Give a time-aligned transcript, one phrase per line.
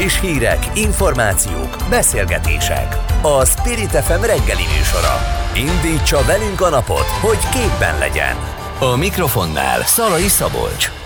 [0.00, 2.96] Friss hírek, információk, beszélgetések.
[3.22, 5.16] A Spirit FM reggeli műsora.
[5.54, 8.36] Indítsa velünk a napot, hogy képben legyen.
[8.78, 10.99] A mikrofonnál Szalai Szabolcs.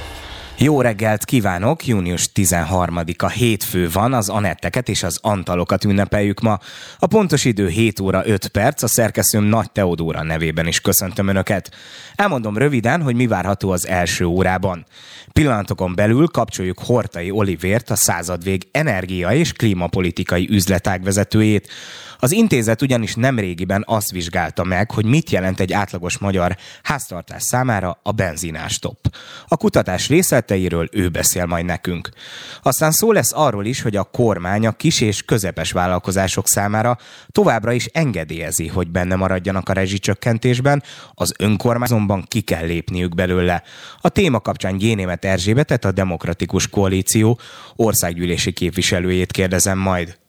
[0.59, 1.87] Jó reggelt kívánok!
[1.87, 6.59] Június 13-a hétfő van, az Anetteket és az Antalokat ünnepeljük ma.
[6.99, 11.71] A pontos idő 7 óra 5 perc, a szerkesztőm Nagy Teodóra nevében is köszöntöm Önöket.
[12.15, 14.87] Elmondom röviden, hogy mi várható az első órában.
[15.33, 21.69] Pillanatokon belül kapcsoljuk Hortai Olivért, a századvég energia és klímapolitikai üzletág vezetőjét.
[22.19, 28.01] Az intézet ugyanis nemrégiben azt vizsgálta meg, hogy mit jelent egy átlagos magyar háztartás számára
[28.03, 28.99] a benzinástop.
[29.49, 32.09] A kutatás részleteiről ő beszél majd nekünk.
[32.63, 37.73] Aztán szó lesz arról is, hogy a kormány a kis és közepes vállalkozások számára továbbra
[37.73, 40.83] is engedélyezi, hogy benne maradjanak a rezsicsökkentésben,
[41.15, 43.63] az önkormányzomban ki kell lépniük belőle.
[44.01, 47.39] A téma kapcsán Génémet Erzsébetet, a Demokratikus Koalíció
[47.77, 50.23] országgyűlési képviselőjét kérdezem majd.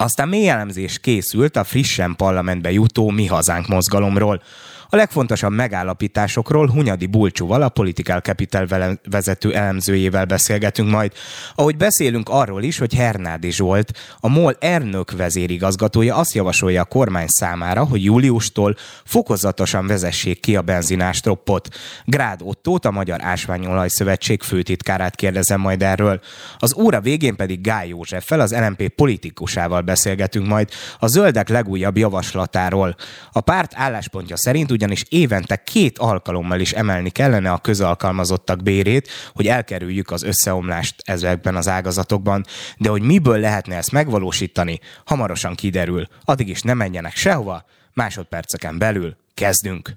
[0.00, 4.42] Aztán mély elemzés készült a frissen parlamentbe jutó Mi Hazánk mozgalomról.
[4.90, 11.12] A legfontosabb megállapításokról Hunyadi Bulcsúval, a Political Capital vezető elemzőjével beszélgetünk majd.
[11.54, 17.26] Ahogy beszélünk arról is, hogy Hernádi Zsolt, a MOL elnök vezérigazgatója azt javasolja a kormány
[17.26, 21.68] számára, hogy júliustól fokozatosan vezessék ki a benzinástroppot.
[22.04, 26.20] Grád Ottót, a Magyar Ásványolaj Szövetség főtitkárát kérdezem majd erről.
[26.58, 32.96] Az óra végén pedig Gály Józseffel, az LMP politikusával beszélgetünk majd a zöldek legújabb javaslatáról.
[33.32, 39.46] A párt álláspontja szerint ugyanis évente két alkalommal is emelni kellene a közalkalmazottak bérét, hogy
[39.46, 42.44] elkerüljük az összeomlást ezekben az ágazatokban,
[42.76, 46.06] de hogy miből lehetne ezt megvalósítani, hamarosan kiderül.
[46.24, 49.96] Addig is ne menjenek sehova, másodperceken belül kezdünk.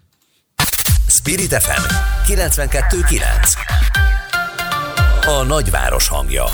[1.07, 1.93] Spirit FM
[2.33, 3.21] 92.9
[5.25, 6.45] A nagyváros hangja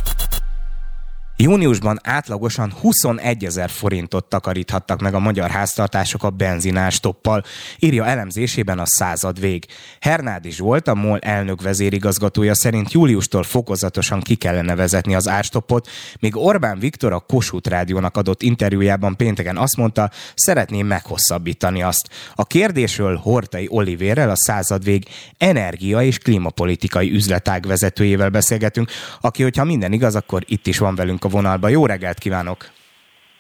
[1.40, 7.44] Júniusban átlagosan 21 ezer forintot takaríthattak meg a magyar háztartások a benzinástoppal,
[7.80, 9.66] írja elemzésében a század vég.
[10.00, 15.88] Hernádi Zsolt, a MOL elnök vezérigazgatója szerint júliustól fokozatosan ki kellene vezetni az árstoppot,
[16.20, 22.10] míg Orbán Viktor a Kossuth Rádiónak adott interjújában pénteken azt mondta, szeretné meghosszabbítani azt.
[22.36, 25.06] A kérdésről Hortai Olivérrel, a századvég
[25.38, 31.26] energia és klímapolitikai üzletág vezetőjével beszélgetünk, aki, hogyha minden igaz, akkor itt is van velünk
[31.28, 31.68] a vonalba.
[31.68, 32.66] Jó reggelt kívánok!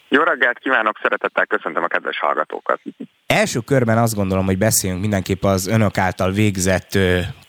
[0.09, 2.79] Jó reggelt kívánok, szeretettel köszöntöm a kedves hallgatókat.
[3.25, 6.97] Első körben azt gondolom, hogy beszéljünk mindenképp az önök által végzett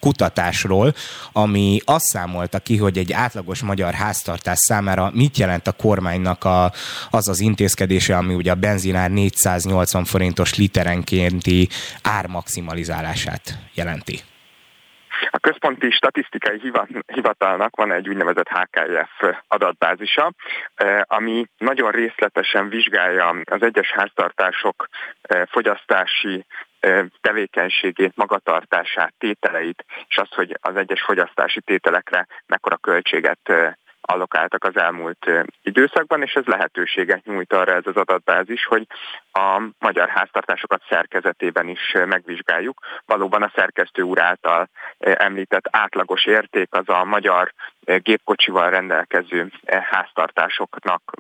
[0.01, 0.95] kutatásról,
[1.33, 6.73] ami azt számolta ki, hogy egy átlagos magyar háztartás számára mit jelent a kormánynak a,
[7.11, 11.69] az az intézkedése, ami ugye a benzinár 480 forintos literenkénti
[12.03, 14.21] ármaximalizálását jelenti.
[15.49, 16.61] Központi Statisztikai
[17.07, 20.33] Hivatalnak van egy úgynevezett HKF adatbázisa,
[20.75, 24.89] eh, ami nagyon részletesen vizsgálja az egyes háztartások
[25.23, 26.45] eh, fogyasztási
[26.81, 33.53] eh, tevékenységét, magatartását, tételeit, és azt, hogy az egyes fogyasztási tételekre mekkora költséget
[34.13, 35.31] allokáltak az elmúlt
[35.63, 38.87] időszakban, és ez lehetőséget nyújt arra ez az adatbázis, hogy
[39.33, 42.81] a magyar háztartásokat szerkezetében is megvizsgáljuk.
[43.07, 44.69] Valóban a szerkesztő úr által
[44.99, 47.53] említett átlagos érték az a magyar
[47.97, 51.13] gépkocsival rendelkező háztartásoknak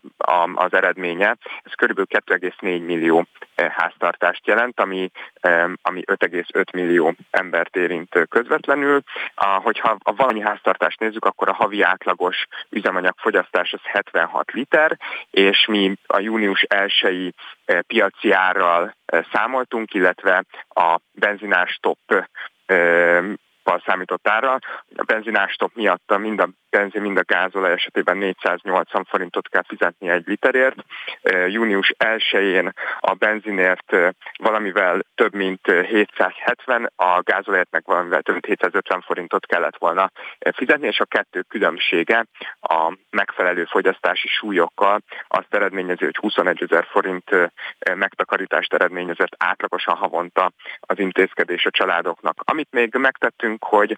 [0.55, 1.37] az eredménye.
[1.62, 2.01] Ez kb.
[2.01, 5.11] 2,4 millió háztartást jelent, ami,
[5.83, 9.03] ami 5,5 millió embert érint közvetlenül.
[9.34, 14.99] Hogyha a valami háztartást nézzük, akkor a havi átlagos üzemanyagfogyasztás az 76 liter,
[15.31, 17.34] és mi a június 1
[17.87, 18.95] piaci árral
[19.33, 21.99] számoltunk, illetve a benzinás top
[23.84, 24.59] számított ára.
[24.97, 30.27] A benzinástop miatt mind a benzin, mind a gázolaj esetében 480 forintot kell fizetni egy
[30.27, 30.77] literért.
[31.49, 33.97] Június 1-én a benzinért
[34.39, 40.11] valamivel több mint 770, a gázolajért meg valamivel több mint 750 forintot kellett volna
[40.53, 42.27] fizetni, és a kettő különbsége
[42.61, 47.31] a megfelelő fogyasztási súlyokkal azt eredményező, hogy 21 ezer forint
[47.95, 52.37] megtakarítást eredményezett átlagosan havonta az intézkedés a családoknak.
[52.45, 53.97] Amit még megtettünk, hogy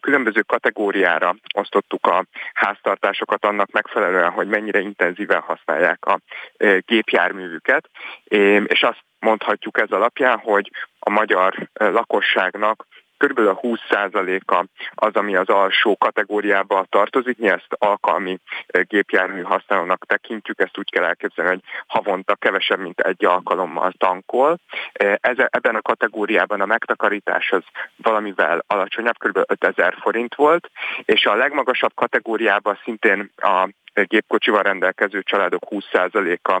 [0.00, 6.20] különböző kategóriára osztott osztottuk a háztartásokat annak megfelelően, hogy mennyire intenzíven használják a
[6.78, 7.88] gépjárművüket,
[8.64, 12.86] és azt mondhatjuk ez alapján, hogy a magyar lakosságnak
[13.18, 20.06] körülbelül a 20%-a az, ami az alsó kategóriába tartozik, mi ezt alkalmi eh, gépjármű használónak
[20.06, 24.58] tekintjük, ezt úgy kell elképzelni, hogy havonta kevesebb, mint egy alkalommal tankol.
[24.92, 25.14] Eh,
[25.50, 27.62] ebben a kategóriában a megtakarítás az
[27.96, 29.38] valamivel alacsonyabb, kb.
[29.46, 30.70] 5000 forint volt,
[31.04, 33.68] és a legmagasabb kategóriában szintén a
[34.04, 36.60] gépkocsival rendelkező családok 20%-a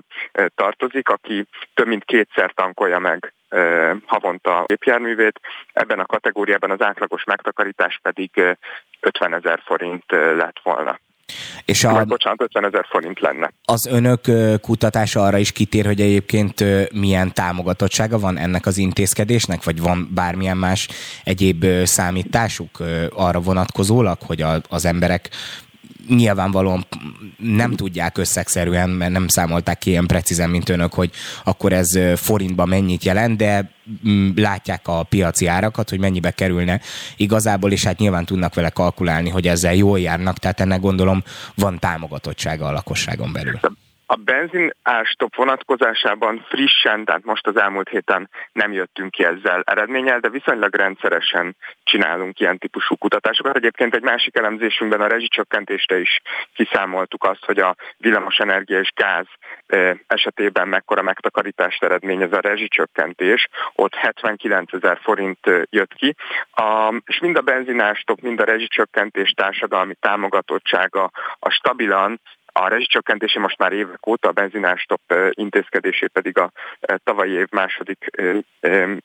[0.54, 3.32] tartozik, aki több mint kétszer tankolja meg
[4.06, 5.40] havonta a gépjárművét.
[5.72, 8.30] Ebben a kategóriában az átlagos megtakarítás pedig
[9.00, 10.98] 50 ezer forint lett volna.
[11.64, 13.52] És a, Majd, bocsánat, 50 ezer forint lenne.
[13.64, 14.20] Az önök
[14.60, 20.56] kutatása arra is kitér, hogy egyébként milyen támogatottsága van ennek az intézkedésnek, vagy van bármilyen
[20.56, 20.88] más
[21.24, 22.78] egyéb számításuk
[23.14, 25.28] arra vonatkozólag, hogy az emberek
[26.08, 26.86] nyilvánvalóan
[27.36, 31.10] nem tudják összegszerűen, mert nem számolták ki ilyen precízen, mint önök, hogy
[31.44, 33.70] akkor ez forintba mennyit jelent, de
[34.08, 36.80] mm, látják a piaci árakat, hogy mennyibe kerülne
[37.16, 41.22] igazából, és hát nyilván tudnak vele kalkulálni, hogy ezzel jól járnak, tehát ennek gondolom
[41.54, 43.60] van támogatottsága a lakosságon belül.
[44.10, 50.20] A benzin árstop vonatkozásában frissen, tehát most az elmúlt héten nem jöttünk ki ezzel eredménnyel,
[50.20, 53.56] de viszonylag rendszeresen csinálunk ilyen típusú kutatásokat.
[53.56, 56.20] Egyébként egy másik elemzésünkben a rezsicsökkentésre is
[56.54, 59.26] kiszámoltuk azt, hogy a villamos energia és gáz
[60.06, 63.48] esetében mekkora megtakarítást eredményez a rezsicsökkentés.
[63.74, 66.14] Ott 79 ezer forint jött ki,
[67.04, 72.20] és mind a benzinárstop, mind a rezsicsökkentés társadalmi támogatottsága a stabilan
[72.60, 75.00] a rezsicsökkentése most már évek óta, a benzinárstop
[75.30, 76.50] intézkedésé pedig a
[77.04, 78.10] tavalyi év második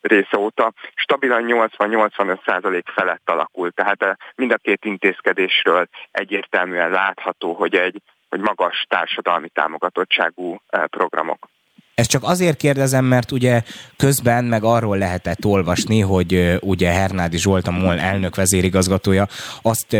[0.00, 3.74] része óta stabilan 80-85 százalék felett alakult.
[3.74, 11.48] Tehát mind a két intézkedésről egyértelműen látható, hogy egy hogy magas társadalmi támogatottságú programok.
[11.94, 13.62] Ezt csak azért kérdezem, mert ugye
[13.96, 19.28] közben meg arról lehetett olvasni, hogy ugye Hernádi Zsolt, a MOL elnök vezérigazgatója
[19.62, 19.96] azt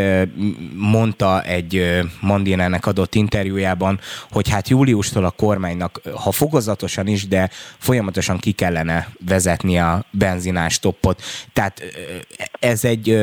[0.77, 4.01] mondta egy Mandinának adott interjújában,
[4.31, 10.79] hogy hát júliustól a kormánynak, ha fokozatosan is, de folyamatosan ki kellene vezetni a benzinás
[10.79, 11.23] toppot.
[11.53, 11.83] Tehát
[12.61, 13.19] ez egy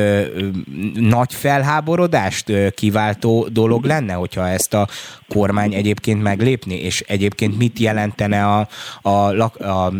[0.94, 4.88] nagy felháborodást kiváltó dolog lenne, hogyha ezt a
[5.28, 8.61] kormány egyébként meglépni, és egyébként mit jelentene a
[9.02, 9.92] a, a, a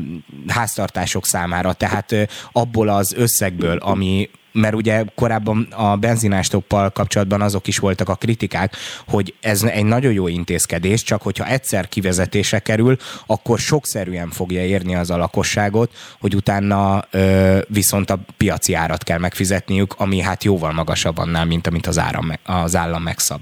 [0.46, 1.72] háztartások számára.
[1.72, 2.14] Tehát
[2.52, 8.76] abból az összegből, ami mert ugye korábban a benzinástoppal kapcsolatban azok is voltak a kritikák,
[9.08, 14.94] hogy ez egy nagyon jó intézkedés, csak hogyha egyszer kivezetése kerül, akkor sokszerűen fogja érni
[14.94, 20.72] az a lakosságot, hogy utána ö, viszont a piaci árat kell megfizetniük, ami hát jóval
[20.72, 23.40] magasabb annál, mint amit az, áram, az állam megszab.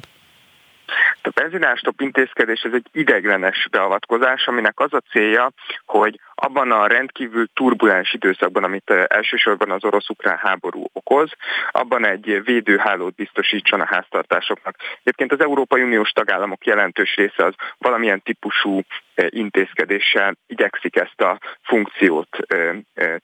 [1.23, 5.51] A benzinástop intézkedés ez egy ideglenes beavatkozás, aminek az a célja,
[5.85, 11.33] hogy abban a rendkívül turbulens időszakban, amit elsősorban az orosz-ukrán háború okoz,
[11.71, 14.77] abban egy védőhálót biztosítson a háztartásoknak.
[15.01, 18.81] Egyébként az Európai Uniós tagállamok jelentős része az valamilyen típusú
[19.29, 22.37] intézkedéssel igyekszik ezt a funkciót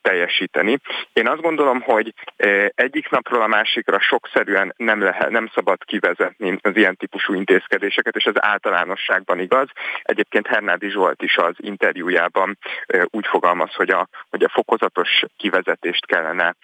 [0.02, 0.78] teljesíteni.
[1.12, 2.14] Én azt gondolom, hogy
[2.74, 8.26] egyik napról a másikra sokszerűen nem, lehet, nem szabad kivezetni az ilyen típusú intézkedéseket, és
[8.26, 9.68] az általánosságban igaz.
[10.02, 12.58] Egyébként Hernádi Zsolt is az interjújában
[13.10, 16.56] úgy fogalmaz, hogy a, hogy a fokozatos kivezetést kellene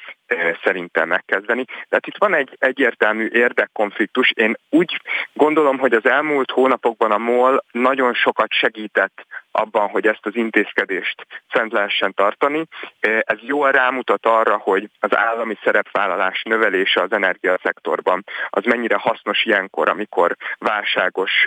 [0.63, 1.65] szerintem megkezdeni.
[1.65, 4.31] Tehát itt van egy egyértelmű érdekkonfliktus.
[4.31, 5.01] Én úgy
[5.33, 11.27] gondolom, hogy az elmúlt hónapokban a MOL nagyon sokat segített abban, hogy ezt az intézkedést
[11.49, 12.65] fent lehessen tartani.
[13.01, 19.89] Ez jól rámutat arra, hogy az állami szerepvállalás növelése az energiaszektorban az mennyire hasznos ilyenkor,
[19.89, 21.47] amikor válságos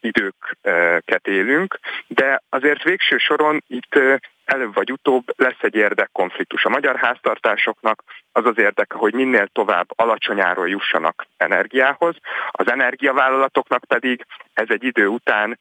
[0.00, 3.98] időket élünk, de azért végső soron itt
[4.44, 6.64] előbb vagy utóbb lesz egy érdekkonfliktus.
[6.64, 12.16] A magyar háztartásoknak az az érdeke, hogy minél tovább alacsonyáról jussanak energiához,
[12.50, 15.58] az energiavállalatoknak pedig ez egy idő után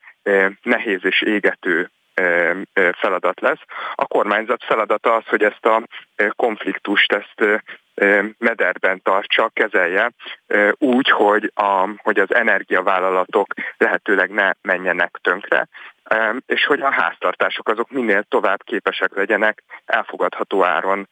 [0.62, 1.90] nehéz és égető
[3.00, 3.62] feladat lesz.
[3.96, 5.84] A kormányzat feladata az, hogy ezt a
[6.36, 7.64] konfliktust, ezt
[8.38, 10.12] mederben tartsa, kezelje
[10.78, 15.68] úgy, hogy, a, hogy az energiavállalatok lehetőleg ne menjenek tönkre,
[16.46, 21.08] és hogy a háztartások azok minél tovább képesek legyenek elfogadható áron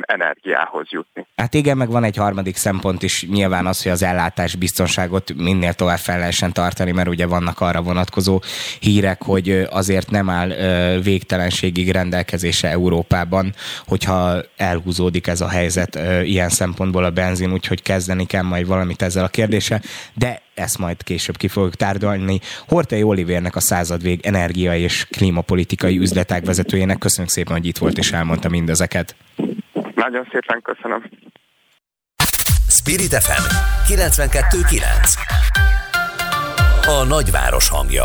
[0.00, 1.26] energiához jutni.
[1.36, 5.72] Hát igen, meg van egy harmadik szempont is, nyilván az, hogy az ellátás biztonságot minél
[5.72, 8.40] tovább fel lehessen tartani, mert ugye vannak arra vonatkozó
[8.80, 10.48] hírek, hogy azért nem áll
[11.02, 13.52] végtelenségig rendelkezése Európában,
[13.86, 19.24] hogyha elhúzódik ez a helyzet ilyen szempontból a benzin, úgyhogy kezdeni kell majd valamit ezzel
[19.24, 19.80] a kérdéssel,
[20.14, 22.40] de ezt majd később ki fogjuk tárgyalni.
[22.68, 28.12] Hortei Olivérnek a századvég energia és klímapolitikai üzletág vezetőjének köszönjük szépen, hogy itt volt és
[28.12, 29.16] elmondta mindezeket.
[29.94, 31.10] Nagyon szépen köszönöm.
[32.68, 33.42] Spirit FM
[33.92, 38.04] 92.9 A nagyváros hangja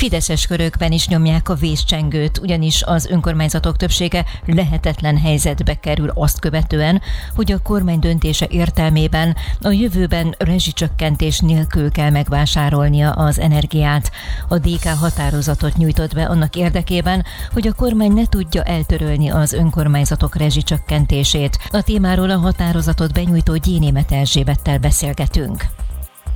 [0.00, 7.02] Fideszes körökben is nyomják a vészcsengőt, ugyanis az önkormányzatok többsége lehetetlen helyzetbe kerül azt követően,
[7.34, 14.10] hogy a kormány döntése értelmében a jövőben rezsicsökkentés nélkül kell megvásárolnia az energiát.
[14.48, 20.36] A DK határozatot nyújtott be annak érdekében, hogy a kormány ne tudja eltörölni az önkormányzatok
[20.36, 21.58] rezsicsökkentését.
[21.70, 25.64] A témáról a határozatot benyújtó Gyénémet Erzsébettel beszélgetünk.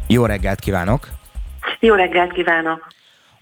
[0.06, 1.09] Jó reggelt kívánok!
[1.80, 2.94] Jó reggelt kívánok!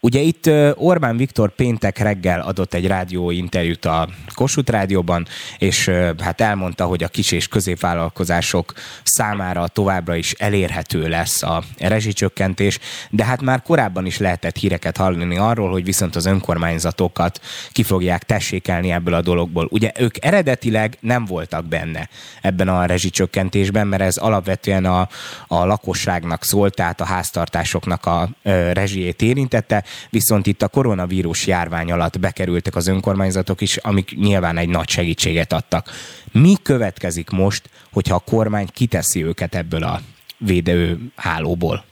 [0.04, 5.26] Ugye itt Orbán Viktor péntek reggel adott egy rádióinterjút a Kossuth Rádióban,
[5.59, 12.78] és hát elmondta, hogy a kis és középvállalkozások számára továbbra is elérhető lesz a rezsicsökkentés,
[13.11, 17.40] de hát már korábban is lehetett híreket hallani arról, hogy viszont az önkormányzatokat
[17.73, 19.68] ki fogják tessékelni ebből a dologból.
[19.71, 22.09] Ugye ők eredetileg nem voltak benne
[22.40, 25.09] ebben a rezsicsökkentésben, mert ez alapvetően a,
[25.47, 28.28] a lakosságnak szólt, tehát a háztartásoknak a
[28.73, 34.69] rezsijét érintette, viszont itt a koronavírus járvány alatt bekerültek az önkormányzatok is, amik nyilván egy
[34.69, 35.91] nagy segítséget adtak.
[36.33, 40.01] Mi következik most, hogyha a kormány kiteszi őket ebből a
[40.39, 41.85] védőhálóból?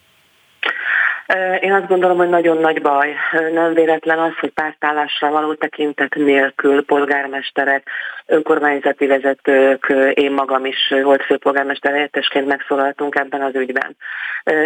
[1.61, 3.15] Én azt gondolom, hogy nagyon nagy baj.
[3.53, 7.89] Nem véletlen az, hogy pártállásra való tekintet nélkül polgármesterek,
[8.27, 13.97] önkormányzati vezetők, én magam is volt főpolgármester helyettesként megszólaltunk ebben az ügyben.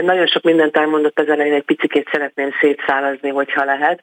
[0.02, 4.00] Nagyon sok mindent elmondott az elején, egy picit szeretném szétszálazni, hogyha lehet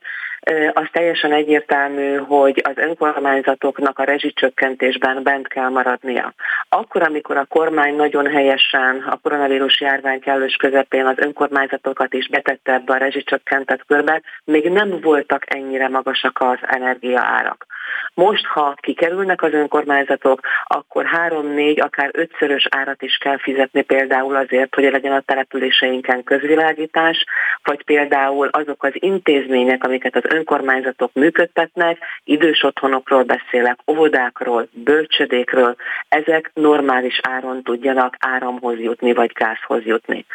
[0.73, 6.33] az teljesen egyértelmű, hogy az önkormányzatoknak a rezsicsökkentésben bent kell maradnia.
[6.69, 12.73] Akkor, amikor a kormány nagyon helyesen a koronavírus járvány kellős közepén az önkormányzatokat is betette
[12.73, 17.65] ebbe a rezsicsökkentett körbe, még nem voltak ennyire magasak az energiaárak.
[18.13, 24.75] Most, ha kikerülnek az önkormányzatok, akkor három-négy, akár ötszörös árat is kell fizetni például azért,
[24.75, 27.25] hogy legyen a településeinken közvilágítás,
[27.63, 35.75] vagy például azok az intézmények, amiket az önkormányzatok működtetnek, idős otthonokról beszélek, óvodákról, bölcsödékről,
[36.09, 40.25] ezek normális áron tudjanak áramhoz jutni, vagy gázhoz jutni.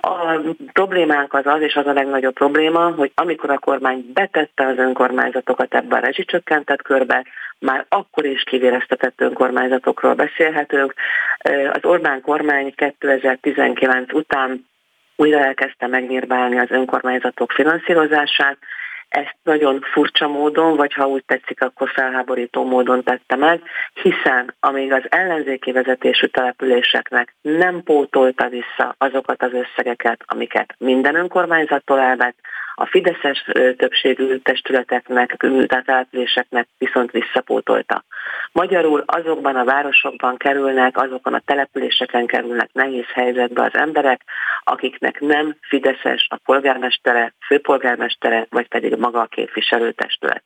[0.00, 0.40] A
[0.72, 5.74] problémánk az az, és az a legnagyobb probléma, hogy amikor a kormány betette az önkormányzatokat
[5.74, 7.05] ebbe a rezsicsökkentett körbe,
[7.58, 10.94] már akkor is kivéreztetett önkormányzatokról beszélhetünk.
[11.72, 14.68] Az Orbán kormány 2019 után
[15.16, 18.58] újra elkezdte megnyírbálni az önkormányzatok finanszírozását,
[19.08, 23.62] ezt nagyon furcsa módon, vagy ha úgy tetszik, akkor felháborító módon tette meg,
[24.02, 32.00] hiszen amíg az ellenzéki vezetésű településeknek nem pótolta vissza azokat az összegeket, amiket minden önkormányzattól
[32.00, 32.36] elvett,
[32.78, 33.44] a fideszes
[33.76, 35.36] többségű testületeknek,
[35.84, 38.04] településeknek viszont visszapótolta.
[38.52, 44.20] Magyarul azokban a városokban kerülnek, azokon a településeken kerülnek nehéz helyzetbe az emberek,
[44.64, 50.42] akiknek nem fideszes a polgármestere, főpolgármestere, vagy pedig maga a képviselőtestület.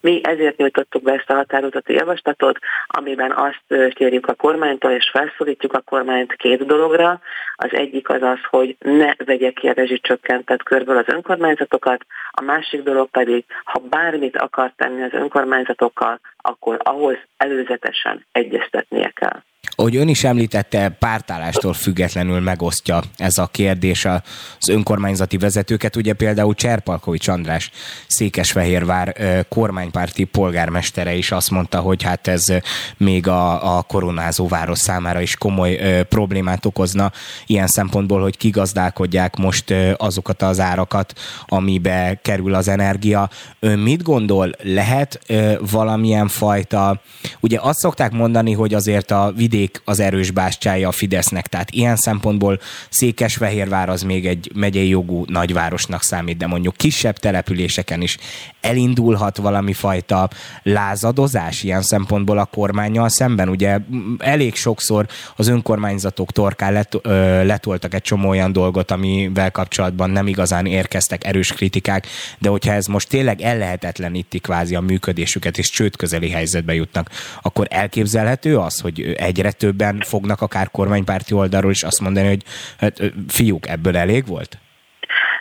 [0.00, 5.72] Mi ezért nyújtottuk be ezt a határozati javaslatot, amiben azt kérjük a kormánytól, és felszólítjuk
[5.72, 7.20] a kormányt két dologra.
[7.56, 11.12] Az egyik az az, hogy ne vegye ki a rezsicsökkentett körből az
[11.70, 19.08] önkormányzatokat, a másik dolog pedig, ha bármit akar tenni az önkormányzatokkal, akkor ahhoz előzetesen egyeztetnie
[19.08, 19.42] kell.
[19.80, 25.96] Ahogy ön is említette, pártállástól függetlenül megosztja ez a kérdés az önkormányzati vezetőket.
[25.96, 27.70] Ugye például Cserpalkovics András
[28.06, 29.16] Székesfehérvár
[29.48, 32.44] kormánypárti polgármestere is azt mondta, hogy hát ez
[32.96, 37.12] még a, a koronázó város számára is komoly problémát okozna
[37.46, 43.30] ilyen szempontból, hogy kigazdálkodják most azokat az árakat, amibe kerül az energia.
[43.60, 45.20] Ön mit gondol, lehet
[45.70, 47.00] valamilyen fajta,
[47.40, 51.70] ugye azt szokták mondani, hogy azért a vidék vidék az erős bástyája a Fidesznek, tehát
[51.70, 58.18] ilyen szempontból Székesfehérvár az még egy megyei jogú nagyvárosnak számít, de mondjuk kisebb településeken is
[58.60, 60.30] elindulhat valami fajta
[60.62, 63.48] lázadozás ilyen szempontból a kormányjal szemben.
[63.48, 63.78] Ugye
[64.18, 70.26] elég sokszor az önkormányzatok torkán let, ö, letoltak egy csomó olyan dolgot, amivel kapcsolatban nem
[70.26, 72.06] igazán érkeztek erős kritikák,
[72.38, 77.10] de hogyha ez most tényleg ellehetetleníti kvázi a működésüket és csőd közeli helyzetbe jutnak,
[77.42, 82.44] akkor elképzelhető az, hogy egyre egyre többen fognak akár kormánypárti oldalról is azt mondani, hogy
[82.78, 84.58] hát, fiúk, ebből elég volt?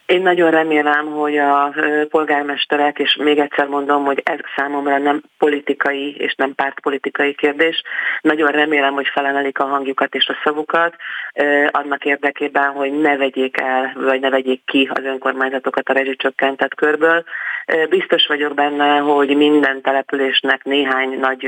[0.09, 1.73] Én nagyon remélem, hogy a
[2.09, 7.83] polgármesterek, és még egyszer mondom, hogy ez számomra nem politikai és nem pártpolitikai kérdés,
[8.21, 10.95] nagyon remélem, hogy felemelik a hangjukat és a szavukat,
[11.71, 17.23] annak érdekében, hogy ne vegyék el, vagy ne vegyék ki az önkormányzatokat a rezsicsökkentett körből.
[17.89, 21.45] Biztos vagyok benne, hogy minden településnek néhány nagy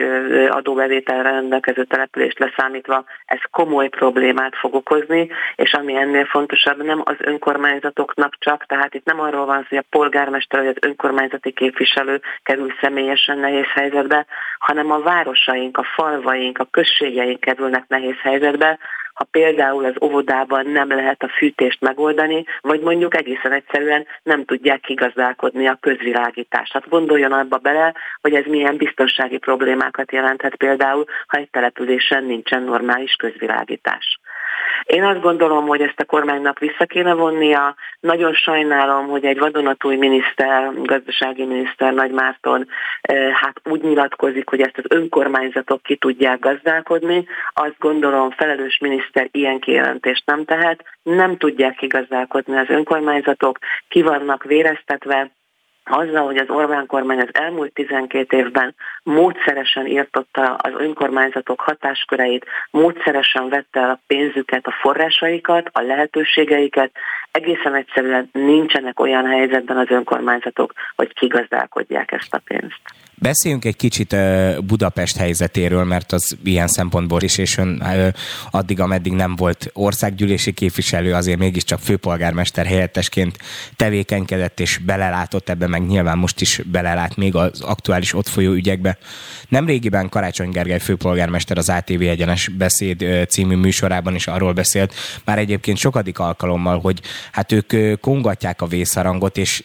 [0.49, 7.15] adóbevételre rendelkező települést leszámítva ez komoly problémát fog okozni, és ami ennél fontosabb, nem az
[7.17, 11.51] önkormányzatoknak csak csak, tehát itt nem arról van szó, hogy a polgármester vagy az önkormányzati
[11.51, 14.25] képviselő kerül személyesen nehéz helyzetbe,
[14.59, 18.79] hanem a városaink, a falvaink, a községeink kerülnek nehéz helyzetbe,
[19.13, 24.79] ha például az óvodában nem lehet a fűtést megoldani, vagy mondjuk egészen egyszerűen nem tudják
[24.79, 26.73] kigazdálkodni a közvilágítást.
[26.73, 32.63] Hát gondoljon abba bele, hogy ez milyen biztonsági problémákat jelenthet például, ha egy településen nincsen
[32.63, 34.19] normális közvilágítás.
[34.91, 37.75] Én azt gondolom, hogy ezt a kormánynak vissza kéne vonnia.
[37.99, 42.67] Nagyon sajnálom, hogy egy vadonatúj miniszter, gazdasági miniszter Nagy Márton
[43.01, 47.25] eh, hát úgy nyilatkozik, hogy ezt az önkormányzatok ki tudják gazdálkodni.
[47.53, 50.83] Azt gondolom, felelős miniszter ilyen kijelentést nem tehet.
[51.03, 53.57] Nem tudják kigazdálkodni az önkormányzatok,
[53.87, 55.31] ki vannak véreztetve,
[55.83, 63.49] azzal, hogy az Orbán kormány az elmúlt 12 évben módszeresen írtotta az önkormányzatok hatásköreit, módszeresen
[63.49, 66.91] vette el a pénzüket, a forrásaikat, a lehetőségeiket,
[67.31, 72.81] egészen egyszerűen nincsenek olyan helyzetben az önkormányzatok, hogy kigazdálkodják ezt a pénzt.
[73.21, 74.15] Beszéljünk egy kicsit
[74.65, 77.83] Budapest helyzetéről, mert az ilyen szempontból is, és ön
[78.51, 83.37] addig, ameddig nem volt országgyűlési képviselő, azért mégiscsak főpolgármester helyettesként
[83.75, 88.97] tevékenykedett és belelátott ebbe, meg nyilván most is belelát még az aktuális ott folyó ügyekbe.
[89.47, 94.93] Nem régiben Karácsony Gergely főpolgármester az ATV egyenes beszéd című műsorában is arról beszélt,
[95.25, 97.01] már egyébként sokadik alkalommal, hogy
[97.31, 99.63] hát ők kongatják a vészharangot, és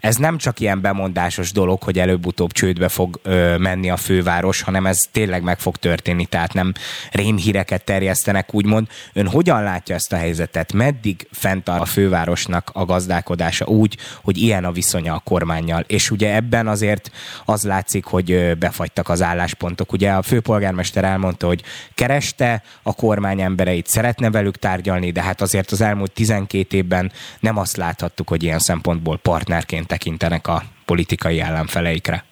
[0.00, 4.62] ez nem csak ilyen bemondásos dolog, hogy előbb-utóbb csőd csődbe fog ö, menni a főváros,
[4.62, 6.72] hanem ez tényleg meg fog történni, tehát nem
[7.12, 8.86] rémhíreket terjesztenek, úgymond.
[9.12, 10.72] Ön hogyan látja ezt a helyzetet?
[10.72, 15.84] Meddig fent a fővárosnak a gazdálkodása úgy, hogy ilyen a viszonya a kormányjal?
[15.86, 17.10] És ugye ebben azért
[17.44, 19.92] az látszik, hogy befagytak az álláspontok.
[19.92, 21.62] Ugye a főpolgármester elmondta, hogy
[21.94, 27.58] kereste a kormány embereit, szeretne velük tárgyalni, de hát azért az elmúlt 12 évben nem
[27.58, 32.24] azt láthattuk, hogy ilyen szempontból partnerként tekintenek a politikai ellenfeleikre.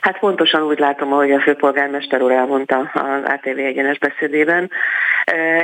[0.00, 4.70] Hát pontosan úgy látom, ahogy a főpolgármester úr elmondta az ATV egyenes beszédében.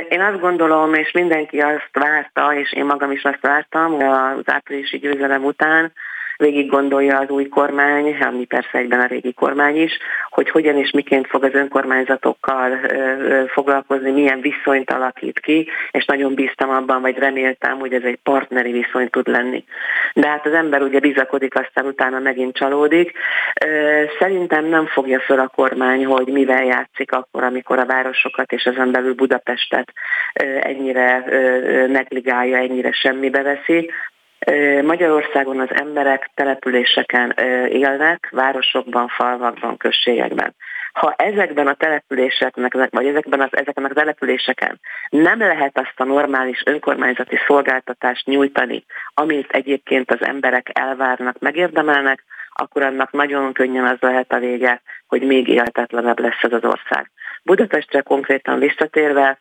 [0.09, 4.97] Én azt gondolom, és mindenki azt várta, és én magam is azt vártam az áprilisi
[4.97, 5.91] győzelem után,
[6.37, 9.97] végig gondolja az új kormány, ami persze egyben a régi kormány is,
[10.29, 12.79] hogy hogyan és miként fog az önkormányzatokkal
[13.47, 18.71] foglalkozni, milyen viszonyt alakít ki, és nagyon bíztam abban, vagy reméltem, hogy ez egy partneri
[18.71, 19.63] viszony tud lenni.
[20.13, 23.11] De hát az ember ugye bizakodik, aztán utána megint csalódik.
[24.19, 28.91] Szerintem nem fogja föl a kormány, hogy mivel játszik akkor, amikor a városokat és ezen
[28.91, 29.91] belül Budapestet
[30.59, 31.25] ennyire
[31.87, 33.91] negligálja, ennyire semmibe veszi,
[34.83, 37.31] Magyarországon az emberek településeken
[37.69, 40.55] élnek, városokban, falvakban, községekben.
[40.93, 44.79] Ha ezekben a településeknek, vagy ezekben az, ezeken a településeken
[45.09, 52.81] nem lehet azt a normális önkormányzati szolgáltatást nyújtani, amit egyébként az emberek elvárnak, megérdemelnek, akkor
[52.81, 57.11] annak nagyon könnyen az lehet a vége, hogy még élhetetlenebb lesz ez az ország.
[57.43, 59.37] Budapestre konkrétan visszatérve,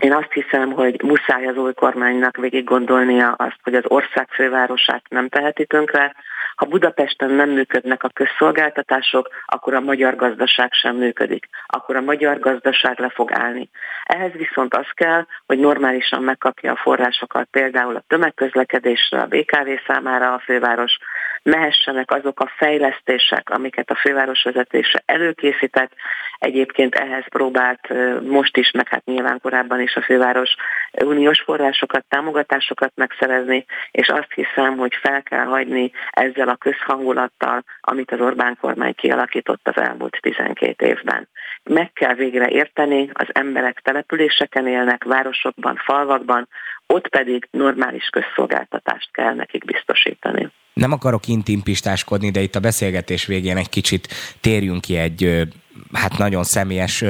[0.00, 5.02] én azt hiszem, hogy muszáj az új kormánynak végig gondolnia azt, hogy az ország fővárosát
[5.08, 6.14] nem teheti tönkre.
[6.54, 11.48] Ha Budapesten nem működnek a közszolgáltatások, akkor a magyar gazdaság sem működik.
[11.66, 13.70] Akkor a magyar gazdaság le fog állni.
[14.04, 20.32] Ehhez viszont az kell, hogy normálisan megkapja a forrásokat például a tömegközlekedésre, a BKV számára
[20.32, 20.98] a főváros,
[21.42, 25.92] mehessenek azok a fejlesztések, amiket a főváros vezetése előkészített.
[26.38, 27.88] Egyébként ehhez próbált
[28.22, 30.54] most is, meg hát nyilván korábban is a főváros
[30.92, 38.12] uniós forrásokat, támogatásokat megszerezni, és azt hiszem, hogy fel kell hagyni ezzel a közhangulattal, amit
[38.12, 41.28] az Orbán kormány kialakított az elmúlt 12 évben.
[41.62, 46.48] Meg kell végre érteni, az emberek településeken élnek, városokban, falvakban,
[46.86, 50.50] ott pedig normális közszolgáltatást kell nekik biztosítani.
[50.72, 54.08] Nem akarok intimpistáskodni, de itt a beszélgetés végén egy kicsit
[54.40, 55.48] térjünk ki egy
[55.92, 57.04] hát nagyon személyes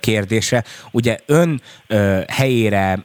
[0.00, 0.64] kérdése.
[0.90, 1.62] Ugye ön
[2.28, 3.04] helyére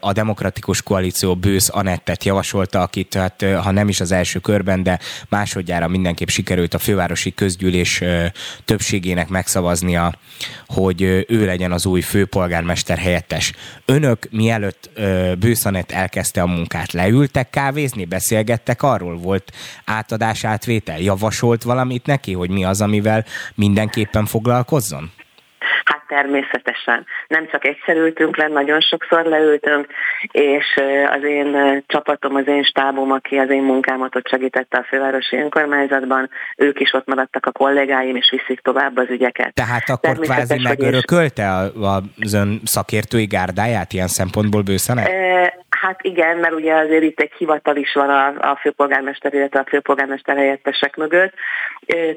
[0.00, 4.98] a Demokratikus Koalíció Bősz Anettet javasolta, akit hát ha nem is az első körben, de
[5.28, 8.02] másodjára mindenképp sikerült a fővárosi közgyűlés
[8.64, 10.14] többségének megszavaznia,
[10.66, 13.52] hogy ő legyen az új főpolgármester helyettes.
[13.84, 14.90] Önök mielőtt
[15.38, 19.52] Bősz Anett elkezdte a munkát, leültek kávézni, beszélgettek arról, volt
[19.84, 24.42] átadás átvétel, javasolt valamit neki, hogy mi az, amivel mindenképpen foglalkozik?
[24.44, 25.12] Foglalkozzon?
[25.84, 27.06] Hát természetesen.
[27.28, 29.86] Nem csak egyszer ültünk le, nagyon sokszor leültünk,
[30.30, 30.64] és
[31.16, 36.30] az én csapatom, az én stábom, aki az én munkámat ott segítette a fővárosi önkormányzatban,
[36.56, 39.54] ők is ott maradtak a kollégáim, és viszik tovább az ügyeket.
[39.54, 41.48] Tehát akkor kvázi megörökölte
[42.20, 45.10] az ön szakértői gárdáját ilyen szempontból bőszenek?
[45.84, 49.68] Hát igen, mert ugye azért itt egy hivatal is van a, a főpolgármester, illetve a
[49.68, 51.32] főpolgármester helyettesek mögött.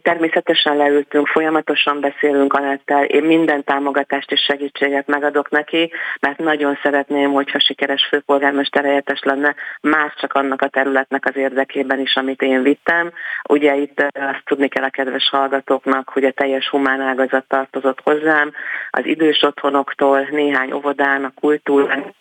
[0.02, 7.32] Természetesen leültünk, folyamatosan beszélünk Anettel, én minden támogatást és segítséget megadok neki, mert nagyon szeretném,
[7.32, 12.62] hogyha sikeres főpolgármester helyettes lenne, más csak annak a területnek az érdekében is, amit én
[12.62, 13.12] vittem.
[13.50, 18.52] Ugye itt azt tudni kell a kedves hallgatóknak, hogy a teljes humán ágazat tartozott hozzám,
[18.90, 22.14] az idős otthonoktól, néhány óvodán, a kultúrán,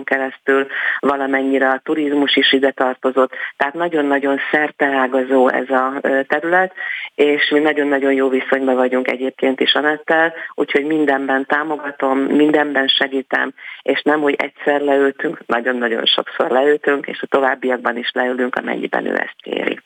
[0.00, 0.66] keresztül
[0.98, 3.32] valamennyire a turizmus is ide tartozott.
[3.56, 6.72] Tehát nagyon-nagyon szerteágazó ez a terület,
[7.14, 13.52] és mi nagyon-nagyon jó viszonyban vagyunk egyébként is Anettel, úgyhogy mindenben támogatom, mindenben segítem,
[13.82, 19.14] és nem, hogy egyszer leültünk, nagyon-nagyon sokszor leültünk, és a továbbiakban is leülünk, amennyiben ő
[19.14, 19.78] ezt kéri.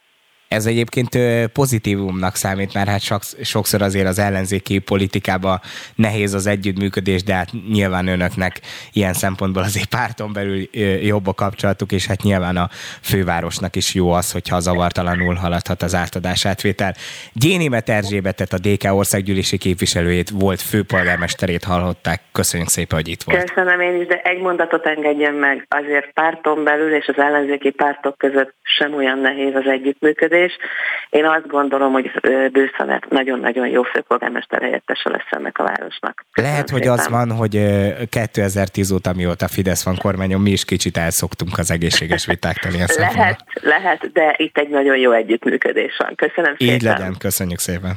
[0.48, 1.18] Ez egyébként
[1.52, 3.00] pozitívumnak számít, mert hát
[3.42, 5.60] sokszor azért az ellenzéki politikában
[5.94, 8.60] nehéz az együttműködés, de hát nyilván önöknek
[8.92, 10.68] ilyen szempontból azért párton belül
[11.02, 12.68] jobb a kapcsolatuk, és hát nyilván a
[13.02, 16.94] fővárosnak is jó az, hogyha zavartalanul haladhat az átadás átvétel.
[17.32, 22.20] Gyénimet Erzsébetet, a DK országgyűlési képviselőjét, volt főpolgármesterét hallották.
[22.32, 23.50] Köszönjük szépen, hogy itt volt.
[23.50, 25.66] Köszönöm én is, de egy mondatot engedjen meg.
[25.68, 30.56] Azért párton belül és az ellenzéki pártok között sem olyan nehéz az együttműködés, kérdés.
[31.10, 32.10] Én azt gondolom, hogy
[32.52, 36.24] Bőszanet nagyon-nagyon jó főpolgármester helyettese lesz ennek a városnak.
[36.32, 36.88] Köszönöm Lehet, szépen.
[36.88, 37.54] hogy az van, hogy
[38.08, 42.70] 2010 óta, mióta Fidesz van kormányon, mi is kicsit elszoktunk az egészséges vitáktól.
[42.96, 46.14] lehet, lehet, de itt egy nagyon jó együttműködés van.
[46.14, 46.96] Köszönöm Így szépen.
[46.98, 47.94] legyen, köszönjük szépen.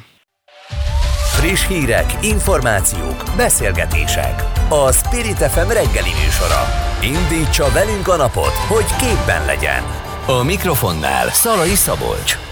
[1.39, 4.34] Friss hírek, információk, beszélgetések.
[4.69, 6.62] A Spirit FM reggeli műsora.
[7.02, 10.09] Indítsa velünk a napot, hogy képben legyen.
[10.30, 12.49] A mikrofonnál Szalai Szabolcs.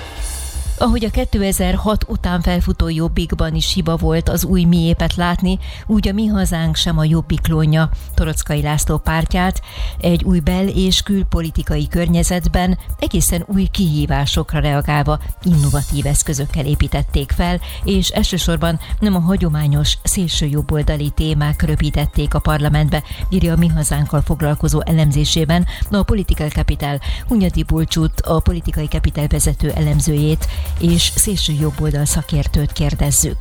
[0.79, 6.13] Ahogy a 2006 után felfutó Jobbikban is hiba volt az új miépet látni, úgy a
[6.13, 9.61] mi hazánk sem a Jobbik klónja, Torockai László pártját,
[9.97, 18.09] egy új bel- és külpolitikai környezetben egészen új kihívásokra reagálva innovatív eszközökkel építették fel, és
[18.09, 24.81] elsősorban nem a hagyományos szélső jobboldali témák röpítették a parlamentbe, írja a mi hazánkkal foglalkozó
[24.85, 25.65] elemzésében.
[25.91, 30.47] A Political Capital Hunyadi Bulcsút, a Politikai Capital vezető elemzőjét,
[30.81, 33.37] és szélső jobboldal szakértőt kérdezzük.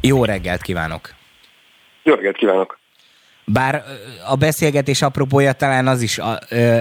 [0.00, 1.14] Jó reggelt kívánok!
[2.02, 2.79] Jó reggelt kívánok!
[3.52, 3.82] Bár
[4.28, 6.18] a beszélgetés apropója talán az is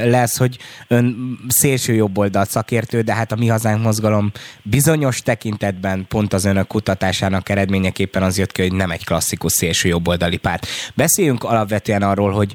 [0.04, 4.32] lesz, hogy ön szélső jobboldal szakértő, de hát a Mi Hazánk mozgalom
[4.64, 9.90] bizonyos tekintetben pont az önök kutatásának eredményeképpen az jött ki, hogy nem egy klasszikus szélső
[9.90, 10.68] jobboldali párt.
[10.96, 12.54] Beszéljünk alapvetően arról, hogy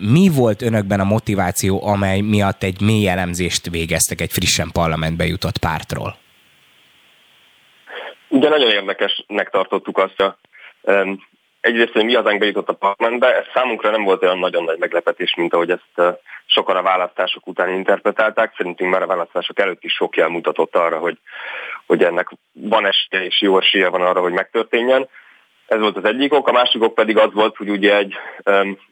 [0.00, 5.58] mi volt önökben a motiváció, amely miatt egy mély elemzést végeztek egy frissen parlamentbe jutott
[5.58, 6.16] pártról.
[8.28, 10.38] Ugye nagyon érdekesnek tartottuk azt a
[11.66, 15.34] egyrészt, hogy mi hazánk bejutott a parlamentbe, ez számunkra nem volt olyan nagyon nagy meglepetés,
[15.34, 18.54] mint ahogy ezt sokan a választások után interpretálták.
[18.56, 21.18] Szerintünk már a választások előtt is sok jel mutatott arra, hogy,
[21.86, 25.08] hogy ennek van esélye és jó esélye van arra, hogy megtörténjen.
[25.66, 28.14] Ez volt az egyik ok, a másik ok pedig az volt, hogy ugye egy,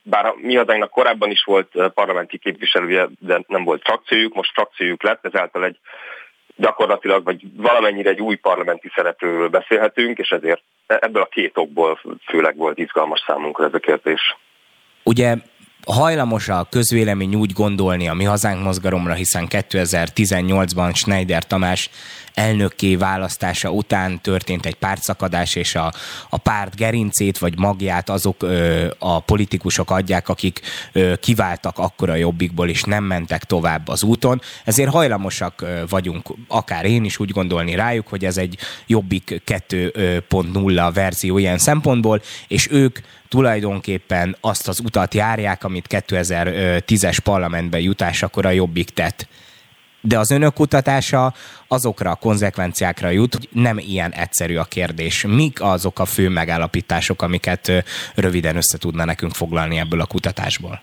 [0.03, 5.27] bár mi hazánknak korábban is volt parlamenti képviselője, de nem volt frakciójuk, most frakciójuk lett,
[5.27, 5.79] ezáltal egy
[6.57, 12.57] gyakorlatilag, vagy valamennyire egy új parlamenti szereplőről beszélhetünk, és ezért ebből a két okból főleg
[12.57, 14.37] volt izgalmas számunkra ez a kérdés.
[15.03, 15.37] Ugye
[15.87, 21.91] hajlamos a közvélemény úgy gondolni a Mi Hazánk mozgalomra, hiszen 2018-ban Schneider Tamás
[22.35, 25.93] elnökké választása után történt egy pártszakadás, és a,
[26.29, 30.61] a párt gerincét vagy magját azok ö, a politikusok adják, akik
[30.93, 34.41] ö, kiváltak akkor a jobbikból, és nem mentek tovább az úton.
[34.65, 40.91] Ezért hajlamosak ö, vagyunk, akár én is úgy gondolni rájuk, hogy ez egy jobbik 2.0
[40.95, 48.51] verzió ilyen szempontból, és ők tulajdonképpen azt az utat járják, amit 2010-es parlamentben jutásakor a
[48.51, 49.27] Jobbik tett.
[50.09, 51.33] De az önök kutatása
[51.69, 55.25] azokra a konzekvenciákra jut, hogy nem ilyen egyszerű a kérdés.
[55.27, 57.73] Mik azok a fő megállapítások, amiket
[58.17, 60.83] röviden össze tudna nekünk foglalni ebből a kutatásból?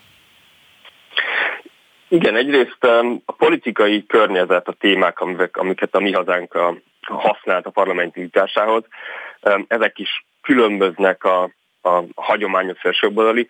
[2.08, 2.84] Igen, egyrészt
[3.24, 5.20] a politikai környezet, a témák,
[5.52, 6.58] amiket a mi hazánk
[7.00, 8.84] használt a parlamenti jutásához,
[9.68, 11.50] ezek is különböznek a
[11.82, 13.48] a hagyományos szélsőjobboldali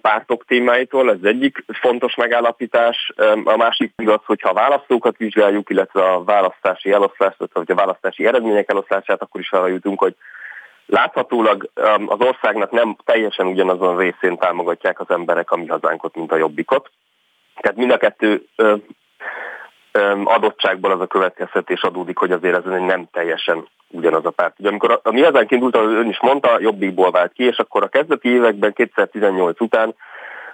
[0.00, 3.12] pártok témáitól, ez egyik fontos megállapítás.
[3.44, 8.70] A másik az, hogyha a választókat vizsgáljuk, illetve a választási eloszlást, vagy a választási eredmények
[8.70, 10.14] eloszlását, akkor is arra jutunk, hogy
[10.86, 11.70] láthatólag
[12.06, 16.90] az országnak nem teljesen ugyanazon részén támogatják az emberek a mi hazánkot, mint a jobbikot.
[17.60, 18.46] Tehát mind a kettő
[20.24, 24.54] adottságból az a következtetés adódik, hogy azért ez nem teljesen ugyanaz a párt.
[24.58, 27.82] Ugye amikor a, a mi hazánk indult, ön is mondta, jobbikból vált ki, és akkor
[27.82, 29.94] a kezdeti években 2018 után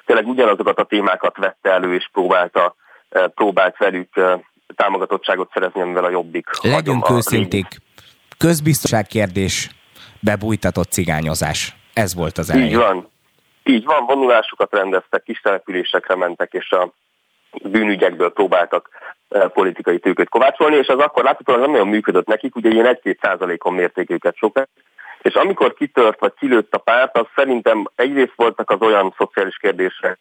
[0.05, 2.75] tényleg ugyanazokat a témákat vette elő és próbálta,
[3.35, 4.09] próbált velük
[4.77, 6.49] támogatottságot szerezni, amivel a jobbik.
[6.62, 7.66] Legyünk őszinték.
[8.38, 9.70] Közbiztonság kérdés,
[10.20, 11.77] bebújtatott cigányozás.
[11.92, 12.68] Ez volt az elején.
[12.68, 13.09] Így van.
[13.64, 16.92] Így van, vonulásukat rendeztek, kis településekre mentek, és a
[17.62, 18.88] bűnügyekből próbáltak
[19.38, 23.75] politikai tőköt kovácsolni, és az akkor láthatóan nem nagyon működött nekik, ugye ilyen 1-2 százalékon
[23.75, 24.68] mérték őket sokat,
[25.23, 30.18] és amikor kitört vagy kilőtt a párt, az szerintem egyrészt voltak az olyan szociális kérdések,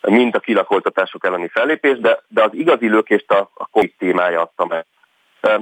[0.00, 4.66] mint a kilakoltatások elleni fellépés, de, de az igazi lökést a, a COVID témája adta
[4.66, 4.86] meg.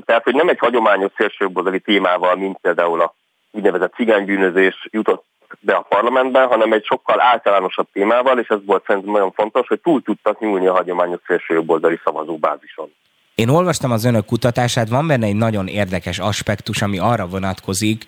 [0.04, 3.14] Tehát, hogy nem egy hagyományos szélsőjobboldali témával, mint például a
[3.50, 5.24] úgynevezett cigánybűnözés jutott
[5.60, 9.80] be a parlamentben, hanem egy sokkal általánosabb témával, és ez volt szerintem nagyon fontos, hogy
[9.80, 12.94] túl tudtak nyúlni a hagyományos szélsőjobboldali szavazóbázison.
[13.40, 18.04] Én olvastam az önök kutatását, van benne egy nagyon érdekes aspektus, ami arra vonatkozik,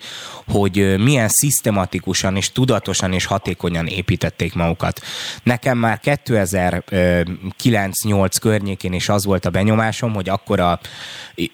[0.47, 5.01] hogy milyen szisztematikusan és tudatosan és hatékonyan építették magukat.
[5.43, 10.79] Nekem már 2009-8 környékén is az volt a benyomásom, hogy akkor a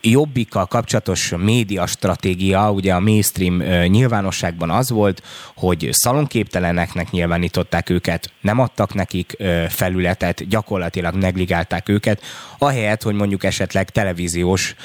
[0.01, 5.23] jobbikkal kapcsolatos média stratégia, ugye a mainstream nyilvánosságban az volt,
[5.55, 9.37] hogy szalonképteleneknek nyilvánították őket, nem adtak nekik
[9.69, 12.21] felületet, gyakorlatilag negligálták őket,
[12.57, 14.75] ahelyett, hogy mondjuk esetleg esetleg televíziós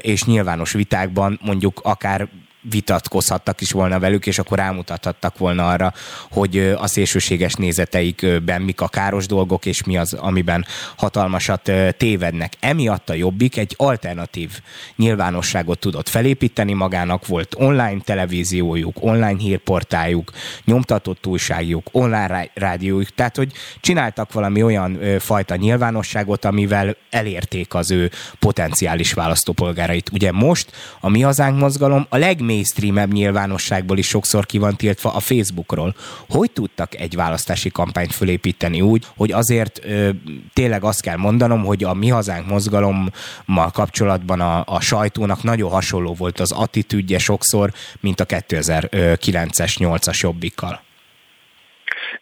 [0.00, 2.28] és nyilvános vitákban mondjuk akár
[2.70, 5.92] vitatkozhattak is volna velük, és akkor rámutathattak volna arra,
[6.30, 12.52] hogy a szélsőséges nézeteikben mik a káros dolgok, és mi az, amiben hatalmasat tévednek.
[12.60, 14.50] Emiatt a Jobbik egy alternatív
[14.96, 20.32] nyilvánosságot tudott felépíteni magának, volt online televíziójuk, online hírportájuk,
[20.64, 28.10] nyomtatott újságjuk, online rádiójuk, tehát hogy csináltak valami olyan fajta nyilvánosságot, amivel elérték az ő
[28.38, 30.10] potenciális választópolgárait.
[30.12, 35.10] Ugye most a Mi Hazánk mozgalom a legmélyebb mainstreamebb nyilvánosságból is sokszor ki van tiltva
[35.14, 35.94] a Facebookról.
[36.28, 40.08] Hogy tudtak egy választási kampányt fölépíteni úgy, hogy azért ö,
[40.52, 46.14] tényleg azt kell mondanom, hogy a Mi Hazánk mozgalommal kapcsolatban a, a sajtónak nagyon hasonló
[46.18, 50.82] volt az attitűdje sokszor, mint a 2009-es, 8-as jobbikkal.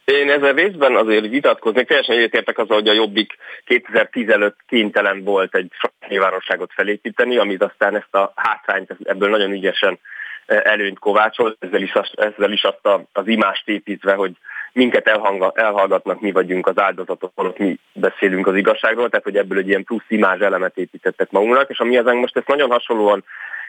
[0.05, 3.33] Én ezzel részben azért vitatkoznék, teljesen egyetértek azzal, hogy a Jobbik
[3.65, 5.71] 2010 előtt kénytelen volt egy
[6.07, 9.99] nyilvánosságot felépíteni, amit aztán ezt a hátrányt ebből nagyon ügyesen
[10.45, 14.31] előnyt kovácsol, ezzel is, ezzel is azt a, az imást építve, hogy
[14.73, 19.57] minket elhanga, elhallgatnak, mi vagyunk az áldozatok, holott mi beszélünk az igazságról, tehát hogy ebből
[19.57, 23.23] egy ilyen plusz imázs elemet építettek magunknak, és ami ezen most ezt nagyon hasonlóan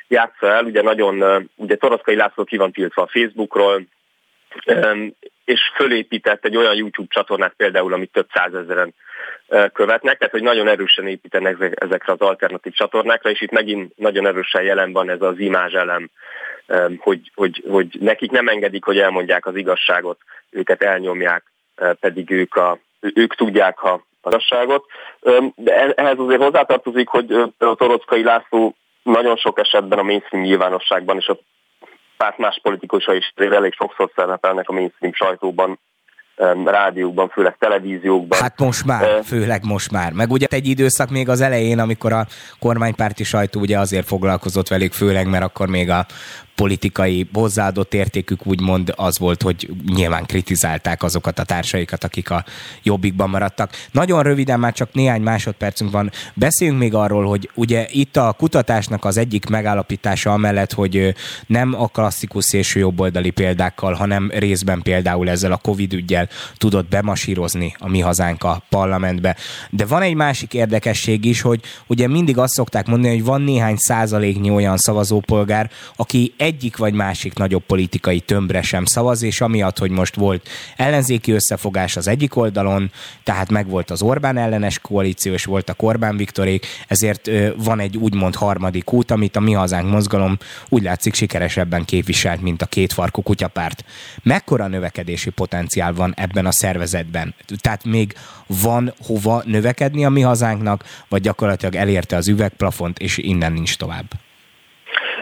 [0.09, 3.83] játsza el, ugye nagyon, ugye Toroszkai László ki van tiltva a Facebookról,
[5.45, 8.95] és fölépített egy olyan YouTube csatornát például, amit több százezeren
[9.49, 14.63] követnek, tehát hogy nagyon erősen építenek ezekre az alternatív csatornákra, és itt megint nagyon erősen
[14.63, 16.11] jelen van ez az imázs elem,
[16.99, 20.19] hogy, hogy, hogy nekik nem engedik, hogy elmondják az igazságot,
[20.51, 21.45] őket elnyomják,
[22.01, 24.85] pedig ők, a, ők tudják ha az igazságot.
[25.55, 31.17] De e-, ehhez azért hozzátartozik, hogy a Torockai László nagyon sok esetben a mainstream nyilvánosságban
[31.17, 31.39] és a
[32.17, 35.79] párt más politikusai is elég sokszor szerepelnek a mainstream sajtóban,
[36.65, 38.39] rádiókban, főleg televíziókban.
[38.41, 40.13] Hát most már, főleg most már.
[40.13, 42.27] Meg ugye egy időszak még az elején, amikor a
[42.59, 46.07] kormánypárti sajtó ugye azért foglalkozott velük, főleg, mert akkor még a
[46.55, 52.45] politikai hozzáadott értékük úgymond az volt, hogy nyilván kritizálták azokat a társaikat, akik a
[52.83, 53.71] jobbikban maradtak.
[53.91, 56.11] Nagyon röviden, már csak néhány másodpercünk van.
[56.35, 61.15] Beszéljünk még arról, hogy ugye itt a kutatásnak az egyik megállapítása amellett, hogy
[61.47, 66.24] nem a klasszikus szélső jobboldali példákkal, hanem részben például ezzel a Covid ügyel
[66.57, 69.37] tudott bemasírozni a mi hazánk a parlamentbe.
[69.71, 73.77] De van egy másik érdekesség is, hogy ugye mindig azt szokták mondani, hogy van néhány
[73.77, 79.91] százaléknyi olyan szavazópolgár, aki egyik vagy másik nagyobb politikai tömbre sem szavaz, és amiatt, hogy
[79.91, 82.91] most volt ellenzéki összefogás az egyik oldalon,
[83.23, 88.93] tehát megvolt az Orbán ellenes koalíció, és a Orbán Viktorék, ezért van egy úgymond harmadik
[88.93, 93.85] út, amit a Mi Hazánk mozgalom úgy látszik sikeresebben képviselt, mint a kétfarkú kutyapárt.
[94.23, 97.35] Mekkora növekedési potenciál van ebben a szervezetben?
[97.61, 98.13] Tehát még
[98.47, 104.07] van hova növekedni a Mi Hazánknak, vagy gyakorlatilag elérte az üvegplafont, és innen nincs tovább?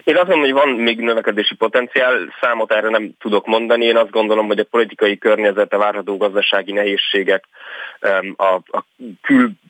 [0.04, 3.84] Én azt mondom, hogy van még növekedési potenciál, számot erre nem tudok mondani.
[3.84, 7.44] Én azt gondolom, hogy a politikai környezet, a várható gazdasági nehézségek,
[8.36, 8.84] a, a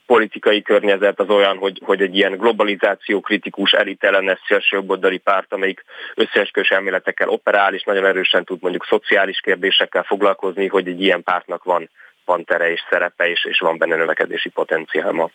[0.05, 5.83] külpolitikai környezet az olyan, hogy, hogy egy ilyen globalizáció kritikus, elitellenes szélsőjobboldali párt, amelyik
[6.15, 11.63] összeeskős elméletekkel operál, és nagyon erősen tud mondjuk szociális kérdésekkel foglalkozni, hogy egy ilyen pártnak
[11.63, 11.89] van,
[12.25, 15.29] van tere és szerepe, és, és van benne növekedési potenciál ma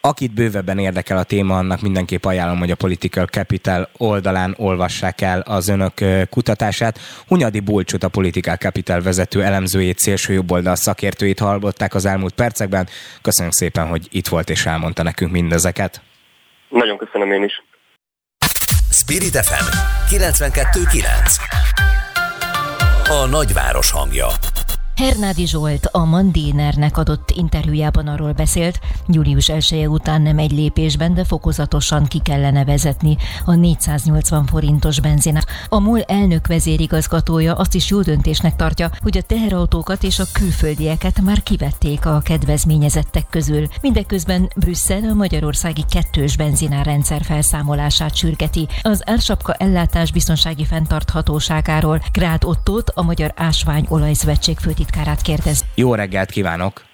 [0.00, 5.40] Akit bővebben érdekel a téma, annak mindenképp ajánlom, hogy a Political Capital oldalán olvassák el
[5.40, 5.92] az önök
[6.30, 6.98] kutatását.
[7.26, 12.88] Hunyadi Bulcsot, a Political Capital vezető elemzőjét, szélső jobboldal szakértőit hallották az elmúlt percekben.
[13.22, 16.02] Köszönjük szépen, hogy itt volt és elmondta nekünk mindezeket.
[16.68, 17.62] Nagyon köszönöm én is.
[18.90, 19.64] Spirit FM
[20.14, 21.04] 92.9
[23.08, 24.26] A nagyváros hangja
[24.98, 31.14] Hernádi Zsolt a Mandénernek adott interjújában arról beszélt, július 1 -e után nem egy lépésben,
[31.14, 35.46] de fokozatosan ki kellene vezetni a 480 forintos benzinát.
[35.68, 41.20] A MOL elnök vezérigazgatója azt is jó döntésnek tartja, hogy a teherautókat és a külföldieket
[41.20, 43.66] már kivették a kedvezményezettek közül.
[43.80, 48.68] Mindeközben Brüsszel a magyarországi kettős benzinárrendszer felszámolását sürgeti.
[48.82, 55.64] Az ársapka ellátás biztonsági fenntarthatóságáról Grád Ottót, a Magyar Ásvány Olajszövetség főtit főtitkárát kérdez.
[55.74, 56.84] Jó reggelt kívánok!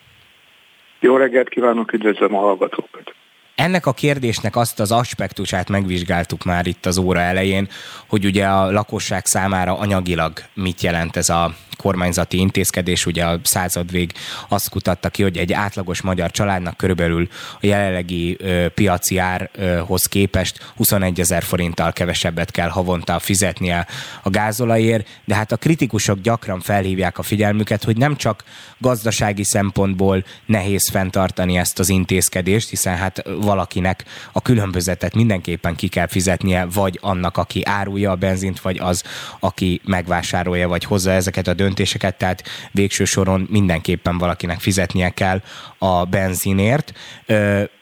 [1.00, 3.14] Jó reggelt kívánok, üdvözlöm a hallgatókat!
[3.54, 7.68] Ennek a kérdésnek azt az aspektusát megvizsgáltuk már itt az óra elején,
[8.08, 13.06] hogy ugye a lakosság számára anyagilag mit jelent ez a kormányzati intézkedés.
[13.06, 14.12] Ugye a századvég
[14.48, 17.28] azt kutatta ki, hogy egy átlagos magyar családnak körülbelül
[17.60, 18.38] a jelenlegi
[18.74, 23.86] piaci árhoz képest 21 ezer forinttal kevesebbet kell havonta fizetnie
[24.22, 28.44] a gázolajért, de hát a kritikusok gyakran felhívják a figyelmüket, hogy nem csak
[28.78, 36.06] gazdasági szempontból nehéz fenntartani ezt az intézkedést, hiszen hát valakinek a különbözetet mindenképpen ki kell
[36.06, 39.02] fizetnie, vagy annak, aki árulja a benzint, vagy az,
[39.40, 45.40] aki megvásárolja, vagy hozza ezeket a döntéseket, tehát végső soron mindenképpen valakinek fizetnie kell
[45.78, 46.92] a benzinért.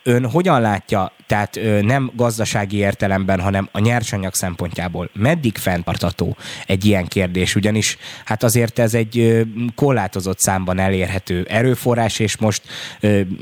[0.02, 7.06] Ön hogyan látja, tehát nem gazdasági értelemben, hanem a nyersanyag szempontjából meddig fenntartató egy ilyen
[7.06, 9.42] kérdés, ugyanis hát azért ez egy
[9.74, 12.62] korlátozott számban elérhető erőforrás, és most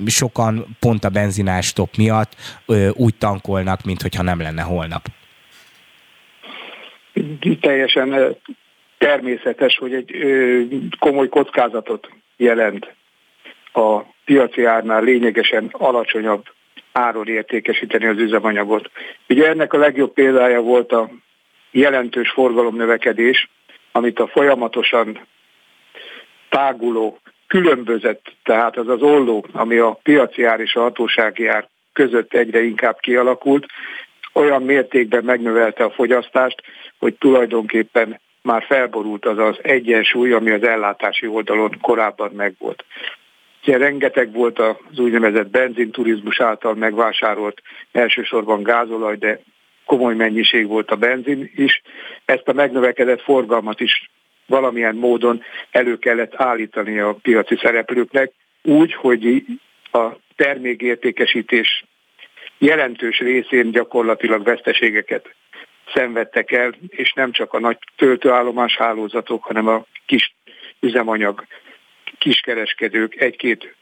[0.06, 2.36] sokan pont a benzinás top miatt
[2.92, 5.08] úgy tankolnak, mintha nem lenne holnap.
[7.60, 8.36] Teljesen
[9.00, 10.14] természetes, hogy egy
[10.98, 12.94] komoly kockázatot jelent
[13.72, 16.44] a piaci árnál lényegesen alacsonyabb
[16.92, 18.90] áron értékesíteni az üzemanyagot.
[19.28, 21.10] Ugye ennek a legjobb példája volt a
[21.70, 23.48] jelentős forgalomnövekedés,
[23.92, 25.26] amit a folyamatosan
[26.48, 32.34] táguló különbözet, tehát az az olló, ami a piaci ár és a hatósági ár között
[32.34, 33.66] egyre inkább kialakult,
[34.32, 36.62] olyan mértékben megnövelte a fogyasztást,
[36.98, 42.84] hogy tulajdonképpen már felborult az az egyensúly, ami az ellátási oldalon korábban megvolt.
[43.62, 49.40] Ugye rengeteg volt az úgynevezett benzinturizmus által megvásárolt elsősorban gázolaj, de
[49.84, 51.82] komoly mennyiség volt a benzin is.
[52.24, 54.10] Ezt a megnövekedett forgalmat is
[54.46, 59.44] valamilyen módon elő kellett állítani a piaci szereplőknek, úgy, hogy
[59.92, 61.84] a termékértékesítés
[62.58, 65.34] jelentős részén gyakorlatilag veszteségeket
[65.94, 70.34] szenvedtek el, és nem csak a nagy töltőállomás hálózatok, hanem a kis
[70.80, 71.44] üzemanyag
[72.18, 73.74] kiskereskedők, egy-két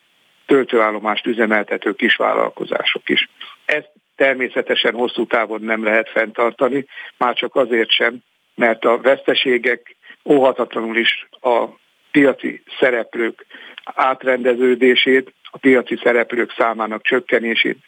[0.47, 3.29] töltőállomást üzemeltető kisvállalkozások is.
[3.65, 8.19] Ezt természetesen hosszú távon nem lehet fenntartani, már csak azért sem,
[8.55, 11.65] mert a veszteségek óhatatlanul is a
[12.11, 13.47] piaci szereplők
[13.85, 17.79] átrendeződését, a piaci szereplők számának csökkenését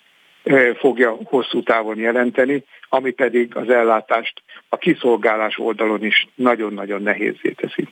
[0.78, 7.88] fogja hosszú távon jelenteni, ami pedig az ellátást a kiszolgálás oldalon is nagyon-nagyon nehézé teszi.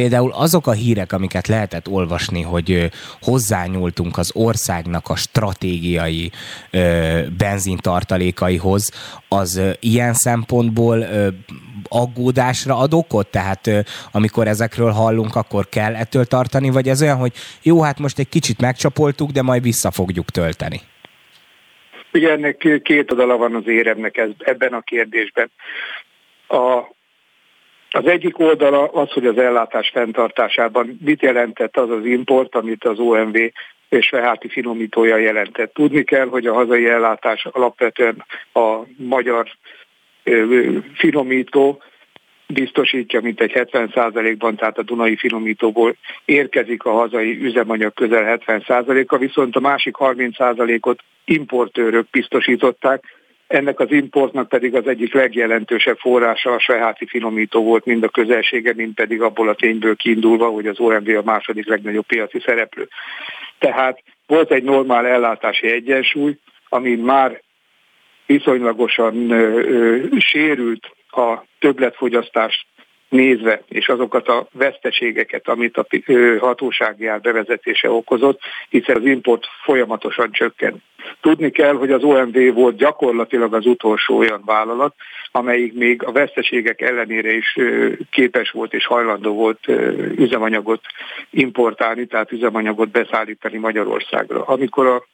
[0.00, 6.30] Például azok a hírek, amiket lehetett olvasni, hogy hozzányúltunk az országnak a stratégiai
[6.70, 8.90] ö, benzintartalékaihoz,
[9.28, 11.28] az ilyen szempontból ö,
[11.88, 13.26] aggódásra ad okot?
[13.30, 13.80] Tehát ö,
[14.12, 17.32] amikor ezekről hallunk, akkor kell ettől tartani, vagy ez olyan, hogy
[17.62, 20.80] jó, hát most egy kicsit megcsapoltuk, de majd vissza fogjuk tölteni?
[22.16, 25.50] Ugye ennek két oldala van az éremnek ez, ebben a kérdésben.
[26.48, 26.78] A,
[27.90, 32.98] az egyik oldala az, hogy az ellátás fenntartásában mit jelentett az az import, amit az
[32.98, 33.36] OMV
[33.88, 35.74] és Feháti finomítója jelentett.
[35.74, 39.48] Tudni kell, hogy a hazai ellátás alapvetően a magyar
[40.94, 41.82] finomító
[42.46, 49.56] biztosítja, mint egy 70%-ban, tehát a Dunai finomítóból érkezik a hazai üzemanyag közel 70%-a, viszont
[49.56, 53.04] a másik 30%-ot importőrök biztosították,
[53.46, 58.72] ennek az importnak pedig az egyik legjelentősebb forrása a Sveháti finomító volt, mind a közelsége,
[58.74, 62.88] mind pedig abból a tényből kiindulva, hogy az OMV a második legnagyobb piaci szereplő.
[63.58, 66.36] Tehát volt egy normál ellátási egyensúly,
[66.68, 67.40] ami már
[68.26, 72.66] viszonylagosan ö, ö, sérült a többletfogyasztás
[73.08, 75.86] nézve, és azokat a veszteségeket, amit a
[76.40, 80.82] hatósági ár bevezetése okozott, hiszen az import folyamatosan csökkent.
[81.20, 84.94] Tudni kell, hogy az OMV volt gyakorlatilag az utolsó olyan vállalat,
[85.32, 87.56] amelyik még a veszteségek ellenére is
[88.10, 89.66] képes volt és hajlandó volt
[90.16, 90.80] üzemanyagot
[91.30, 94.44] importálni, tehát üzemanyagot beszállítani Magyarországra.
[94.44, 95.06] Amikor a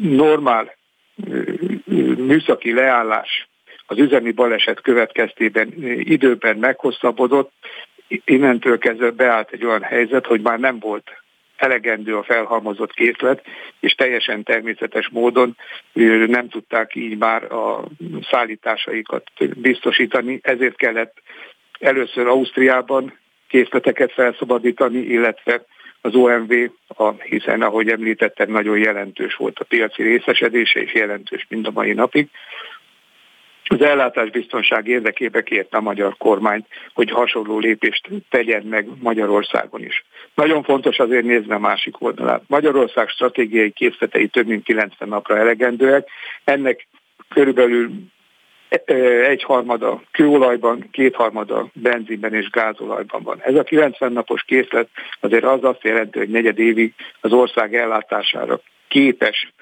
[0.00, 0.76] normál
[2.16, 3.48] műszaki leállás
[3.86, 7.52] az üzemi baleset következtében időben meghosszabbodott,
[8.24, 11.10] innentől kezdve beállt egy olyan helyzet, hogy már nem volt
[11.56, 13.44] elegendő a felhalmozott készlet,
[13.80, 15.56] és teljesen természetes módon
[16.26, 17.84] nem tudták így már a
[18.30, 21.22] szállításaikat biztosítani, ezért kellett
[21.78, 23.18] először Ausztriában
[23.48, 25.64] készleteket felszabadítani, illetve
[26.00, 26.52] az OMV,
[26.88, 31.92] a, hiszen ahogy említettem, nagyon jelentős volt a piaci részesedése, és jelentős mind a mai
[31.92, 32.28] napig.
[33.66, 40.04] Az ellátásbiztonság érdekébe kérte a magyar kormány, hogy hasonló lépést tegyen meg Magyarországon is.
[40.34, 42.42] Nagyon fontos azért nézni a másik oldalát.
[42.46, 46.08] Magyarország stratégiai készletei több mint 90 napra elegendőek,
[46.44, 46.86] ennek
[47.28, 47.90] körülbelül
[49.24, 53.40] egyharmada kőolajban, kétharmada benzinben és gázolajban van.
[53.40, 54.88] Ez a 90 napos készlet
[55.20, 59.52] azért az azt jelenti, hogy negyed évig az ország ellátására képes,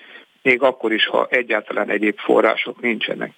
[0.42, 3.32] még akkor is, ha egyáltalán egyéb források nincsenek.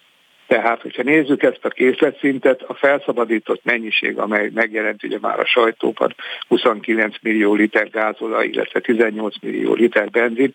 [0.55, 6.15] Tehát, hogyha nézzük ezt a készletszintet, a felszabadított mennyiség, amely megjelent ugye már a sajtóban,
[6.49, 10.55] 29 millió liter gázolaj, illetve 18 millió liter benzin,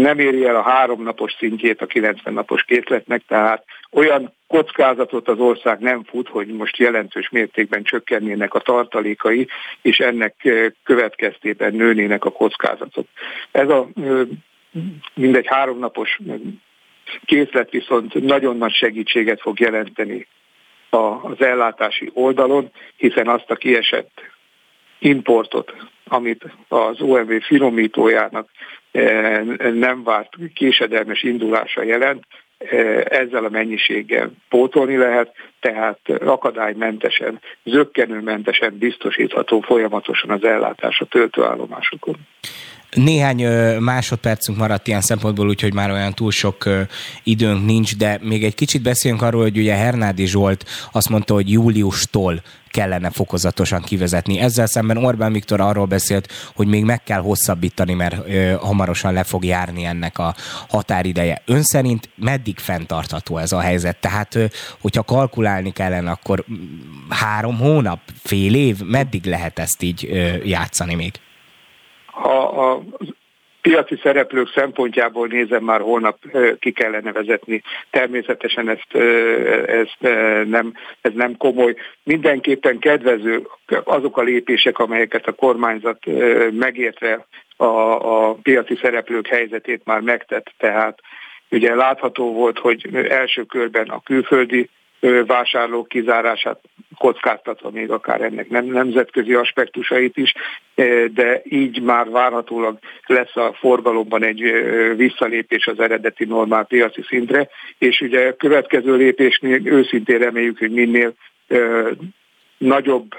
[0.00, 5.38] nem éri el a három napos szintjét a 90 napos készletnek, tehát olyan kockázatot az
[5.38, 9.48] ország nem fut, hogy most jelentős mértékben csökkennének a tartalékai,
[9.82, 10.48] és ennek
[10.84, 13.06] következtében nőnének a kockázatok.
[13.50, 13.88] Ez a
[15.14, 16.18] mindegy háromnapos
[17.24, 20.26] készlet viszont nagyon nagy segítséget fog jelenteni
[20.90, 24.20] az ellátási oldalon, hiszen azt a kiesett
[24.98, 28.48] importot, amit az OMV finomítójának
[28.90, 29.42] eh,
[29.72, 32.24] nem várt késedelmes indulása jelent,
[32.58, 42.16] eh, ezzel a mennyiséggel pótolni lehet, tehát akadálymentesen, zöggenőmentesen biztosítható folyamatosan az ellátás a töltőállomásokon.
[42.96, 43.46] Néhány
[43.78, 46.68] másodpercünk maradt ilyen szempontból, úgyhogy már olyan túl sok
[47.22, 51.50] időnk nincs, de még egy kicsit beszéljünk arról, hogy ugye Hernádi Zsolt azt mondta, hogy
[51.50, 54.38] júliustól kellene fokozatosan kivezetni.
[54.38, 59.22] Ezzel szemben Orbán Viktor arról beszélt, hogy még meg kell hosszabbítani, mert ö, hamarosan le
[59.22, 60.34] fog járni ennek a
[60.68, 61.42] határideje.
[61.44, 63.96] Ön szerint meddig fenntartható ez a helyzet?
[63.96, 64.44] Tehát, ö,
[64.80, 66.44] hogyha kalkulálni kellene, akkor
[67.08, 71.12] három hónap, fél év, meddig lehet ezt így ö, játszani még?
[72.22, 72.82] Ha a
[73.62, 76.18] piaci szereplők szempontjából nézem, már holnap
[76.58, 77.62] ki kellene vezetni.
[77.90, 78.94] Természetesen ezt,
[79.66, 79.96] ezt
[80.48, 81.74] nem, ez nem komoly.
[82.02, 83.46] Mindenképpen kedvező
[83.84, 85.98] azok a lépések, amelyeket a kormányzat
[86.50, 90.52] megértve a, a piaci szereplők helyzetét már megtett.
[90.58, 90.98] Tehát
[91.50, 94.68] ugye látható volt, hogy első körben a külföldi
[95.26, 96.60] vásárlók kizárását
[96.98, 100.34] kockáztatva még akár ennek nem nemzetközi aspektusait is,
[101.14, 104.40] de így már várhatólag lesz a forgalomban egy
[104.96, 107.48] visszalépés az eredeti normál piaci szintre,
[107.78, 111.14] és ugye a következő lépésnél őszintén reméljük, hogy minél
[112.58, 113.14] nagyobb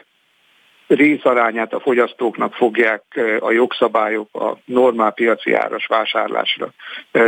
[0.88, 3.04] részarányát a fogyasztóknak fogják
[3.40, 6.74] a jogszabályok a normál piaci áras vásárlásra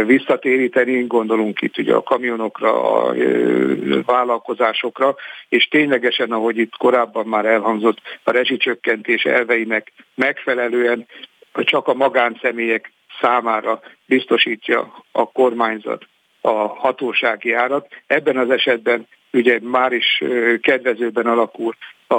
[0.05, 3.13] visszatéríteni, gondolunk itt ugye a kamionokra, a
[4.05, 5.15] vállalkozásokra,
[5.49, 11.07] és ténylegesen, ahogy itt korábban már elhangzott, a rezsicsökkentés elveinek megfelelően
[11.53, 12.91] csak a magánszemélyek
[13.21, 16.05] számára biztosítja a kormányzat
[16.41, 17.87] a hatósági árat.
[18.07, 20.23] Ebben az esetben ugye már is
[20.61, 21.75] kedvezőben alakul
[22.07, 22.15] a,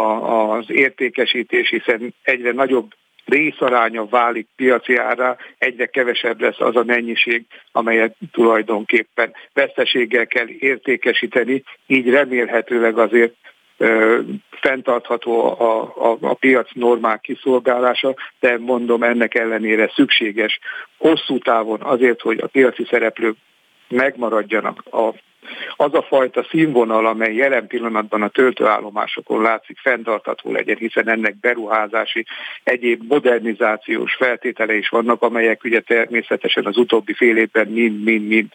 [0.57, 2.93] az értékesítés, hiszen egyre nagyobb
[3.27, 11.63] részaránya válik piaci ára, egyre kevesebb lesz az a mennyiség, amelyet tulajdonképpen veszteséggel kell értékesíteni,
[11.87, 13.35] így remélhetőleg azért
[13.77, 14.21] ö,
[14.51, 20.59] fenntartható a, a, a piac normál kiszolgálása, de mondom ennek ellenére szükséges
[20.99, 23.37] hosszú távon azért, hogy a piaci szereplők
[23.89, 25.13] megmaradjanak a
[25.77, 32.27] az a fajta színvonal, amely jelen pillanatban a töltőállomásokon látszik fenntartható legyen, hiszen ennek beruházási,
[32.63, 38.49] egyéb modernizációs feltétele is vannak, amelyek ugye természetesen az utóbbi fél évben mind-mind-mind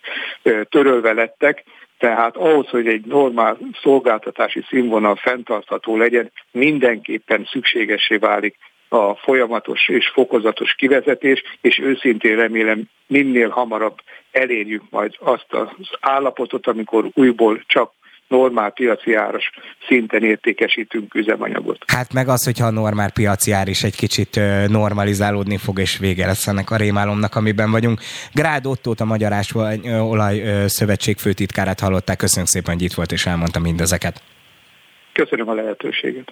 [0.70, 1.64] törölve lettek,
[2.02, 8.56] tehát ahhoz, hogy egy normál szolgáltatási színvonal fenntartható legyen, mindenképpen szükségesé válik
[8.94, 13.98] a folyamatos és fokozatos kivezetés, és őszintén remélem minél hamarabb
[14.32, 17.92] elérjük majd azt az állapotot, amikor újból csak
[18.28, 19.52] normál piaci áras
[19.88, 21.84] szinten értékesítünk üzemanyagot.
[21.88, 26.26] Hát meg az, hogyha a normál piaci ár is egy kicsit normalizálódni fog, és vége
[26.26, 28.00] lesz ennek a rémálomnak, amiben vagyunk.
[28.34, 29.34] Grád Ottót, a Magyar
[29.86, 32.18] Olaj Szövetség főtitkárát hallották.
[32.18, 34.22] Köszönjük szépen, hogy itt volt és elmondta mindezeket.
[35.14, 36.32] Köszönöm a lehetőséget.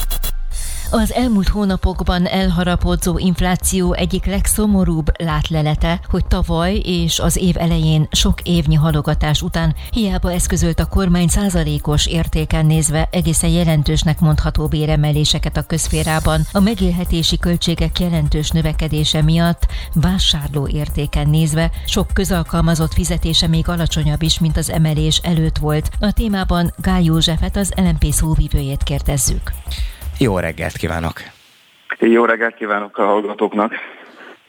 [0.91, 8.41] az elmúlt hónapokban elharapodzó infláció egyik legszomorúbb látlelete, hogy tavaly és az év elején sok
[8.41, 15.61] évnyi halogatás után hiába eszközölt a kormány százalékos értéken nézve egészen jelentősnek mondható béremeléseket a
[15.61, 24.21] közférában, a megélhetési költségek jelentős növekedése miatt vásárló értéken nézve sok közalkalmazott fizetése még alacsonyabb
[24.21, 25.89] is, mint az emelés előtt volt.
[25.99, 29.51] A témában Gály Józsefet, az LMP szóvivőjét kérdezzük.
[30.21, 31.21] Jó reggelt kívánok!
[31.99, 33.73] Jó reggelt kívánok a hallgatóknak!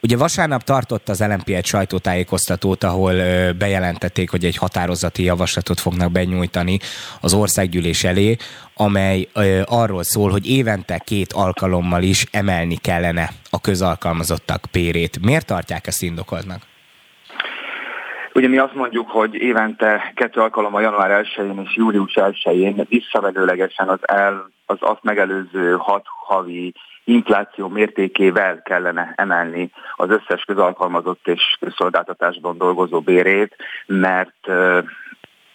[0.01, 3.13] Ugye vasárnap tartott az LNP egy sajtótájékoztatót, ahol
[3.53, 6.79] bejelentették, hogy egy határozati javaslatot fognak benyújtani
[7.21, 8.35] az országgyűlés elé,
[8.73, 9.27] amely
[9.65, 15.19] arról szól, hogy évente két alkalommal is emelni kellene a közalkalmazottak pérét.
[15.21, 16.61] Miért tartják ezt indokoltnak?
[18.35, 23.99] Ugye mi azt mondjuk, hogy évente kettő alkalommal január 1-én és július 1-én visszavelőlegesen az,
[24.01, 26.73] el, az azt megelőző hat havi
[27.03, 33.55] infláció mértékével kellene emelni az összes közalkalmazott és közszolgáltatásban dolgozó bérét,
[33.85, 34.47] mert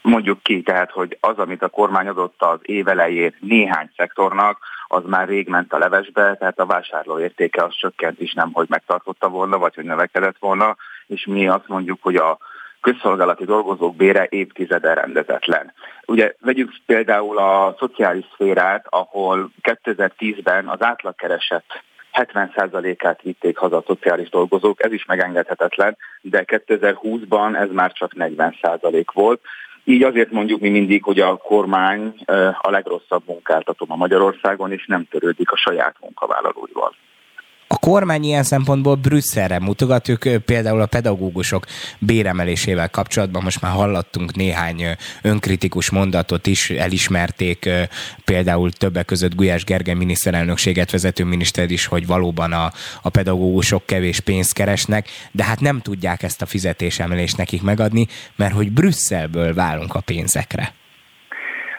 [0.03, 5.03] mondjuk ki, tehát, hogy az, amit a kormány adott az év elején néhány szektornak, az
[5.07, 9.29] már rég ment a levesbe, tehát a vásárló értéke az csökkent is nem, hogy megtartotta
[9.29, 10.77] volna, vagy hogy növekedett volna,
[11.07, 12.39] és mi azt mondjuk, hogy a
[12.81, 15.73] közszolgálati dolgozók bére évtizede rendezetlen.
[16.07, 21.65] Ugye vegyük például a szociális szférát, ahol 2010-ben az átlagkereset
[22.13, 29.05] 70%-át vitték haza a szociális dolgozók, ez is megengedhetetlen, de 2020-ban ez már csak 40%
[29.13, 29.41] volt.
[29.85, 32.15] Így azért mondjuk mi mindig, hogy a kormány
[32.59, 36.95] a legrosszabb munkáltató a Magyarországon, és nem törődik a saját munkavállalóival.
[37.71, 41.65] A kormány ilyen szempontból Brüsszelre mutogat, ők például a pedagógusok
[41.99, 44.85] béremelésével kapcsolatban most már hallottunk néhány
[45.23, 47.69] önkritikus mondatot is, elismerték
[48.25, 52.71] például többek között Gulyás Gergely miniszterelnökséget vezető miniszter is, hogy valóban a,
[53.03, 58.07] a pedagógusok kevés pénzt keresnek, de hát nem tudják ezt a fizetésemelést nekik megadni,
[58.37, 60.73] mert hogy Brüsszelből válunk a pénzekre.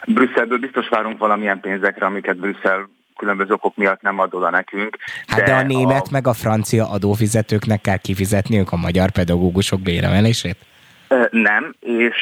[0.06, 2.88] Brüsszelből biztos várunk valamilyen pénzekre, amiket Brüsszel
[3.20, 4.96] különböző okok miatt nem ad oda nekünk.
[5.26, 6.08] Hát de, de a német a...
[6.10, 10.56] meg a francia adófizetőknek kell kifizetniük a magyar pedagógusok béremelését?
[11.30, 12.16] Nem, és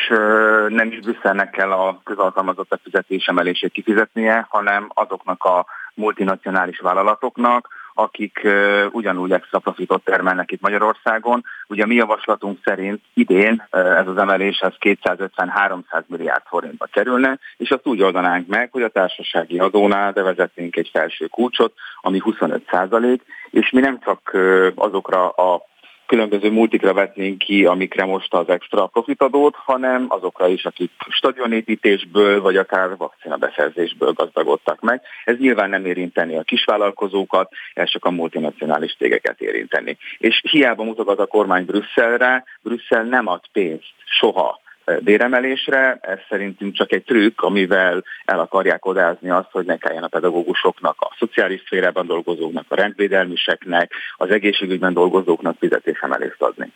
[0.68, 7.68] nem is Brüsszelnek kell a közalkalmazottak fizetésemelését kifizetnie, hanem azoknak a multinacionális vállalatoknak,
[7.99, 8.49] akik
[8.90, 11.44] ugyanúgy extra profitot termelnek itt Magyarországon.
[11.68, 17.86] Ugye a mi javaslatunk szerint idén ez az emelés 250-300 milliárd forintba kerülne, és azt
[17.86, 23.70] úgy oldanánk meg, hogy a társasági adónál bevezetnénk egy felső kulcsot, ami 25 százalék, és
[23.70, 24.36] mi nem csak
[24.74, 25.66] azokra a
[26.09, 32.56] különböző multikra vetnénk ki, amikre most az extra profitadót, hanem azokra is, akik stadionépítésből vagy
[32.56, 35.02] akár vakcina beszerzésből gazdagodtak meg.
[35.24, 39.96] Ez nyilván nem érinteni a kisvállalkozókat, ez csak a multinacionális cégeket érinteni.
[40.18, 44.61] És hiába mutogat a kormány Brüsszelre, Brüsszel nem ad pénzt soha
[45.01, 45.99] béremelésre.
[46.01, 51.01] Ez szerintünk csak egy trükk, amivel el akarják odázni azt, hogy ne kelljen a pedagógusoknak,
[51.01, 56.72] a szociális szférában dolgozóknak, a rendvédelmiseknek, az egészségügyben dolgozóknak fizetésemelést adni.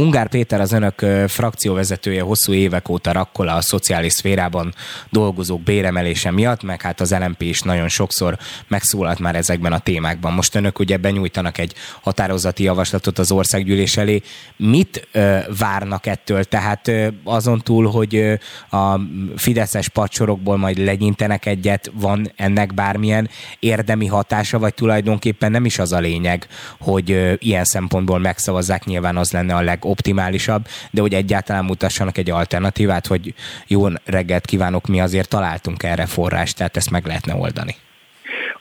[0.00, 4.74] Ungár Péter az önök frakcióvezetője hosszú évek óta rakkol a szociális szférában
[5.10, 8.38] dolgozók béremelése miatt, meg hát az LMP is nagyon sokszor
[8.68, 10.32] megszólalt már ezekben a témákban.
[10.32, 14.22] Most önök ugye benyújtanak egy határozati javaslatot az országgyűlés elé.
[14.56, 16.44] Mit ö, várnak ettől?
[16.44, 18.34] Tehát ö, azon túl, hogy ö,
[18.76, 19.00] a
[19.36, 23.28] fideszes pacsorokból majd legyintenek egyet, van ennek bármilyen
[23.58, 26.46] érdemi hatása, vagy tulajdonképpen nem is az a lényeg,
[26.78, 32.18] hogy ö, ilyen szempontból megszavazzák, nyilván az lenne a leg legoptimálisabb, de hogy egyáltalán mutassanak
[32.18, 33.34] egy alternatívát, hogy
[33.66, 37.76] jó reggelt kívánok, mi azért találtunk erre forrást, tehát ezt meg lehetne oldani.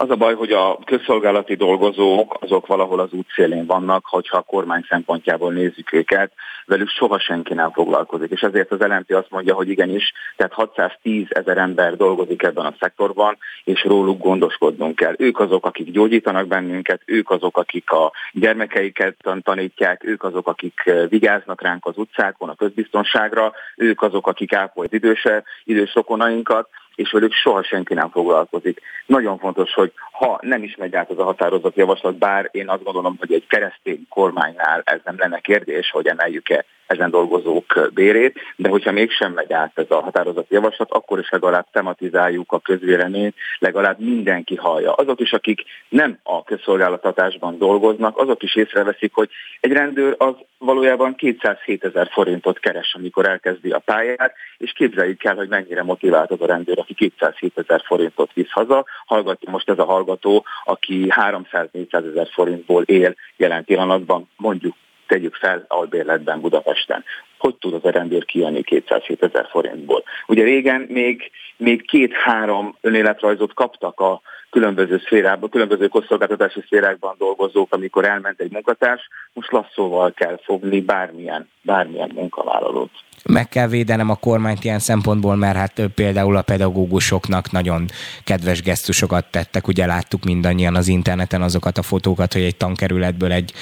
[0.02, 4.86] Az a baj, hogy a közszolgálati dolgozók azok valahol az útszélén vannak, hogyha a kormány
[4.90, 6.32] szempontjából nézzük őket,
[6.66, 8.32] velük soha senki nem foglalkozik.
[8.32, 12.76] És ezért az LNP azt mondja, hogy igenis, tehát 610 ezer ember dolgozik ebben a
[12.80, 15.14] szektorban, és róluk gondoskodnunk kell.
[15.18, 21.08] Ők azok, akik gyógyítanak bennünket, ők azok, akik a gyermekeiket tanítják, ők azok, akik eh,
[21.10, 26.70] vigyáznak ránk az utcákon, a közbiztonságra, ők azok, akik ápolják időse, idős rokonainkat,
[27.00, 28.82] és velük soha senki nem foglalkozik.
[29.06, 32.84] Nagyon fontos, hogy ha nem is megy át az a határozat javaslat, bár én azt
[32.84, 38.70] gondolom, hogy egy keresztény kormánynál ez nem lenne kérdés, hogy emeljük-e ezen dolgozók bérét, de
[38.70, 44.00] hogyha mégsem megy át ez a határozati javaslat, akkor is legalább tematizáljuk a közvéleményt, legalább
[44.00, 44.94] mindenki hallja.
[44.94, 49.30] Azok is, akik nem a közszolgáltatásban dolgoznak, azok is észreveszik, hogy
[49.60, 55.36] egy rendőr az valójában 207 ezer forintot keres, amikor elkezdi a pályát, és képzeljük el,
[55.36, 58.86] hogy mennyire motivált az a rendőr, aki 207 ezer forintot visz haza.
[59.06, 64.76] Hallgatja most ez a hallgató, aki 300-400 ezer forintból él jelen pillanatban, mondjuk
[65.10, 67.04] tegyük fel albérletben Budapesten.
[67.38, 70.04] Hogy tud az a rendőr kijönni 207 ezer forintból?
[70.28, 78.06] Ugye régen még, még két-három önéletrajzot kaptak a különböző szférában, különböző közszolgáltatási szférákban dolgozók, amikor
[78.06, 82.92] elment egy munkatárs, most lasszóval kell fogni bármilyen, bármilyen munkavállalót
[83.26, 87.86] meg kell védenem a kormányt ilyen szempontból, mert hát például a pedagógusoknak nagyon
[88.24, 93.54] kedves gesztusokat tettek, ugye láttuk mindannyian az interneten azokat a fotókat, hogy egy tankerületből egy,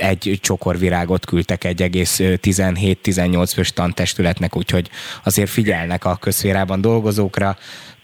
[0.00, 4.90] egy csokorvirágot küldtek egy egész 17-18 fős tantestületnek, úgyhogy
[5.24, 7.56] azért figyelnek a közférában dolgozókra,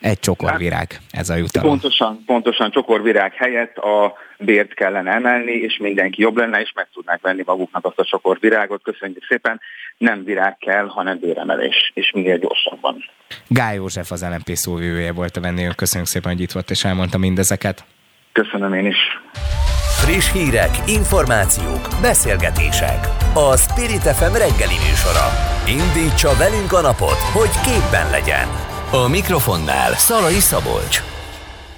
[0.05, 1.68] egy csokorvirág, ez a jutalom.
[1.68, 7.20] Pontosan, pontosan csokorvirág helyett a bért kellene emelni, és mindenki jobb lenne, és meg tudnák
[7.20, 8.82] venni maguknak azt a csokorvirágot.
[8.82, 9.61] Köszönjük szépen!
[9.99, 13.05] Nem virág kell, hanem béremelés, és minél gyorsabban.
[13.49, 15.76] Gály József az LNP szóvivője volt a vendégünk.
[15.76, 17.85] Köszönjük szépen, hogy itt volt, és elmondta mindezeket.
[18.32, 18.97] Köszönöm én is.
[20.05, 23.07] Friss hírek, információk, beszélgetések.
[23.35, 25.26] A Spirit FM reggeli műsora.
[25.66, 28.49] Indítsa velünk a napot, hogy képben legyen.
[28.91, 31.14] A mikrofonnál Szalai Szabolcs.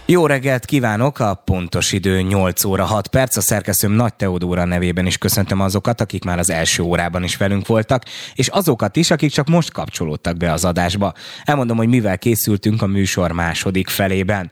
[0.08, 1.18] Jó reggelt kívánok!
[1.18, 3.36] A pontos idő 8 óra 6 perc.
[3.36, 7.66] A szerkesztőm Nagy Teodóra nevében is köszöntöm azokat, akik már az első órában is velünk
[7.66, 8.02] voltak,
[8.34, 11.12] és azokat is, akik csak most kapcsolódtak be az adásba.
[11.44, 14.50] Elmondom, hogy mivel készültünk a műsor második felében.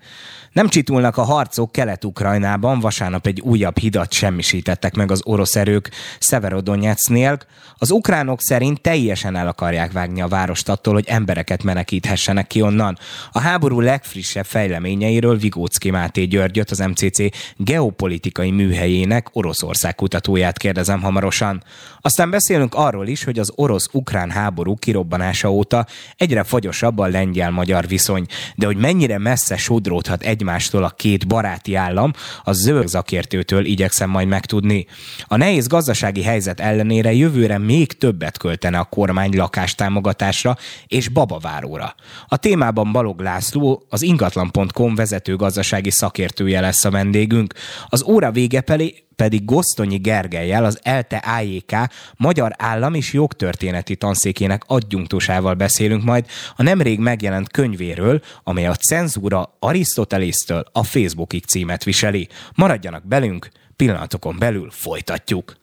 [0.55, 7.39] Nem csitulnak a harcok Kelet-Ukrajnában, vasárnap egy újabb hidat semmisítettek meg az orosz erők Severodonetsznél.
[7.79, 12.99] Az ukránok szerint teljesen el akarják vágni a várost attól, hogy embereket menekíthessenek ki onnan.
[13.33, 17.23] A háború legfrissebb fejleményeiről Vigócki Máté Györgyöt, az MCC
[17.57, 21.63] geopolitikai műhelyének Oroszország kutatóját kérdezem hamarosan.
[22.01, 25.87] Aztán beszélünk arról is, hogy az orosz-ukrán háború kirobbanása óta
[26.17, 31.75] egyre fagyosabb a lengyel-magyar viszony, de hogy mennyire messze sodródhat egy egymástól a két baráti
[31.75, 34.87] állam, a zöld szakértőtől igyekszem majd megtudni.
[35.27, 41.95] A nehéz gazdasági helyzet ellenére jövőre még többet költene a kormány lakástámogatásra és babaváróra.
[42.29, 47.55] A témában Balog László, az ingatlan.com vezető gazdasági szakértője lesz a vendégünk.
[47.89, 51.73] Az óra vége felé pedig Gosztonyi Gergelyel, az ELTE AJK
[52.17, 59.57] Magyar Állam és Jogtörténeti Tanszékének adjunktusával beszélünk majd a nemrég megjelent könyvéről, amely a cenzúra
[59.59, 62.29] Arisztotelésztől a Facebookig címet viseli.
[62.55, 65.57] Maradjanak belünk, pillanatokon belül folytatjuk.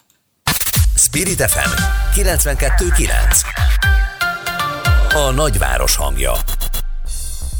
[0.95, 1.81] Spirit FM
[2.15, 3.09] 92.9
[5.13, 6.31] A nagyváros hangja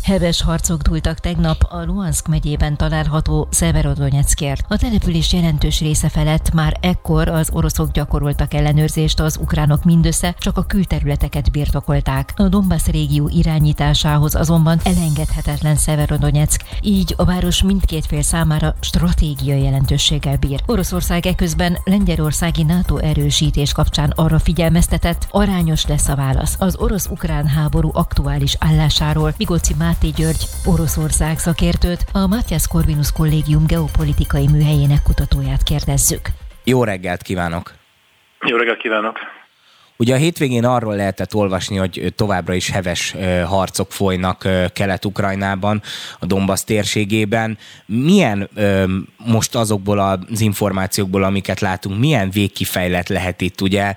[0.03, 4.65] Heves harcok dúltak tegnap a Luhansk megyében található Severodonetskért.
[4.67, 10.57] A település jelentős része felett már ekkor az oroszok gyakoroltak ellenőrzést, az ukránok mindössze csak
[10.57, 12.33] a külterületeket birtokolták.
[12.35, 20.37] A Donbass régió irányításához azonban elengedhetetlen Severodonetsk, így a város mindkét fél számára stratégiai jelentőséggel
[20.37, 20.61] bír.
[20.65, 26.55] Oroszország eközben Lengyelországi NATO erősítés kapcsán arra figyelmeztetett, arányos lesz a válasz.
[26.59, 34.47] Az orosz-ukrán háború aktuális állásáról Bigóci Máté György, Oroszország szakértőt, a Matthias Corvinus Kollégium geopolitikai
[34.47, 36.21] műhelyének kutatóját kérdezzük.
[36.63, 37.73] Jó reggelt kívánok!
[38.41, 39.19] Jó reggelt kívánok!
[40.01, 45.81] Ugye a hétvégén arról lehetett olvasni, hogy továbbra is heves harcok folynak Kelet-Ukrajnában,
[46.19, 47.57] a Donbass térségében.
[47.85, 48.49] Milyen
[49.17, 53.61] most azokból az információkból, amiket látunk, milyen végkifejlet lehet itt?
[53.61, 53.93] Ugye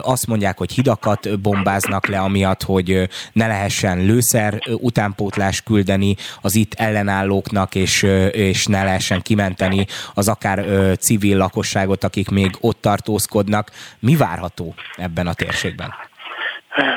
[0.00, 6.74] azt mondják, hogy hidakat bombáznak le, amiatt, hogy ne lehessen lőszer utánpótlás küldeni az itt
[6.74, 10.64] ellenállóknak, és, és ne lehessen kimenteni az akár
[11.00, 13.70] civil lakosságot, akik még ott tartózkodnak.
[13.98, 15.94] Mi várható ebben a térségben?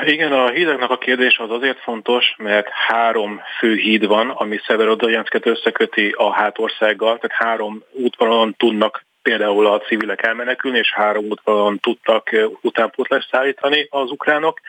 [0.04, 5.46] Igen, a hídeknek a kérdés az azért fontos, mert három fő híd van, ami Szeverodonetsket
[5.46, 12.30] összeköti a hátországgal, tehát három útvonalon tudnak például a civilek elmenekülni, és három útvonalon tudtak
[12.60, 14.60] utánpótlást szállítani az ukránok,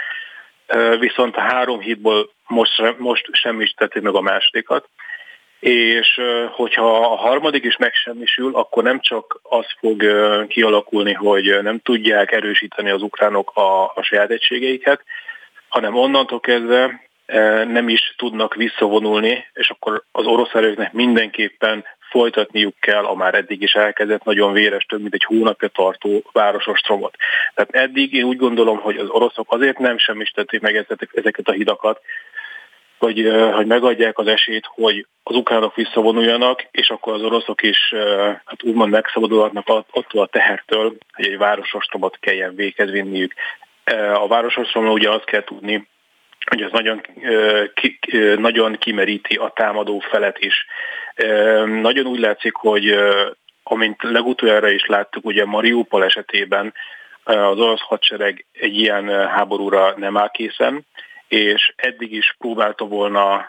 [1.00, 4.90] viszont a három hídból most, most semmi is tették meg a másodikat
[5.64, 10.04] és hogyha a harmadik is megsemmisül, akkor nem csak az fog
[10.48, 15.04] kialakulni, hogy nem tudják erősíteni az ukránok a, a saját egységeiket,
[15.68, 17.02] hanem onnantól kezdve
[17.68, 23.62] nem is tudnak visszavonulni, és akkor az orosz erőknek mindenképpen folytatniuk kell a már eddig
[23.62, 27.16] is elkezdett nagyon véres, több mint egy hónapja tartó városostromot.
[27.54, 32.02] Tehát eddig én úgy gondolom, hogy az oroszok azért nem semmisítették meg ezeket a hidakat,
[32.98, 37.94] hogy, hogy megadják az esélyt, hogy az ukránok visszavonuljanak, és akkor az oroszok is
[38.46, 43.34] hát úgymond megszabadulhatnak attól a tehertől, hogy egy városostromot kelljen véghez vinniük.
[44.14, 45.88] A városostromra ugye azt kell tudni,
[46.50, 47.02] hogy ez nagyon,
[47.74, 48.00] ki,
[48.38, 50.66] nagyon kimeríti a támadó felet is.
[51.66, 52.96] Nagyon úgy látszik, hogy
[53.64, 56.74] amint legutoljára is láttuk, ugye Mariupol esetében
[57.24, 60.86] az orosz hadsereg egy ilyen háborúra nem áll készen,
[61.34, 63.46] és eddig is próbálta volna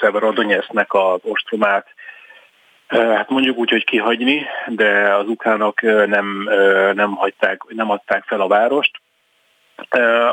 [0.00, 1.86] Szeverodonyesznek az ostromát
[2.88, 6.48] Hát mondjuk úgy, hogy kihagyni, de az ukránok nem,
[6.94, 8.90] nem, hagyták, nem adták fel a várost.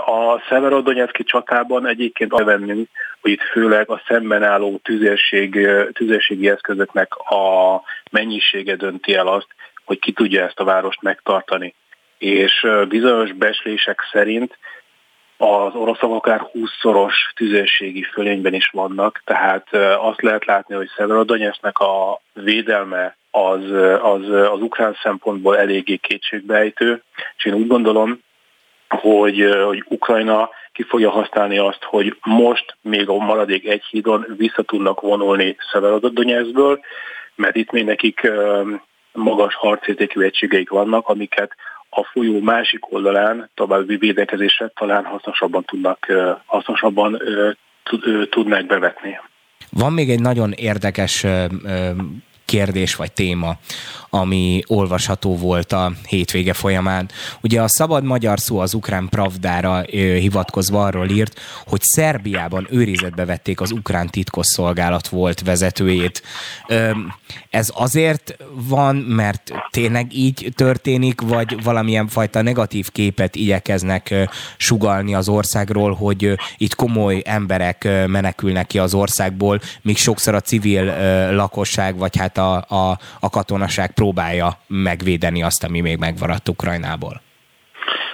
[0.05, 2.89] A Szeverodonyeszki csatában egyébként vennünk,
[3.21, 7.81] hogy itt főleg a szemben álló tüzérség, tüzérségi eszközöknek a
[8.11, 9.47] mennyisége dönti el azt,
[9.85, 11.73] hogy ki tudja ezt a várost megtartani.
[12.17, 14.57] És bizonyos beslések szerint
[15.37, 22.21] az oroszok akár 20-szoros tüzérségi fölényben is vannak, tehát azt lehet látni, hogy Szeverodonyesznek a
[22.33, 23.71] védelme az,
[24.01, 27.03] az, az ukrán szempontból eléggé kétségbejtő,
[27.37, 28.19] és én úgy gondolom,
[28.89, 34.61] hogy, hogy Ukrajna ki fogja használni azt, hogy most még a maradék egy hídon vissza
[34.61, 36.79] tudnak vonulni Szeverodonyeszből,
[37.35, 38.31] mert itt még nekik
[39.11, 41.55] magas harcértékű egységeik vannak, amiket
[41.89, 46.07] a folyó másik oldalán további védekezésre talán hasznosabban tudnak,
[46.45, 47.21] hasznosabban
[48.29, 49.19] tudnák bevetni.
[49.71, 51.25] Van még egy nagyon érdekes
[52.47, 53.57] kérdés vagy téma,
[54.09, 57.09] ami olvasható volt a hétvége folyamán.
[57.41, 63.61] Ugye a szabad magyar szó az ukrán pravdára hivatkozva arról írt, hogy Szerbiában őrizetbe vették
[63.61, 66.23] az ukrán titkosszolgálat volt vezetőjét.
[67.49, 75.29] Ez azért van, mert tényleg így történik, vagy valamilyen fajta negatív képet igyekeznek sugalni az
[75.29, 80.83] országról, hogy itt komoly emberek menekülnek ki az országból, míg sokszor a civil
[81.35, 87.21] lakosság, vagy hát a, a, a katonaság próbálja megvédeni azt, ami még megmaradt Ukrajnából?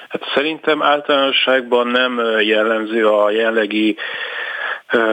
[0.09, 3.97] Hát szerintem általánosságban nem jellemző a jellegi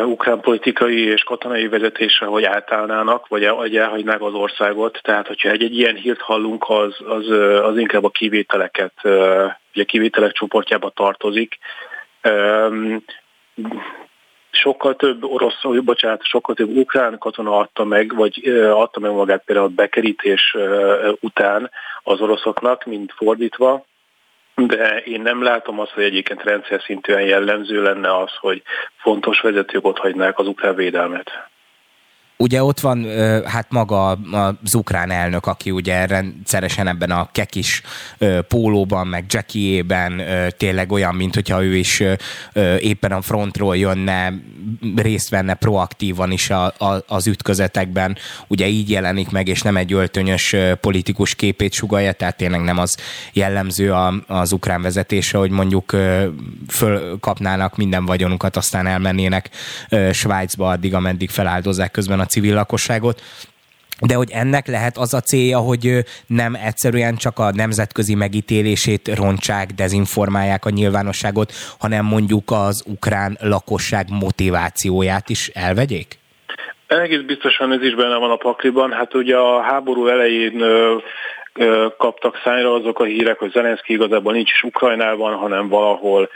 [0.05, 4.99] ukrán politikai és katonai vezetése, hogy átállnának, vagy, vagy elhagynák az országot.
[5.03, 7.29] Tehát, hogyha egy, egy ilyen hírt hallunk, az, az,
[7.63, 8.93] az inkább a kivételeket,
[9.75, 11.59] ugye kivételek csoportjába tartozik
[14.51, 19.67] sokkal több orosz, bocsánat, sokkal több ukrán katona adta meg, vagy adta meg magát például
[19.67, 20.57] a bekerítés
[21.21, 21.71] után
[22.03, 23.85] az oroszoknak, mint fordítva,
[24.55, 28.63] de én nem látom azt, hogy egyébként rendszer szintűen jellemző lenne az, hogy
[28.97, 31.31] fontos vezetők ott hagynák az ukrán védelmet.
[32.41, 33.07] Ugye ott van
[33.45, 37.83] hát maga az ukrán elnök, aki ugye rendszeresen ebben a kekis
[38.49, 40.23] pólóban, meg jackiében
[40.57, 42.03] tényleg olyan, mint hogyha ő is
[42.79, 44.33] éppen a frontról jönne,
[44.97, 48.17] részt venne proaktívan is a, a, az ütközetekben.
[48.47, 52.97] Ugye így jelenik meg, és nem egy öltönyös politikus képét sugalja, tehát tényleg nem az
[53.33, 55.97] jellemző a, az ukrán vezetése, hogy mondjuk
[56.69, 59.51] fölkapnának minden vagyonukat, aztán elmennének
[60.13, 63.21] Svájcba addig, ameddig feláldozzák közben a civil lakosságot,
[64.07, 69.71] de hogy ennek lehet az a célja, hogy nem egyszerűen csak a nemzetközi megítélését roncsák,
[69.71, 76.19] dezinformálják a nyilvánosságot, hanem mondjuk az ukrán lakosság motivációját is elvegyék?
[76.87, 78.93] Egész biztosan ez is benne van a pakliban.
[78.93, 80.63] Hát ugye a háború elején
[81.99, 86.29] kaptak szájra azok a hírek, hogy Zelenszky igazából nincs is Ukrajnában, hanem valahol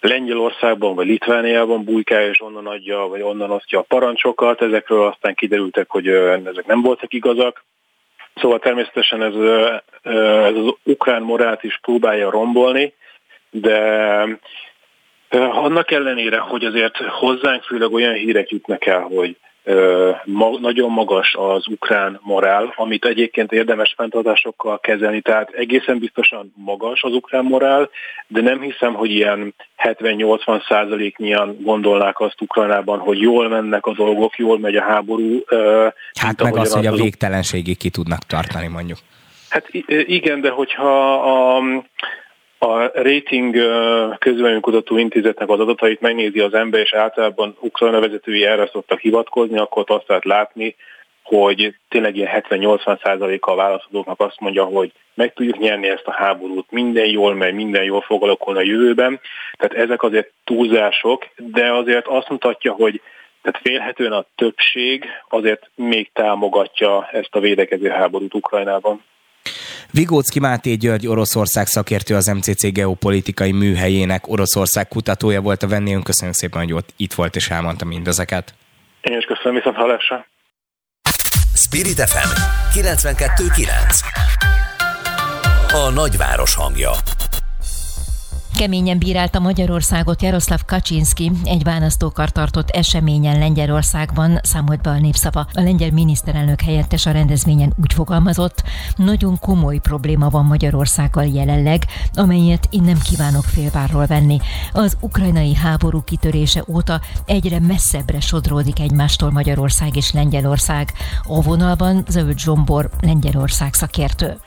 [0.00, 4.62] Lengyelországban vagy Litvániában bújkál, és onnan adja, vagy onnan osztja a parancsokat.
[4.62, 7.64] Ezekről aztán kiderültek, hogy ezek nem voltak igazak.
[8.34, 9.34] Szóval természetesen ez,
[10.02, 12.92] ez az ukrán morált is próbálja rombolni,
[13.50, 13.78] de
[15.38, 19.36] annak ellenére, hogy azért hozzánk főleg olyan hírek jutnak el, hogy
[20.60, 27.12] nagyon magas az ukrán morál, amit egyébként érdemes fenntartásokkal kezelni, tehát egészen biztosan magas az
[27.12, 27.90] ukrán morál,
[28.26, 34.36] de nem hiszem, hogy ilyen 70-80 százaléknyian gondolnák azt Ukrajnában, hogy jól mennek a dolgok,
[34.36, 35.44] jól megy a háború.
[36.20, 38.98] Hát meg az, hogy a végtelenségig ki tudnak tartani mondjuk.
[39.48, 41.62] Hát igen, de hogyha a,
[42.58, 43.56] a rating
[44.18, 49.84] közvéleménykutató intézetnek az adatait megnézi az ember, és általában Ukrajna vezetői erre szoktak hivatkozni, akkor
[49.86, 50.76] azt lehet látni,
[51.22, 56.70] hogy tényleg ilyen 70-80%-a a válaszadóknak azt mondja, hogy meg tudjuk nyerni ezt a háborút,
[56.70, 59.20] minden jól megy, minden jól fog alakulni a jövőben.
[59.56, 63.00] Tehát ezek azért túlzások, de azért azt mutatja, hogy
[63.42, 69.02] tehát félhetően a többség azért még támogatja ezt a védekező háborút Ukrajnában.
[69.90, 76.04] Vigócki Máté György Oroszország szakértő az MCC geopolitikai műhelyének Oroszország kutatója volt a vendégünk.
[76.04, 78.54] Köszönjük szépen, hogy ott itt volt és elmondta mindezeket.
[79.00, 80.26] Én is köszönöm, viszont hallásra.
[81.54, 82.30] Spirit FM
[82.78, 83.66] 92.9
[85.72, 86.90] A nagyváros hangja
[88.58, 95.40] Keményen bírálta Magyarországot Jaroszláv Kaczynski egy választókar tartott eseményen Lengyelországban, számolt be a népszava.
[95.52, 98.62] A lengyel miniszterelnök helyettes a rendezvényen úgy fogalmazott,
[98.96, 101.82] nagyon komoly probléma van Magyarországgal jelenleg,
[102.14, 104.38] amelyet én nem kívánok félvárról venni.
[104.72, 110.92] Az ukrajnai háború kitörése óta egyre messzebbre sodródik egymástól Magyarország és Lengyelország.
[111.22, 114.38] A vonalban Zöld Zsombor, Lengyelország szakértő.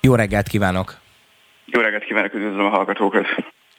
[0.00, 1.03] Jó reggelt kívánok!
[1.74, 3.26] Jó reggelt kívánok, üdvözlöm a hallgatókat!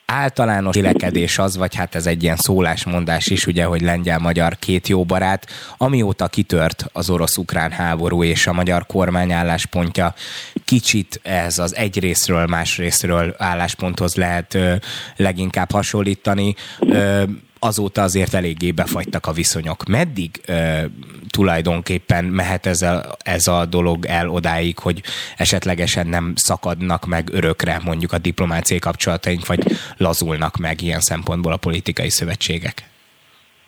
[0.06, 5.04] általános vélekedés az, vagy hát ez egy ilyen szólásmondás is, ugye, hogy lengyel-magyar két jó
[5.04, 5.46] barát,
[5.78, 10.14] amióta kitört az orosz-ukrán háború és a magyar kormány álláspontja,
[10.66, 14.74] kicsit ez az egy részről, más részről állásponthoz lehet ö,
[15.16, 16.56] leginkább hasonlítani.
[16.80, 17.24] Ö,
[17.60, 19.86] azóta azért eléggé befagytak a viszonyok.
[19.86, 20.80] Meddig ö,
[21.30, 25.02] tulajdonképpen mehet ez a, ez a dolog el odáig, hogy
[25.38, 29.64] esetlegesen nem szakadnak meg örökre mondjuk a diplomáciai kapcsolataink, vagy
[29.98, 32.84] lazulnak meg ilyen szempontból a politikai szövetségek?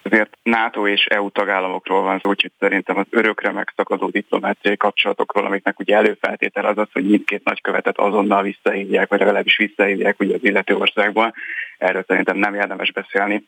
[0.02, 5.80] Azért NATO és EU tagállamokról van szó, úgyhogy szerintem az örökre megszakadó diplomáciai kapcsolatokról, amiknek
[5.80, 10.76] ugye előfeltétel az az, hogy mindkét nagykövetet azonnal visszahívják, vagy legalábbis visszahívják ugye az illető
[10.76, 11.34] országban.
[11.78, 13.44] Erről szerintem nem érdemes beszélni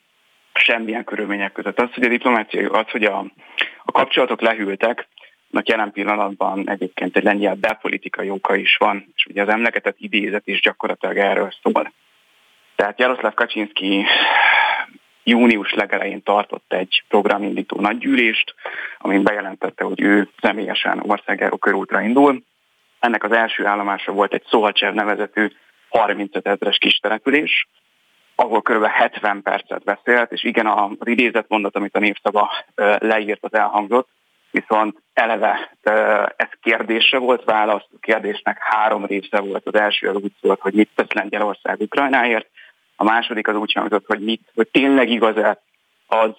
[0.59, 1.79] semmilyen körülmények között.
[1.79, 3.25] Az, hogy a diplomácia, az, hogy a,
[3.83, 5.07] a kapcsolatok lehűltek,
[5.49, 10.47] Nak jelen pillanatban egyébként egy lengyel belpolitikai oka is van, és ugye az emlegetett idézet
[10.47, 11.91] is gyakorlatilag erről szól.
[12.75, 14.05] Tehát Jaroszláv Kaczynski
[15.23, 18.55] június legelején tartott egy programindító nagygyűlést,
[18.97, 22.43] amin bejelentette, hogy ő személyesen országjáró körútra indul.
[22.99, 25.47] Ennek az első állomása volt egy Szohacsev nevezetű
[25.89, 27.67] 35 ezeres kis település,
[28.39, 28.85] ahol kb.
[28.85, 32.49] 70 percet beszélt, és igen, az idézett mondat, amit a népszava
[32.97, 34.07] leírt, az elhangzott,
[34.51, 35.77] viszont eleve
[36.35, 39.67] ez kérdésre volt válasz, a kérdésnek három része volt.
[39.67, 42.47] Az első az úgy szólt, hogy mit tesz Lengyelország Ukrajnáért,
[42.95, 45.61] a második az úgy hangzott, hogy mit, hogy tényleg igaz-e
[46.07, 46.31] az,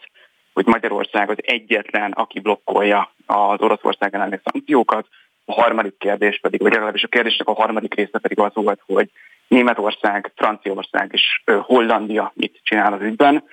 [0.53, 5.07] hogy Magyarország az egyetlen, aki blokkolja az Oroszország elleni szankciókat,
[5.44, 9.11] a harmadik kérdés pedig, vagy legalábbis a kérdésnek a harmadik része pedig az volt, hogy
[9.51, 13.44] Németország, Franciaország és Hollandia mit csinál az ügyben.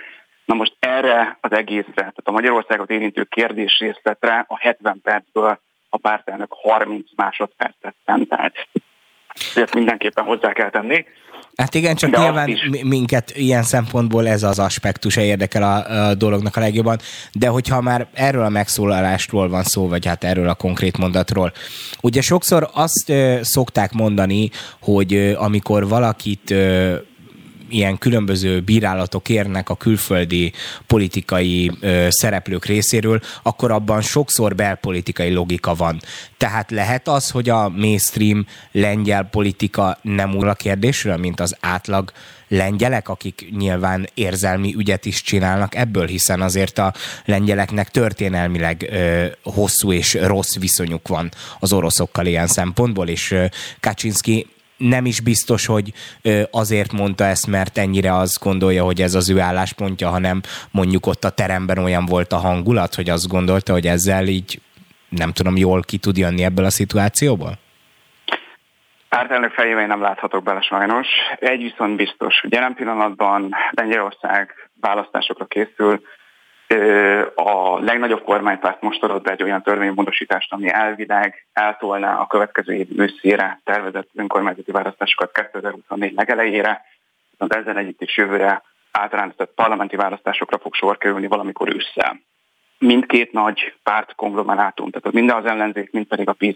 [0.46, 5.98] Na most erre az egészre, tehát a Magyarországot érintő kérdés részletre a 70 percből a
[5.98, 8.68] pártelnök 30 másodpercet szentelt.
[9.56, 11.06] Ezt mindenképpen hozzá kell tenni.
[11.58, 12.50] Hát igen, csak De nyilván
[12.84, 16.98] minket ilyen szempontból ez az aspektusa érdekel a, a dolognak a legjobban,
[17.32, 21.52] de hogyha már erről a megszólalásról van szó, vagy hát erről a konkrét mondatról,
[22.02, 24.50] ugye sokszor azt ö, szokták mondani,
[24.82, 26.96] hogy ö, amikor valakit ö,
[27.70, 30.54] ilyen különböző bírálatok érnek a külföldi
[30.88, 36.00] politikai ö, szereplők részéről, akkor abban sokszor belpolitikai logika van.
[36.38, 42.12] Tehát lehet az, hogy a mainstream lengyel politika nem úr a kérdésről, mint az átlag
[42.48, 46.94] lengyelek, akik nyilván érzelmi ügyet is csinálnak ebből, hiszen azért a
[47.26, 53.46] lengyeleknek történelmileg ö, hosszú és rossz viszonyuk van az oroszokkal ilyen szempontból, és ö,
[53.80, 54.48] Kaczynski
[54.78, 55.94] nem is biztos, hogy
[56.52, 61.24] azért mondta ezt, mert ennyire azt gondolja, hogy ez az ő álláspontja, hanem mondjuk ott
[61.24, 64.62] a teremben olyan volt a hangulat, hogy azt gondolta, hogy ezzel így
[65.10, 67.58] nem tudom, jól ki tud jönni ebből a szituációból?
[69.10, 71.08] Pártelnök fejében én nem láthatok bele sajnos.
[71.40, 76.02] Egy viszont biztos, hogy jelen pillanatban Lengyelország választásokra készül,
[77.36, 83.00] a legnagyobb kormánypárt most adott be egy olyan törvénymódosítást, ami elvileg eltolná a következő év
[83.00, 86.82] őszére tervezett önkormányzati választásokat 2024 legelejére,
[87.32, 88.62] viszont ezzel együtt is jövőre
[88.92, 92.22] általánosított parlamenti választásokra fog sor kerülni valamikor ősszel.
[92.80, 96.56] Mindkét nagy párt konglomerátum, tehát mind az ellenzék, mind pedig a PIS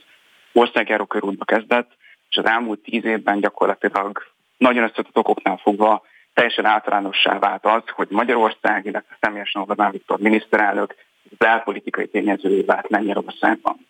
[0.54, 1.92] országjáró körútba kezdett,
[2.30, 4.24] és az elmúlt tíz évben gyakorlatilag
[4.58, 6.04] nagyon összetett okoknál fogva
[6.34, 10.96] teljesen általánossá vált az, hogy Magyarország, illetve személyesen Orbán Viktor miniszterelnök
[11.38, 13.88] belpolitikai tényezővé vált Lengyelországban.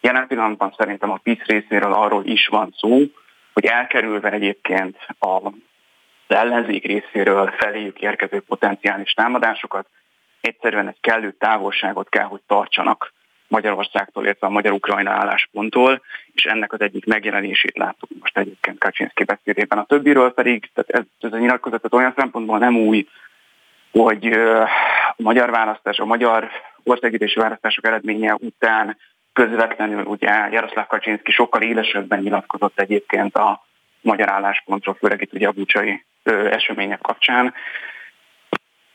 [0.00, 2.98] Jelen pillanatban szerintem a PISZ részéről arról is van szó,
[3.52, 5.52] hogy elkerülve egyébként a
[6.26, 9.88] az ellenzék részéről feléjük érkező potenciális támadásokat,
[10.40, 13.12] egyszerűen egy kellő távolságot kell, hogy tartsanak
[13.54, 16.02] Magyarországtól, illetve a magyar-ukrajna állásponttól,
[16.32, 19.78] és ennek az egyik megjelenését láttuk most egyébként Kaczynszki beszédében.
[19.78, 23.08] A többiről pedig, tehát ez, ez a nyilatkozat olyan szempontból nem új,
[23.92, 26.50] hogy a magyar választás, a magyar
[26.82, 28.96] országgyűlési választások eredménye után
[29.32, 33.64] közvetlenül ugye Jaroszláv Kaczynszki sokkal élesebben nyilatkozott egyébként a
[34.00, 36.04] magyar álláspontról, főleg itt ugye a bucsai
[36.50, 37.54] események kapcsán.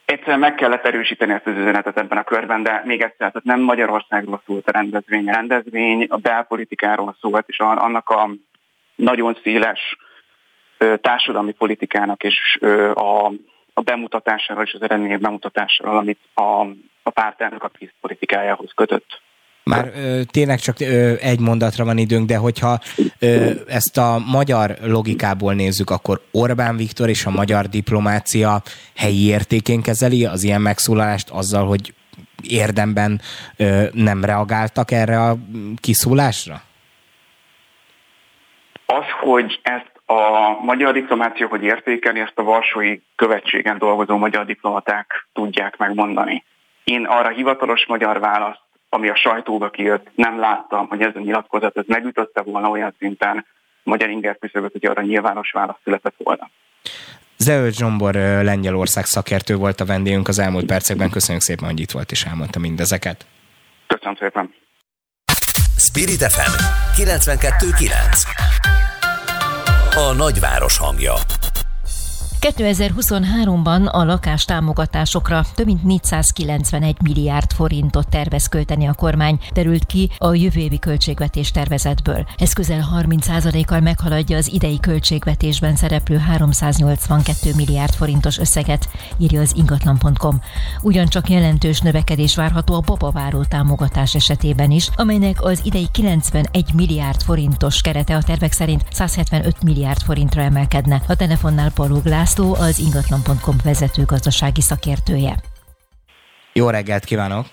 [0.10, 3.60] Egyszerűen meg kellett erősíteni ezt az üzenetet ebben a körben, de még egyszer, tehát nem
[3.60, 5.30] Magyarországról szólt a rendezvény.
[5.30, 8.30] A rendezvény a belpolitikáról szólt, és annak a
[8.96, 9.98] nagyon széles
[11.02, 12.58] társadalmi politikának és
[12.94, 13.26] a,
[13.74, 16.62] a bemutatásáról és az eredmények bemutatásáról, amit a,
[17.04, 19.22] a pártelnök a politikájához kötött.
[19.64, 22.80] Már ö, tényleg csak ö, egy mondatra van időnk, de hogyha
[23.20, 28.62] ö, ezt a magyar logikából nézzük, akkor Orbán Viktor és a magyar diplomácia
[28.96, 31.94] helyi értékén kezeli az ilyen megszólalást azzal, hogy
[32.44, 33.22] érdemben
[33.58, 35.38] ö, nem reagáltak erre a
[35.82, 36.62] kiszólásra?
[38.86, 45.28] Az, hogy ezt a magyar diplomácia, hogy értékeli, ezt a Varsói követségen dolgozó magyar diplomaták
[45.34, 46.44] tudják megmondani.
[46.84, 51.78] Én arra hivatalos magyar választ ami a sajtóba kijött, nem láttam, hogy ez a nyilatkozat
[51.78, 53.46] ez megütötte volna olyan szinten
[53.84, 56.50] magyar inger küszöböt, hogy arra nyilvános válasz született volna.
[57.38, 58.14] Zöld Zsombor
[58.44, 61.10] Lengyelország szakértő volt a vendégünk az elmúlt percekben.
[61.10, 63.26] Köszönjük szépen, hogy itt volt és elmondta mindezeket.
[63.88, 64.54] Köszönöm szépen.
[65.78, 66.54] Spirit FM
[67.02, 68.24] 92.9
[69.96, 71.14] A nagyváros hangja
[72.42, 80.34] 2023-ban a lakástámogatásokra több mint 491 milliárd forintot tervez költeni a kormány, terült ki a
[80.34, 82.28] jövő évi költségvetés tervezetből.
[82.38, 90.42] Ez közel 30%-kal meghaladja az idei költségvetésben szereplő 382 milliárd forintos összeget, írja az ingatlan.com.
[90.82, 97.82] Ugyancsak jelentős növekedés várható a babaváró támogatás esetében is, amelynek az idei 91 milliárd forintos
[97.82, 101.02] kerete a tervek szerint 175 milliárd forintra emelkedne.
[101.08, 105.36] A telefonnál Paló László, az ingatlan.com vezető gazdasági szakértője.
[106.54, 107.46] Jó reggelt kívánok!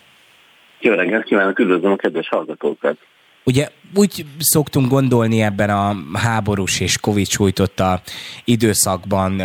[0.81, 2.99] Jó reggelt kívánok, üdvözlöm a kedves hallgatókat!
[3.45, 8.01] Ugye úgy szoktunk gondolni ebben a háborús és Covid sújtotta
[8.45, 9.41] időszakban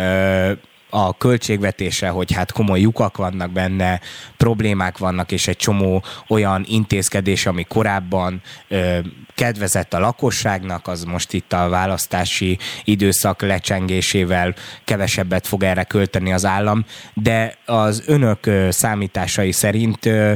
[0.94, 4.00] a költségvetésre, hogy hát komoly lyukak vannak benne,
[4.36, 8.98] problémák vannak, és egy csomó olyan intézkedés, ami korábban ö,
[9.34, 16.44] kedvezett a lakosságnak, az most itt a választási időszak lecsengésével kevesebbet fog erre költeni az
[16.44, 16.84] állam,
[17.14, 20.32] de az önök számításai szerint ö,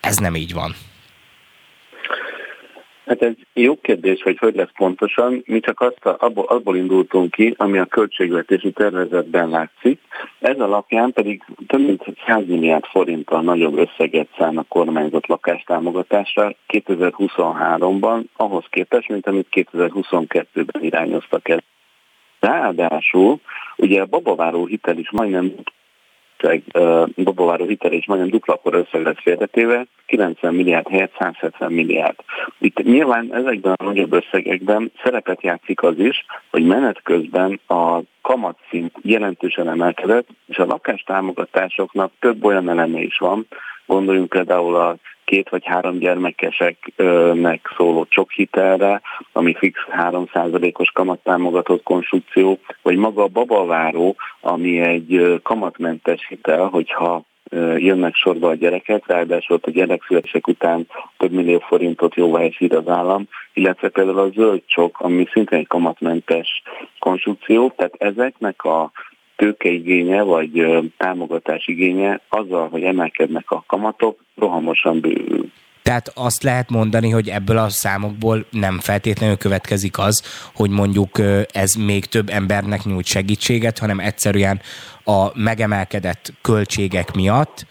[0.00, 0.74] ez nem így van.
[3.06, 5.42] Hát ez jó kérdés, hogy hogy lesz pontosan.
[5.46, 10.00] Mi csak azt a, abból, abból indultunk ki, ami a költségvetési tervezetben látszik.
[10.40, 18.22] Ez alapján pedig több mint 100 milliárd forinttal nagyobb összeget szán a kormányzat lakástámogatásra 2023-ban,
[18.36, 21.62] ahhoz képest, mint amit 2022-ben irányoztak el.
[22.40, 23.40] Ráadásul
[23.76, 25.54] ugye a babaváró hitel is majdnem
[26.42, 26.62] összeg,
[27.14, 32.16] babaváró hitel is majdnem dupla akkor összeg lesz félretéve, 90 milliárd helyett 170 milliárd.
[32.58, 38.92] Itt nyilván ezekben a nagyobb összegekben szerepet játszik az is, hogy menet közben a kamatszint
[39.02, 43.46] jelentősen emelkedett, és a lakástámogatásoknak több olyan eleme is van,
[43.92, 49.00] gondoljunk például a két vagy három gyermekeseknek szóló csak hitelre,
[49.32, 57.22] ami fix 3%-os kamattámogatott konstrukció, vagy maga a babaváró, ami egy kamatmentes hitel, hogyha
[57.76, 60.86] jönnek sorba a gyerekek, ráadásul a gyerekszületések után
[61.16, 66.62] több millió forintot jóváhagyít az állam, illetve például a zöld csok, ami szintén egy kamatmentes
[66.98, 68.90] konstrukció, tehát ezeknek a
[69.42, 70.66] tőkeigénye vagy
[70.96, 75.50] támogatásigénye azzal, hogy emelkednek a kamatok, rohamosan bővül.
[75.82, 80.22] Tehát azt lehet mondani, hogy ebből a számokból nem feltétlenül következik az,
[80.54, 81.18] hogy mondjuk
[81.52, 84.60] ez még több embernek nyújt segítséget, hanem egyszerűen
[85.04, 87.66] a megemelkedett költségek miatt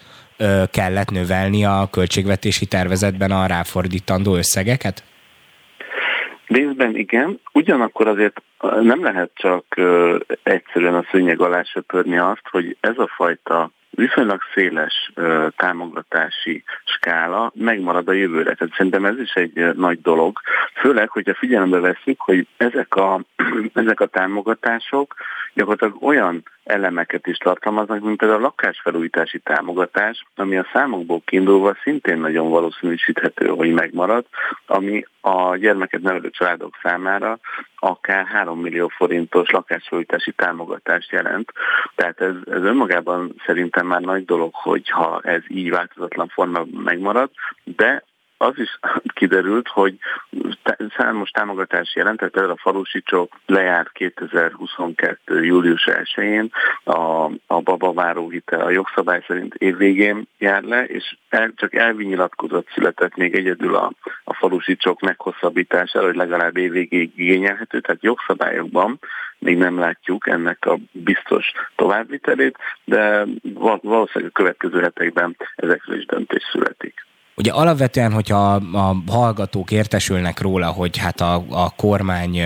[0.71, 5.03] kellett növelni a költségvetési tervezetben a ráfordítandó összegeket?
[6.51, 8.41] Részben igen, ugyanakkor azért
[8.81, 9.65] nem lehet csak
[10.43, 15.11] egyszerűen a szőnyeg alá söpörni azt, hogy ez a fajta viszonylag széles
[15.55, 18.53] támogatási skála megmarad a jövőre.
[18.53, 20.39] Tehát szerintem ez is egy nagy dolog,
[20.73, 23.21] főleg, hogyha figyelembe veszik, hogy ezek a,
[23.73, 25.15] ezek a támogatások
[25.53, 32.19] gyakorlatilag olyan elemeket is tartalmaznak, mint például a lakásfelújítási támogatás, ami a számokból kiindulva szintén
[32.19, 34.25] nagyon valószínűsíthető, hogy megmarad,
[34.65, 37.39] ami a gyermeket nevelő családok számára
[37.75, 41.51] akár 3 millió forintos lakásfelújítási támogatást jelent.
[41.95, 47.29] Tehát ez, ez önmagában szerintem már nagy dolog, hogyha ez így változatlan formában megmarad,
[47.63, 48.03] de
[48.41, 48.79] az is
[49.19, 49.97] kiderült, hogy
[50.97, 55.43] számos támogatás jelentett, például a falusicsok lejárt 2022.
[55.43, 56.51] július 1-én,
[56.83, 62.67] a, a babaváró hitel a jogszabály szerint évvégén jár le, és el, csak elvi nyilatkozat
[62.73, 63.91] született még egyedül a,
[64.23, 68.99] a falusicsok meghosszabbítására, hogy legalább évvégéig igényelhető, tehát jogszabályokban
[69.39, 73.25] még nem látjuk ennek a biztos továbbvitelét, de
[73.81, 77.05] valószínűleg a következő hetekben ezekről is döntés születik.
[77.35, 82.41] Ugye alapvetően, hogyha a hallgatók értesülnek róla, hogy hát a, a kormány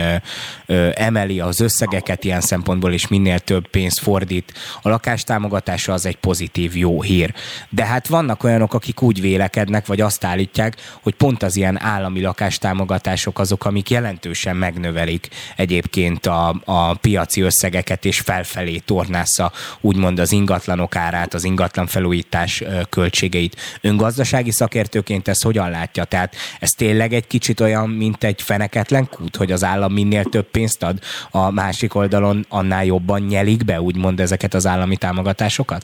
[0.94, 6.76] emeli az összegeket ilyen szempontból, és minél több pénzt fordít a lakástámogatásra, az egy pozitív,
[6.76, 7.34] jó hír.
[7.70, 12.22] De hát vannak olyanok, akik úgy vélekednek, vagy azt állítják, hogy pont az ilyen állami
[12.22, 20.32] lakástámogatások azok, amik jelentősen megnövelik egyébként a, a piaci összegeket, és felfelé tornásza úgymond az
[20.32, 23.56] ingatlanok árát, az ingatlan felújítás költségeit.
[23.82, 26.04] Öngazdasági szakértő szakértőként ezt hogyan látja?
[26.04, 30.46] Tehát ez tényleg egy kicsit olyan, mint egy feneketlen kút, hogy az állam minél több
[30.46, 30.98] pénzt ad,
[31.32, 35.84] a másik oldalon annál jobban nyelik be, úgymond ezeket az állami támogatásokat?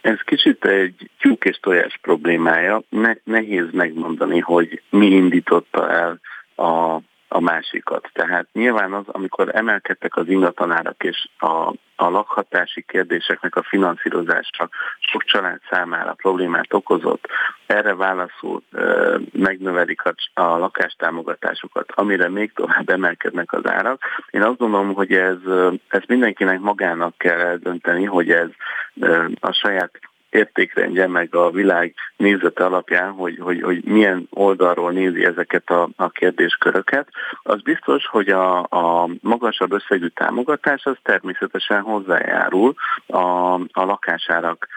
[0.00, 2.82] Ez kicsit egy tyúk és tojás problémája.
[2.88, 6.20] Ne, nehéz megmondani, hogy mi indította el
[6.66, 6.95] a
[7.36, 8.10] a másikat.
[8.12, 14.68] Tehát nyilván az, amikor emelkedtek az ingatlanárak és a, a lakhatási kérdéseknek a finanszírozása
[14.98, 17.28] sok család számára problémát okozott,
[17.66, 18.82] erre válaszul e,
[19.32, 24.00] megnövelik a, a lakástámogatásokat, amire még tovább emelkednek az árak.
[24.30, 25.38] Én azt gondolom, hogy ez,
[25.88, 28.48] ez mindenkinek magának kell eldönteni, hogy ez
[29.00, 29.90] e, a saját
[30.30, 36.08] értékrendje, meg a világ nézete alapján, hogy, hogy, hogy milyen oldalról nézi ezeket a, a
[36.08, 37.08] kérdésköröket.
[37.42, 42.74] Az biztos, hogy a, a magasabb összegű támogatás az természetesen hozzájárul
[43.06, 44.68] a, a lakásárak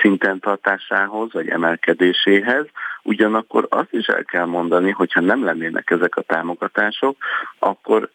[0.00, 2.66] szinten tartásához, vagy emelkedéséhez.
[3.02, 7.16] Ugyanakkor azt is el kell mondani, hogyha nem lennének ezek a támogatások,
[7.58, 8.10] akkor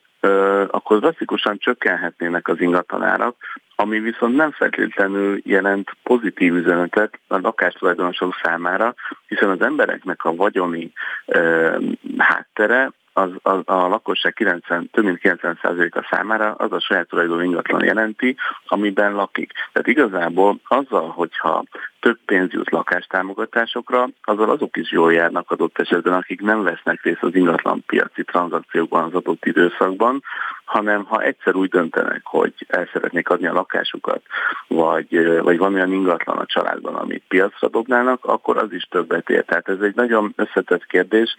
[0.67, 3.35] akkor drasztikusan csökkenhetnének az ingatlanárak,
[3.75, 8.95] ami viszont nem feltétlenül jelent pozitív üzenetet a lakástulajdonosok számára,
[9.27, 10.91] hiszen az embereknek a vagyoni
[12.17, 17.83] háttere az, az a lakosság 90, több mint 90%-a számára az a saját tulajdonú ingatlan
[17.83, 18.35] jelenti,
[18.67, 19.51] amiben lakik.
[19.71, 21.63] Tehát igazából azzal, hogyha
[22.07, 27.23] több pénz jut lakástámogatásokra, azzal azok is jól járnak adott esetben, akik nem vesznek részt
[27.23, 30.23] az ingatlan piaci tranzakciókban az adott időszakban,
[30.65, 34.21] hanem ha egyszer úgy döntenek, hogy el szeretnék adni a lakásukat,
[34.67, 39.43] vagy, vagy van olyan ingatlan a családban, amit piacra dobnának, akkor az is többet ér.
[39.45, 41.35] Tehát ez egy nagyon összetett kérdés,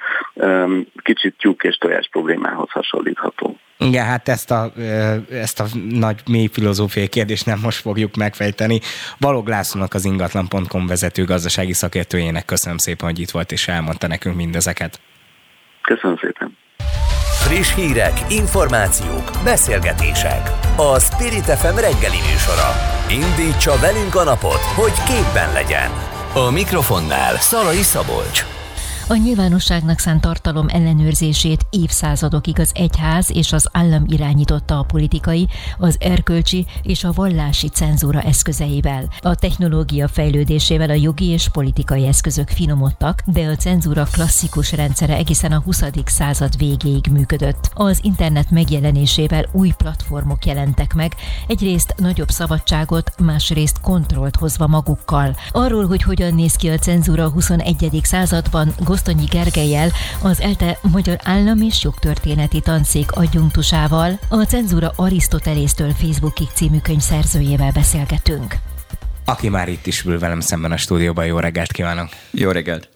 [1.03, 3.57] kicsit tyúk és tojás problémához hasonlítható.
[3.79, 4.72] Igen, hát ezt a,
[5.31, 8.81] ezt a nagy mély filozófiai kérdést nem most fogjuk megfejteni.
[9.18, 14.37] Balog Lászlónak az ingatlan.com vezető gazdasági szakértőjének köszönöm szépen, hogy itt volt és elmondta nekünk
[14.37, 15.01] mindezeket.
[15.83, 16.57] Köszönöm szépen.
[17.45, 20.51] Friss hírek, információk, beszélgetések.
[20.76, 22.70] A Spirit FM reggeli műsora.
[23.11, 25.91] Indítsa velünk a napot, hogy képben legyen.
[26.35, 28.58] A mikrofonnál Szalai Szabolcs.
[29.11, 35.49] A nyilvánosságnak szánt tartalom ellenőrzését évszázadokig az egyház és az állam irányította a politikai,
[35.79, 39.05] az erkölcsi és a vallási cenzúra eszközeivel.
[39.21, 45.53] A technológia fejlődésével a jogi és politikai eszközök finomodtak, de a cenzúra klasszikus rendszere egészen
[45.53, 45.83] a 20.
[46.05, 47.71] század végéig működött.
[47.75, 51.15] Az internet megjelenésével új platformok jelentek meg,
[51.47, 55.37] egyrészt nagyobb szabadságot, másrészt kontrollt hozva magukkal.
[55.51, 58.01] Arról, hogy hogyan néz ki a cenzúra a 21.
[58.03, 59.90] században, Gosztonyi Gergelyel,
[60.22, 67.70] az ELTE Magyar Állam és Jogtörténeti Tanszék adjunktusával, a Cenzúra Arisztotelésztől Facebookig című könyv szerzőjével
[67.72, 68.55] beszélgetünk.
[69.24, 72.09] Aki már itt is ül velem szemben a stúdióban, jó reggelt kívánok!
[72.30, 72.88] Jó reggelt!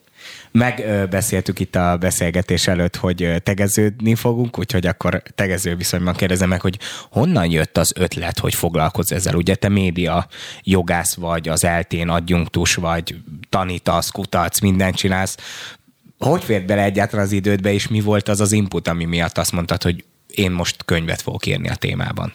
[0.51, 6.79] Megbeszéltük itt a beszélgetés előtt, hogy tegeződni fogunk, úgyhogy akkor tegező viszonyban kérdezem meg, hogy
[7.11, 9.35] honnan jött az ötlet, hogy foglalkozz ezzel?
[9.35, 10.27] Ugye te média
[10.63, 13.17] jogász vagy, az eltén adjunktus vagy,
[13.49, 15.37] tanítasz, kutatsz, mindent csinálsz
[16.29, 19.53] hogy fért bele egyáltalán az idődbe, és mi volt az az input, ami miatt azt
[19.53, 22.33] mondtad, hogy én most könyvet fogok írni a témában?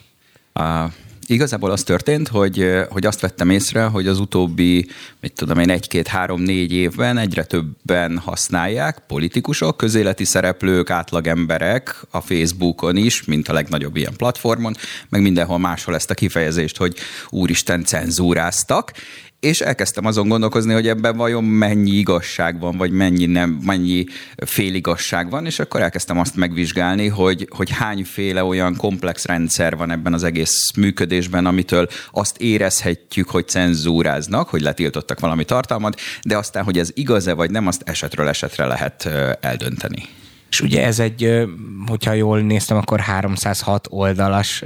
[0.53, 0.91] Uh,
[1.27, 4.87] igazából az történt, hogy, hogy azt vettem észre, hogy az utóbbi,
[5.21, 13.23] mit tudom én, egy-két-három-négy évben egyre többen használják politikusok, közéleti szereplők, átlagemberek a Facebookon is,
[13.23, 14.75] mint a legnagyobb ilyen platformon,
[15.09, 16.95] meg mindenhol máshol ezt a kifejezést, hogy
[17.29, 18.91] úristen cenzúráztak,
[19.39, 24.05] és elkezdtem azon gondolkozni, hogy ebben vajon mennyi igazság van, vagy mennyi nem, mennyi
[24.35, 30.13] féligasság van, és akkor elkezdtem azt megvizsgálni, hogy, hogy hányféle olyan komplex rendszer van ebben
[30.13, 36.77] az egész működésben, amitől azt érezhetjük, hogy cenzúráznak, hogy letiltottak valami tartalmat, de aztán, hogy
[36.77, 39.09] ez igaz-e vagy nem, azt esetről esetre lehet
[39.41, 40.03] eldönteni.
[40.49, 41.47] És ugye ez egy,
[41.87, 44.63] hogyha jól néztem, akkor 306 oldalas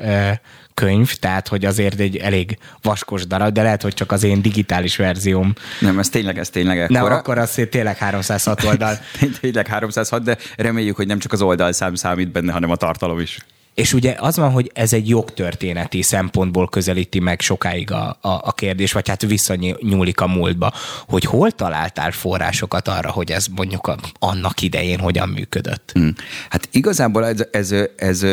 [0.82, 4.96] könyv, tehát hogy azért egy elég vaskos darab, de lehet, hogy csak az én digitális
[4.96, 5.54] verzióm.
[5.80, 7.02] Nem, ez tényleg, ez tényleg ekkora.
[7.02, 8.98] Nem, akkor az tényleg 306 oldal.
[9.42, 13.38] tényleg 306, de reméljük, hogy nem csak az oldalszám számít benne, hanem a tartalom is.
[13.74, 18.54] És ugye az van, hogy ez egy jogtörténeti szempontból közelíti meg sokáig a, a, a
[18.54, 20.74] kérdés, vagy hát visszanyúlik a múltba,
[21.08, 25.92] hogy hol találtál forrásokat arra, hogy ez mondjuk a, annak idején hogyan működött?
[25.94, 26.14] Hmm.
[26.50, 28.26] Hát igazából ez, ez, ez, ez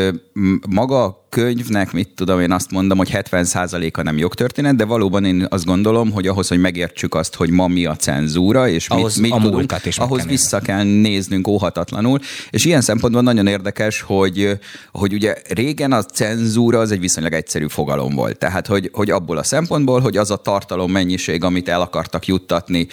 [0.69, 5.65] maga könyvnek, mit tudom, én azt mondom, hogy 70%-a nem jogtörténet, de valóban én azt
[5.65, 9.41] gondolom, hogy ahhoz, hogy megértsük azt, hogy ma mi a cenzúra, és ahhoz mit, mit
[9.41, 12.19] tudunk, is ahhoz kell vissza kell néznünk óhatatlanul,
[12.49, 14.59] és ilyen szempontból nagyon érdekes, hogy,
[14.91, 18.37] hogy ugye régen a cenzúra az egy viszonylag egyszerű fogalom volt.
[18.37, 22.87] Tehát, hogy, hogy abból a szempontból, hogy az a tartalom mennyiség, amit el akartak juttatni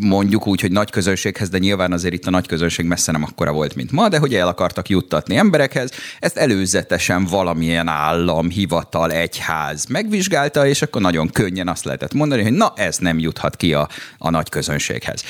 [0.00, 3.52] mondjuk úgy, hogy nagy közönséghez, de nyilván azért itt a nagy közönség messze nem akkora
[3.52, 9.84] volt, mint ma, de hogy el akartak juttatni emberekhez, ezt előzetesen valamilyen állam, hivatal, egyház
[9.86, 13.88] megvizsgálta, és akkor nagyon könnyen azt lehetett mondani, hogy na, ez nem juthat ki a,
[14.18, 15.22] a nagy közönséghez.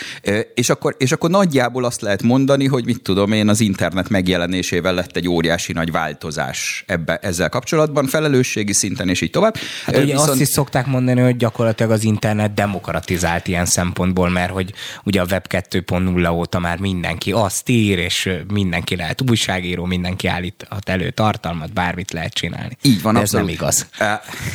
[0.54, 4.94] És akkor, és akkor nagyjából azt lehet mondani, hogy mit tudom én, az internet megjelenésével
[4.94, 9.56] lett egy óriási nagy változás ebbe, ezzel kapcsolatban, felelősségi szinten, és így tovább.
[9.84, 10.28] Hát ugye Viszont...
[10.28, 14.72] azt is szokták mondani, hogy gyakorlatilag az internet demokratizált ilyen szempontból, mert hogy
[15.04, 20.88] ugye a Web 2.0 óta már mindenki azt ír, és mindenki lehet újságíró, mindenki állíthat
[20.88, 22.76] elő tartalmat, bármit lehet csinálni.
[22.82, 23.86] Így van, De ez nem igaz.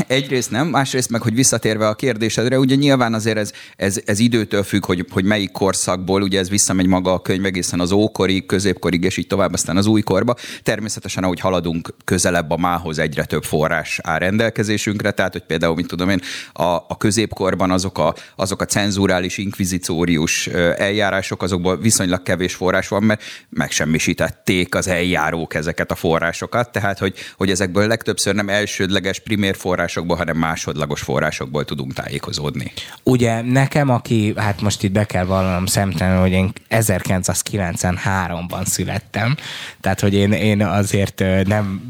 [0.08, 4.64] Egyrészt nem, másrészt meg, hogy visszatérve a kérdésedre, ugye nyilván azért ez, ez, ez időtől
[4.64, 9.04] függ, hogy, hogy melyik korszakból, ugye ez visszamegy maga a könyv egészen az ókorig, középkorig,
[9.04, 10.36] és így tovább, aztán az újkorba.
[10.64, 15.88] Természetesen, ahogy haladunk közelebb a mához, egyre több forrás áll rendelkezésünkre, tehát, hogy például, mint
[15.88, 16.22] tudom én,
[16.54, 20.48] a, a középkorban azok a, azok a cenzurális inkvizíciók, inkvizíciórius
[20.78, 27.14] eljárások, azokból viszonylag kevés forrás van, mert megsemmisítették az eljárók ezeket a forrásokat, tehát hogy,
[27.38, 32.72] hogy ezekből legtöbbször nem elsődleges primér forrásokból, hanem másodlagos forrásokból tudunk tájékozódni.
[33.04, 39.36] Ugye nekem, aki, hát most itt be kell vallanom szemtelenül, hogy én 1993-ban születtem,
[39.82, 41.82] tehát hogy én, én azért nem,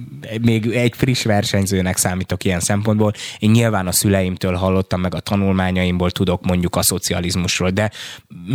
[0.41, 3.13] még egy friss versenyzőnek számítok ilyen szempontból.
[3.39, 7.91] Én nyilván a szüleimtől hallottam, meg a tanulmányaimból tudok mondjuk a szocializmusról, de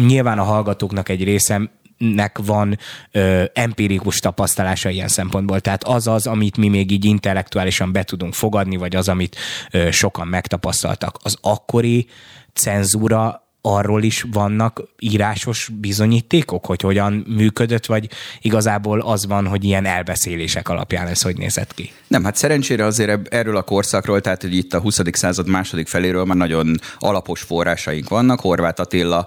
[0.07, 2.79] nyilván a hallgatóknak egy része nek van
[3.11, 5.61] ö, empirikus tapasztalása ilyen szempontból.
[5.61, 9.37] Tehát az az, amit mi még így intellektuálisan be tudunk fogadni, vagy az, amit
[9.71, 11.19] ö, sokan megtapasztaltak.
[11.23, 12.07] Az akkori
[12.53, 18.09] cenzúra arról is vannak írásos bizonyítékok, hogy hogyan működött, vagy
[18.41, 21.93] igazából az van, hogy ilyen elbeszélések alapján ez hogy nézett ki?
[22.07, 25.01] Nem, hát szerencsére azért erről a korszakról, tehát hogy itt a 20.
[25.13, 28.41] század második feléről már nagyon alapos forrásaink vannak.
[28.41, 29.27] Horváth Attila,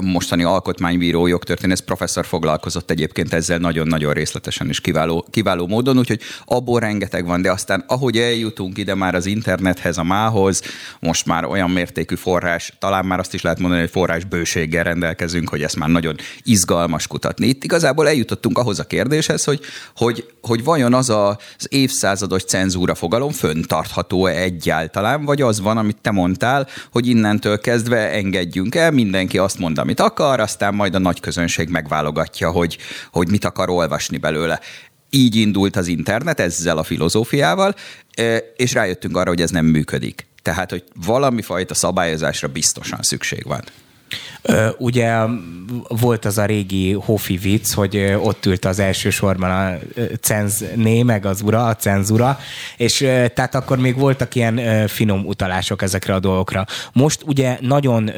[0.00, 6.80] mostani alkotmánybíró, jogtörténész professzor foglalkozott egyébként ezzel nagyon-nagyon részletesen és kiváló, kiváló módon, úgyhogy abból
[6.80, 10.62] rengeteg van, de aztán ahogy eljutunk ide már az internethez, a mához,
[11.00, 14.84] most már olyan mértékű forrás, talán már azt is is lehet mondani, hogy forrás bőséggel
[14.84, 17.46] rendelkezünk, hogy ezt már nagyon izgalmas kutatni.
[17.46, 19.60] Itt igazából eljutottunk ahhoz a kérdéshez, hogy,
[19.96, 21.28] hogy, hogy vajon az a,
[21.58, 28.10] az évszázados cenzúra fogalom föntartható egyáltalán, vagy az van, amit te mondtál, hogy innentől kezdve
[28.10, 32.78] engedjünk el, mindenki azt mond, amit akar, aztán majd a nagy közönség megválogatja, hogy,
[33.12, 34.60] hogy mit akar olvasni belőle
[35.10, 37.74] így indult az internet ezzel a filozófiával,
[38.56, 40.30] és rájöttünk arra, hogy ez nem működik.
[40.42, 43.64] Tehát, hogy valami fajta szabályozásra biztosan szükség van.
[44.78, 45.16] Ugye
[45.88, 49.78] volt az a régi Hofi vicc, hogy ott ült az első sorban a
[50.20, 52.38] cenzné, meg az ura, a cenzura,
[52.76, 52.96] és
[53.34, 56.64] tehát akkor még voltak ilyen finom utalások ezekre a dolgokra.
[56.92, 58.10] Most ugye nagyon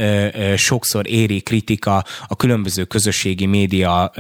[0.57, 4.13] sokszor éri kritika a különböző közösségi média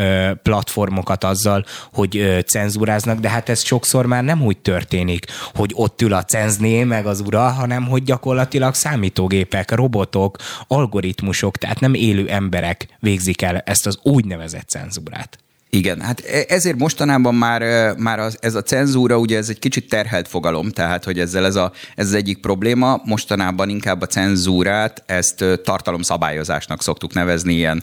[0.43, 6.13] platformokat azzal, hogy cenzúráznak, de hát ez sokszor már nem úgy történik, hogy ott ül
[6.13, 10.37] a cenzné, meg az ura, hanem hogy gyakorlatilag számítógépek, robotok,
[10.67, 15.39] algoritmusok, tehát nem élő emberek végzik el ezt az úgynevezett cenzúrát.
[15.71, 19.89] Igen, hát e- ezért mostanában már, már az, ez a cenzúra, ugye ez egy kicsit
[19.89, 23.01] terhelt fogalom, tehát hogy ezzel ez, a, ez az egyik probléma.
[23.05, 27.83] Mostanában inkább a cenzúrát, ezt tartalomszabályozásnak szoktuk nevezni ilyen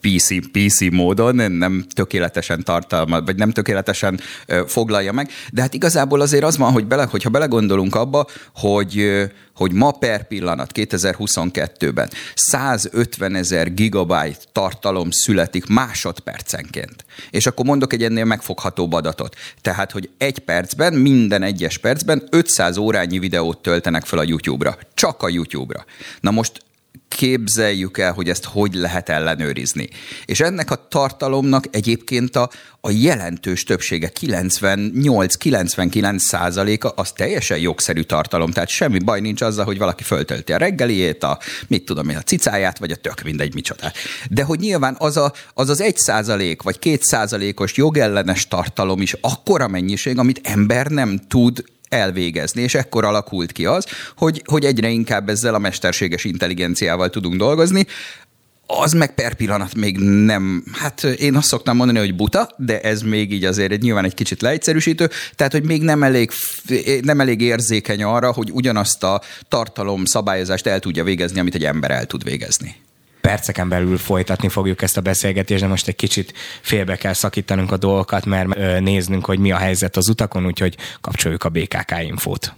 [0.00, 4.20] PC, PC módon, nem tökéletesen tartalma, vagy nem tökéletesen
[4.66, 5.30] foglalja meg.
[5.52, 9.24] De hát igazából azért az van, hogy bele, hogyha belegondolunk abba, hogy
[9.54, 17.04] hogy ma per pillanat 2022-ben 150 ezer gigabyte tartalom születik másodpercenként.
[17.30, 19.36] És akkor mondok egy ennél megfoghatóbb adatot.
[19.60, 24.78] Tehát, hogy egy percben, minden egyes percben 500 órányi videót töltenek fel a YouTube-ra.
[24.94, 25.84] Csak a YouTube-ra.
[26.20, 26.62] Na most
[27.16, 29.88] képzeljük el, hogy ezt hogy lehet ellenőrizni.
[30.24, 32.50] És ennek a tartalomnak egyébként a,
[32.80, 39.78] a jelentős többsége, 98-99 százaléka, az teljesen jogszerű tartalom, tehát semmi baj nincs azzal, hogy
[39.78, 43.92] valaki föltölti a reggeliét, a mit tudom én, a cicáját, vagy a tök mindegy micsoda.
[44.30, 49.16] De hogy nyilván az a, az, az egy százalék, vagy két százalékos jogellenes tartalom is
[49.20, 51.64] akkora mennyiség, amit ember nem tud
[51.94, 57.36] elvégezni, és ekkor alakult ki az, hogy, hogy egyre inkább ezzel a mesterséges intelligenciával tudunk
[57.36, 57.86] dolgozni,
[58.66, 63.02] az meg per pillanat még nem, hát én azt szoktam mondani, hogy buta, de ez
[63.02, 66.30] még így azért nyilván egy kicsit leegyszerűsítő, tehát hogy még nem elég,
[67.02, 71.90] nem elég érzékeny arra, hogy ugyanazt a tartalom szabályozást el tudja végezni, amit egy ember
[71.90, 72.76] el tud végezni
[73.26, 77.76] perceken belül folytatni fogjuk ezt a beszélgetést, de most egy kicsit félbe kell szakítanunk a
[77.76, 82.54] dolgokat, mert néznünk, hogy mi a helyzet az utakon, úgyhogy kapcsoljuk a BKK infót.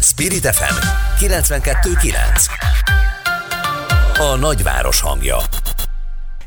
[0.00, 0.74] Spirit FM
[1.24, 2.14] 92.9
[4.18, 5.36] A nagyváros hangja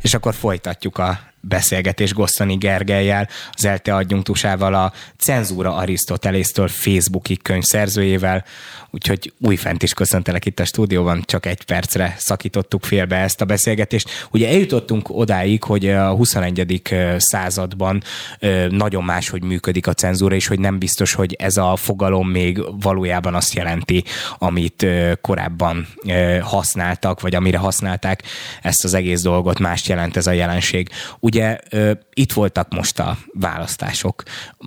[0.02, 7.63] és akkor folytatjuk a beszélgetés Gosszani Gergelyel, az ELTE adjunktusával, a Cenzúra Arisztotelésztől Facebooki könyv
[7.63, 8.45] szerzőjével,
[8.89, 14.27] úgyhogy újfent is köszöntelek itt a stúdióban, csak egy percre szakítottuk félbe ezt a beszélgetést.
[14.31, 16.81] Ugye eljutottunk odáig, hogy a 21.
[17.18, 18.03] században
[18.69, 23.35] nagyon máshogy működik a cenzúra, és hogy nem biztos, hogy ez a fogalom még valójában
[23.35, 24.03] azt jelenti,
[24.38, 24.85] amit
[25.22, 25.88] korábban
[26.41, 28.23] használtak, vagy amire használták
[28.61, 30.89] ezt az egész dolgot, mást jelent ez a jelenség.
[31.19, 31.31] Ugye
[32.14, 34.24] itt voltak most a választások.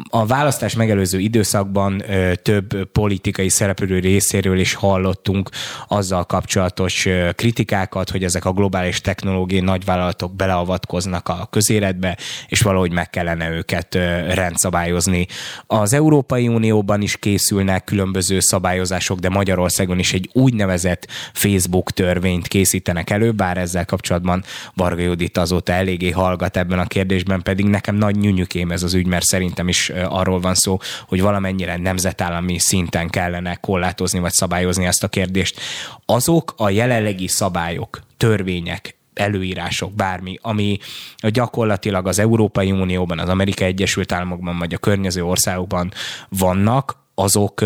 [0.09, 2.03] A választás megelőző időszakban
[2.43, 5.51] több politikai szereplő részéről is hallottunk
[5.89, 12.19] azzal kapcsolatos kritikákat, hogy ezek a globális technológiai nagyvállalatok beleavatkoznak a közéletbe,
[12.49, 13.95] és valahogy meg kellene őket
[14.35, 15.27] rendszabályozni.
[15.66, 23.11] Az Európai Unióban is készülnek különböző szabályozások, de Magyarországon is egy úgynevezett Facebook törvényt készítenek
[23.11, 28.16] elő, bár ezzel kapcsolatban Varga Judit azóta eléggé hallgat ebben a kérdésben, pedig nekem nagy
[28.16, 33.55] nyűnyükém ez az ügy, mert szerintem is arról van szó, hogy valamennyire nemzetállami szinten kellene
[33.55, 35.60] korlátozni vagy szabályozni ezt a kérdést.
[36.06, 40.78] Azok a jelenlegi szabályok, törvények, előírások, bármi, ami
[41.16, 45.93] gyakorlatilag az Európai Unióban, az Amerikai Egyesült Államokban, vagy a környező országokban
[46.28, 47.64] vannak, azok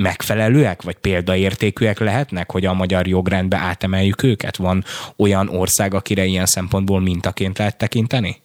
[0.00, 4.56] megfelelőek, vagy példaértékűek lehetnek, hogy a magyar jogrendbe átemeljük őket?
[4.56, 4.84] Van
[5.16, 8.36] olyan ország, akire ilyen szempontból mintaként lehet tekinteni?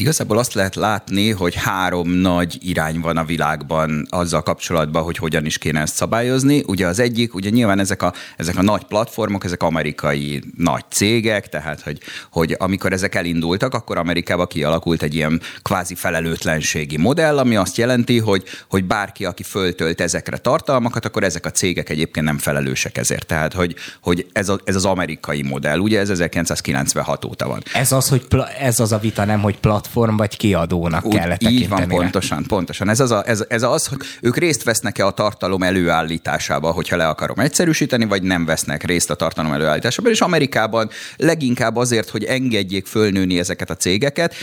[0.00, 5.44] Igazából azt lehet látni, hogy három nagy irány van a világban azzal kapcsolatban, hogy hogyan
[5.44, 6.62] is kéne ezt szabályozni.
[6.66, 11.48] Ugye az egyik, ugye nyilván ezek a, ezek a nagy platformok, ezek amerikai nagy cégek,
[11.48, 11.98] tehát hogy,
[12.30, 18.18] hogy amikor ezek elindultak, akkor Amerikában kialakult egy ilyen kvázi felelőtlenségi modell, ami azt jelenti,
[18.18, 23.26] hogy, hogy bárki, aki föltölt ezekre tartalmakat, akkor ezek a cégek egyébként nem felelősek ezért.
[23.26, 27.62] Tehát, hogy, hogy ez, a, ez az amerikai modell, ugye ez 1996 óta van.
[27.74, 31.14] Ez az, hogy pla- ez az a vita, nem, hogy platform platform vagy kiadónak Úgy,
[31.14, 32.88] kellett Így van, pontosan, pontosan.
[32.88, 37.08] Ez az, a, ez, ez az, hogy ők részt vesznek-e a tartalom előállításába, hogyha le
[37.08, 40.12] akarom egyszerűsíteni, vagy nem vesznek részt a tartalom előállításában.
[40.12, 44.34] És Amerikában leginkább azért, hogy engedjék fölnőni ezeket a cégeket,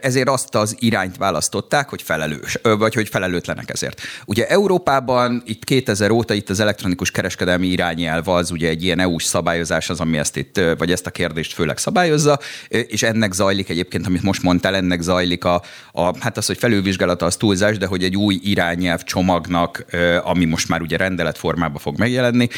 [0.00, 4.00] ezért azt az irányt választották, hogy felelős, vagy hogy felelőtlenek ezért.
[4.24, 9.24] Ugye Európában itt 2000 óta itt az elektronikus kereskedelmi irányelv az ugye egy ilyen EU-s
[9.24, 12.38] szabályozás az, ami ezt itt, vagy ezt a kérdést főleg szabályozza,
[12.68, 15.62] és ennek zajlik egyébként, amit most mondtál, ennek zajlik a,
[15.92, 19.84] a hát az, hogy felülvizsgálata az túlzás, de hogy egy új irányelv csomagnak,
[20.22, 22.48] ami most már ugye rendelet formában fog megjelenni,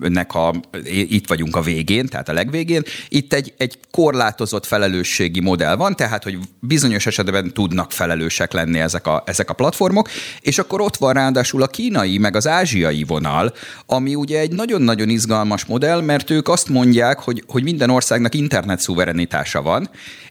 [0.00, 0.54] nek a,
[0.84, 2.82] itt vagyunk a végén, tehát a legvégén.
[3.08, 9.06] Itt egy, egy korlátozott felelősségi modell van, tehát hogy bizonyos esetben tudnak felelősek lenni ezek
[9.06, 10.08] a, ezek a platformok,
[10.40, 13.54] és akkor ott van ráadásul a kínai, meg az ázsiai vonal,
[13.86, 18.80] ami ugye egy nagyon-nagyon izgalmas modell, mert ők azt mondják, hogy, hogy minden országnak internet
[18.80, 19.90] szuverenitása van,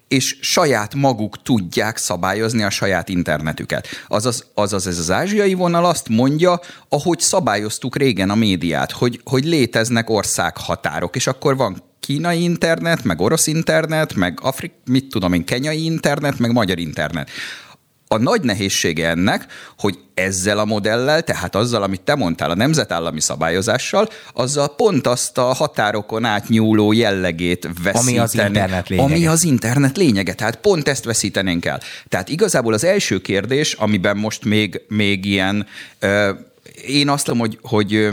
[0.09, 3.87] és saját maguk tudják szabályozni a saját internetüket.
[4.07, 6.59] Azaz, azaz ez az ázsiai vonal azt mondja,
[6.89, 13.21] ahogy szabályoztuk régen a médiát, hogy, hogy léteznek országhatárok, és akkor van kínai internet, meg
[13.21, 17.29] orosz internet, meg Afrik, mit tudom én, kenyai internet, meg magyar internet.
[18.11, 19.45] A nagy nehézsége ennek,
[19.77, 25.37] hogy ezzel a modellel, tehát azzal, amit te mondtál, a nemzetállami szabályozással, azzal pont azt
[25.37, 28.09] a határokon átnyúló jellegét veszíteni.
[28.09, 29.13] Ami az internet lényege.
[29.13, 31.81] Ami az internet lényege, tehát pont ezt veszítenénk el.
[32.07, 35.65] Tehát igazából az első kérdés, amiben most még, még ilyen
[35.99, 36.29] ö,
[36.87, 38.09] én azt mondom, hogy, hogy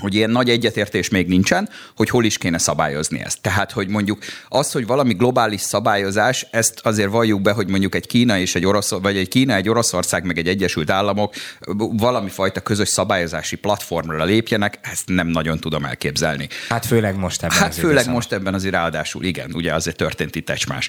[0.00, 3.40] hogy ilyen nagy egyetértés még nincsen, hogy hol is kéne szabályozni ezt.
[3.40, 8.06] Tehát, hogy mondjuk az, hogy valami globális szabályozás, ezt azért valljuk be, hogy mondjuk egy
[8.06, 11.34] Kína és egy Orosz, vagy egy Kína, egy Oroszország, meg egy Egyesült Államok
[11.92, 16.48] valami fajta közös szabályozási platformra lépjenek, ezt nem nagyon tudom elképzelni.
[16.68, 18.12] Hát főleg most ebben Hát az főleg időszak.
[18.12, 20.88] most ebben azért ráadásul, igen, ugye azért történt itt egymás.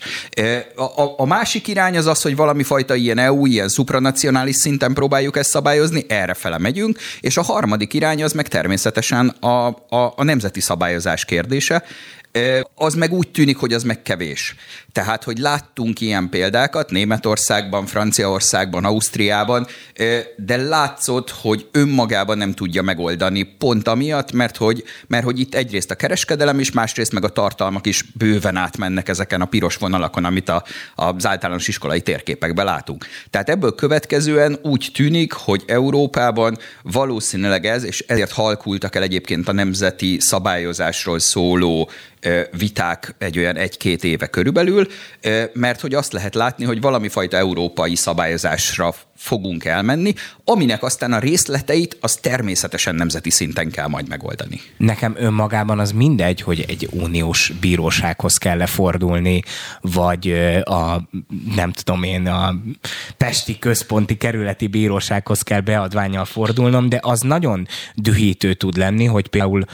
[0.76, 4.94] A, a, a másik irány az az, hogy valami fajta ilyen EU, ilyen supranacionális szinten
[4.94, 9.68] próbáljuk ezt szabályozni, erre fele megyünk, és a harmadik irány az meg természetesen természetesen a,
[9.96, 11.84] a, a nemzeti szabályozás kérdése.
[12.76, 14.56] Az meg úgy tűnik, hogy az meg kevés.
[14.94, 19.68] Tehát, hogy láttunk ilyen példákat Németországban, Franciaországban, Ausztriában,
[20.38, 25.92] de látszott, hogy önmagában nem tudja megoldani pont amiatt, mert hogy, mert hogy itt egyrészt
[25.92, 30.50] a kereskedelem is, másrészt meg a tartalmak is bőven átmennek ezeken a piros vonalakon, amit
[30.50, 30.64] a,
[30.96, 33.06] az általános iskolai térképekben látunk.
[33.30, 39.52] Tehát ebből következően úgy tűnik, hogy Európában valószínűleg ez, és ezért halkultak el egyébként a
[39.52, 41.90] nemzeti szabályozásról szóló
[42.58, 44.83] viták egy olyan egy-két éve körülbelül,
[45.54, 51.20] mert hogy azt lehet látni, hogy valami fajta európai szabályozásra fogunk elmenni, aminek aztán a
[51.20, 54.62] részleteit az természetesen nemzeti szinten kell majd megoldani.
[54.78, 59.42] Nekem önmagában az mindegy, hogy egy uniós bírósághoz kell lefordulni,
[59.82, 60.32] vagy
[60.64, 61.02] a,
[61.56, 62.56] nem tudom én, a
[63.18, 69.66] Pesti Központi Kerületi Bírósághoz kell beadványal fordulnom, de az nagyon dühítő tud lenni, hogy például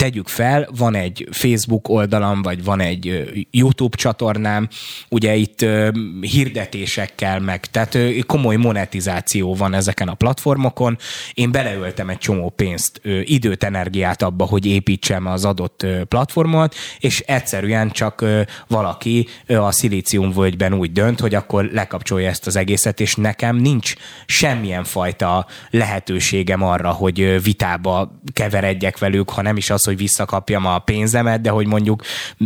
[0.00, 4.68] tegyük fel, van egy Facebook oldalam, vagy van egy YouTube csatornám,
[5.08, 5.66] ugye itt
[6.20, 10.98] hirdetésekkel meg, tehát komoly monetizáció van ezeken a platformokon.
[11.34, 17.90] Én beleöltem egy csomó pénzt, időt, energiát abba, hogy építsem az adott platformot, és egyszerűen
[17.90, 18.24] csak
[18.68, 23.94] valaki a szilíciumvölgyben úgy dönt, hogy akkor lekapcsolja ezt az egészet, és nekem nincs
[24.26, 30.78] semmilyen fajta lehetőségem arra, hogy vitába keveredjek velük, ha nem is az, hogy visszakapjam a
[30.78, 32.02] pénzemet, de hogy mondjuk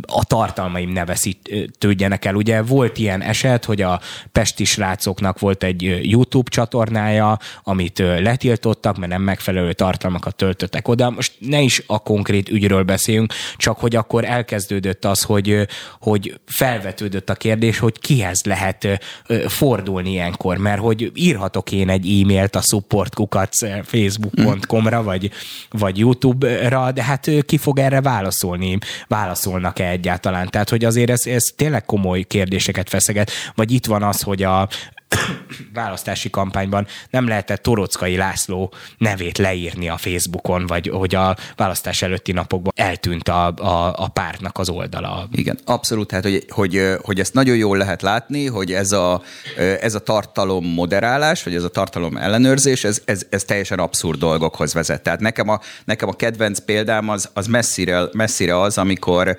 [0.06, 2.34] a tartalmaim ne veszítődjenek el.
[2.34, 4.00] Ugye volt ilyen eset, hogy a
[4.32, 11.10] pesti srácoknak volt egy YouTube csatornája, amit letiltottak, mert nem megfelelő tartalmakat töltöttek oda.
[11.10, 15.66] Most ne is a konkrét ügyről beszéljünk, csak hogy akkor elkezdődött az, hogy,
[16.00, 19.00] hogy felvetődött a kérdés, hogy kihez lehet
[19.46, 23.54] fordulni ilyenkor, mert hogy írhatok én egy e-mailt a supportkukat
[23.84, 25.30] facebook.com-ra, vagy,
[25.70, 28.78] vagy YouTube-ra, de hát ki fog erre válaszolni?
[29.08, 30.48] Válaszolnak-e egyáltalán?
[30.50, 33.30] Tehát, hogy azért ez, ez tényleg komoly kérdéseket feszeget.
[33.54, 34.68] Vagy itt van az, hogy a
[35.72, 42.32] választási kampányban nem lehetett Torockai László nevét leírni a Facebookon, vagy hogy a választás előtti
[42.32, 45.28] napokban eltűnt a, a, a pártnak az oldala.
[45.32, 49.22] Igen, abszolút, hát hogy, hogy, hogy ezt nagyon jól lehet látni, hogy ez a,
[49.80, 54.74] ez a tartalom moderálás, vagy ez a tartalom ellenőrzés, ez, ez, ez teljesen abszurd dolgokhoz
[54.74, 55.02] vezet.
[55.02, 59.36] Tehát nekem a, nekem a kedvenc példám az, az messzire, messzire az, amikor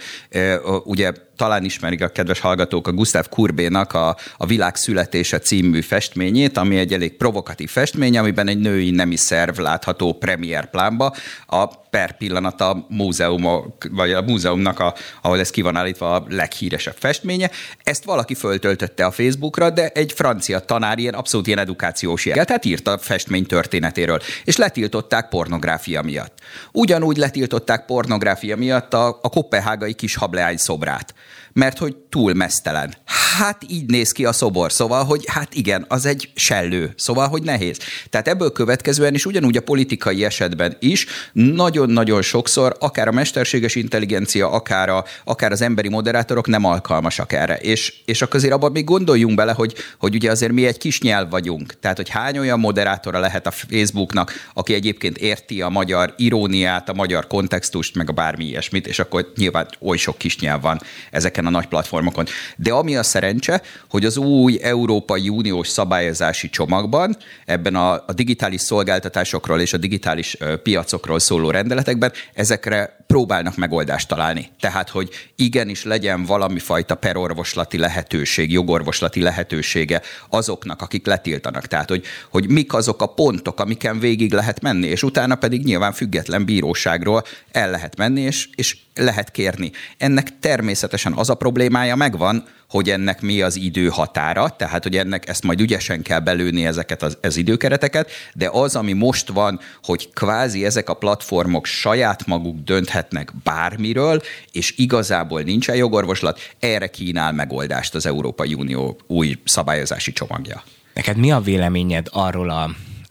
[0.83, 6.57] ugye talán ismerik a kedves hallgatók a Gustav Kurbénak a, a Világ születése című festményét,
[6.57, 11.15] ami egy elég provokatív festmény, amiben egy női nemi szerv látható premier plánba.
[11.47, 16.25] A per pillanat a múzeum, vagy a múzeumnak, a, ahol ez ki van állítva, a
[16.29, 17.49] leghíresebb festménye.
[17.83, 22.65] Ezt valaki föltöltötte a Facebookra, de egy francia tanár ilyen abszolút ilyen edukációs jel, tehát
[22.65, 26.39] írt a festmény történetéről, és letiltották pornográfia miatt.
[26.71, 31.13] Ugyanúgy letiltották pornográfia miatt a, a kopenhágai kis hableány szobrát
[31.53, 32.95] mert hogy túl mesztelen.
[33.37, 37.43] Hát így néz ki a szobor, szóval, hogy hát igen, az egy sellő, szóval, hogy
[37.43, 37.77] nehéz.
[38.09, 44.51] Tehát ebből következően is ugyanúgy a politikai esetben is nagyon-nagyon sokszor akár a mesterséges intelligencia,
[44.51, 47.57] akár, a, akár az emberi moderátorok nem alkalmasak erre.
[47.57, 51.01] És, és akkor azért abban még gondoljunk bele, hogy, hogy ugye azért mi egy kis
[51.01, 51.79] nyelv vagyunk.
[51.79, 56.93] Tehát, hogy hány olyan moderátora lehet a Facebooknak, aki egyébként érti a magyar iróniát, a
[56.93, 60.81] magyar kontextust, meg a bármi ilyesmit, és akkor nyilván oly sok kis nyelv van
[61.15, 62.25] ezeken a nagy platformokon.
[62.55, 68.61] De ami a szerencse, hogy az új Európai Uniós szabályozási csomagban, ebben a, a digitális
[68.61, 74.49] szolgáltatásokról és a digitális piacokról szóló rendeletekben ezekre próbálnak megoldást találni.
[74.59, 81.67] Tehát, hogy igenis legyen valami fajta perorvoslati lehetőség, jogorvoslati lehetősége azoknak, akik letiltanak.
[81.67, 85.93] Tehát, hogy, hogy mik azok a pontok, amiken végig lehet menni, és utána pedig nyilván
[85.93, 89.71] független bíróságról el lehet menni, és, és lehet kérni.
[89.97, 95.43] Ennek természetesen az a problémája megvan, hogy ennek mi az időhatára, tehát hogy ennek ezt
[95.43, 100.65] majd ügyesen kell belőni ezeket az, az időkereteket, de az, ami most van, hogy kvázi
[100.65, 108.05] ezek a platformok saját maguk dönthetnek bármiről, és igazából nincsen jogorvoslat, erre kínál megoldást az
[108.05, 110.63] Európai Unió új szabályozási csomagja.
[110.93, 112.69] Neked mi a véleményed arról a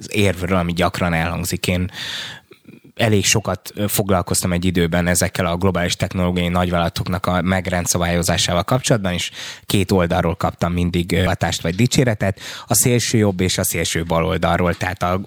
[0.09, 1.67] érvről, ami gyakran elhangzik.
[1.67, 1.91] Én
[2.95, 9.31] elég sokat foglalkoztam egy időben ezekkel a globális technológiai nagyvállalatoknak a megrendszabályozásával kapcsolatban, és
[9.67, 14.75] két oldalról kaptam mindig hatást vagy dicséretet, a szélső jobb és a szélső bal oldalról,
[14.75, 15.21] tehát a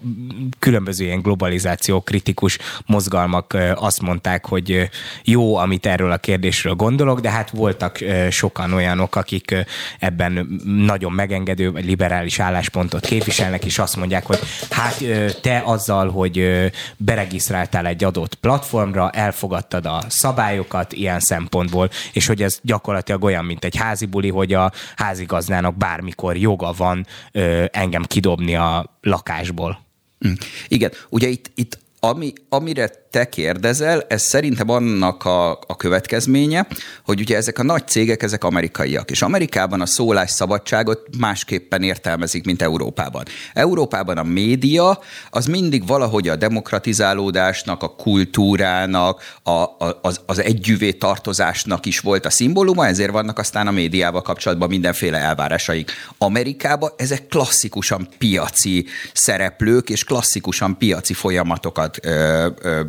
[0.60, 4.90] különböző ilyen globalizáció kritikus mozgalmak azt mondták, hogy
[5.24, 8.00] jó, amit erről a kérdésről gondolok, de hát voltak
[8.30, 9.56] sokan olyanok, akik
[10.00, 14.40] ebben nagyon megengedő vagy liberális álláspontot képviselnek, és azt mondják, hogy
[14.70, 15.04] hát
[15.42, 22.42] te azzal, hogy beregisztrál regisztráltál egy adott platformra, elfogadtad a szabályokat ilyen szempontból, és hogy
[22.42, 28.04] ez gyakorlatilag olyan, mint egy házi buli, hogy a házigazdának bármikor joga van ö, engem
[28.04, 29.80] kidobni a lakásból.
[30.20, 30.32] Hm.
[30.68, 36.68] Igen, ugye itt, itt ami, amire te kérdezel, ez szerintem annak a, a következménye,
[37.06, 42.62] hogy ugye ezek a nagy cégek, ezek amerikaiak, és Amerikában a szólásszabadságot másképpen értelmezik, mint
[42.62, 43.24] Európában.
[43.54, 45.00] Európában a média
[45.30, 52.26] az mindig valahogy a demokratizálódásnak, a kultúrának, a, a, az, az együvé tartozásnak is volt
[52.26, 55.92] a szimbóluma, ezért vannak aztán a médiával kapcsolatban mindenféle elvárásaik.
[56.18, 62.82] Amerikában ezek klasszikusan piaci szereplők, és klasszikusan piaci folyamatokat ö, ö,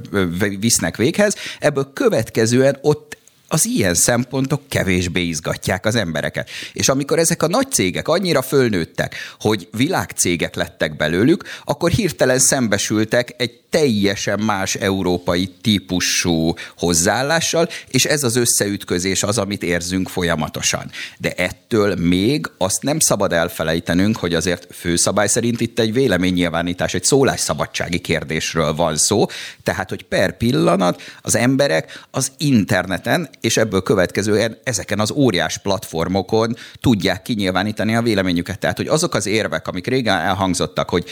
[0.60, 3.17] visznek véghez, ebből következően ott
[3.48, 6.50] az ilyen szempontok kevésbé izgatják az embereket.
[6.72, 13.34] És amikor ezek a nagy cégek annyira fölnőttek, hogy világcégek lettek belőlük, akkor hirtelen szembesültek
[13.36, 20.90] egy teljesen más európai típusú hozzáállással, és ez az összeütközés az, amit érzünk folyamatosan.
[21.18, 27.04] De ettől még azt nem szabad elfelejtenünk, hogy azért főszabály szerint itt egy véleménynyilvánítás, egy
[27.04, 29.26] szólásszabadsági kérdésről van szó,
[29.62, 36.56] tehát, hogy per pillanat az emberek az interneten és ebből következően ezeken az óriás platformokon
[36.80, 38.58] tudják kinyilvánítani a véleményüket.
[38.58, 41.04] Tehát, hogy azok az érvek, amik régen elhangzottak, hogy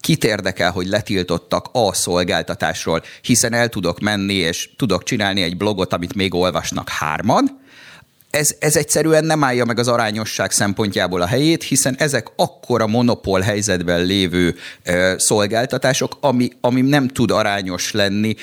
[0.00, 5.92] kit érdekel, hogy letiltottak a szolgáltatásról, hiszen el tudok menni, és tudok csinálni egy blogot,
[5.92, 7.60] amit még olvasnak hárman,
[8.32, 13.40] ez, ez egyszerűen nem állja meg az arányosság szempontjából a helyét, hiszen ezek akkora monopól
[13.40, 18.34] helyzetben lévő ö, szolgáltatások, ami, ami nem tud arányos lenni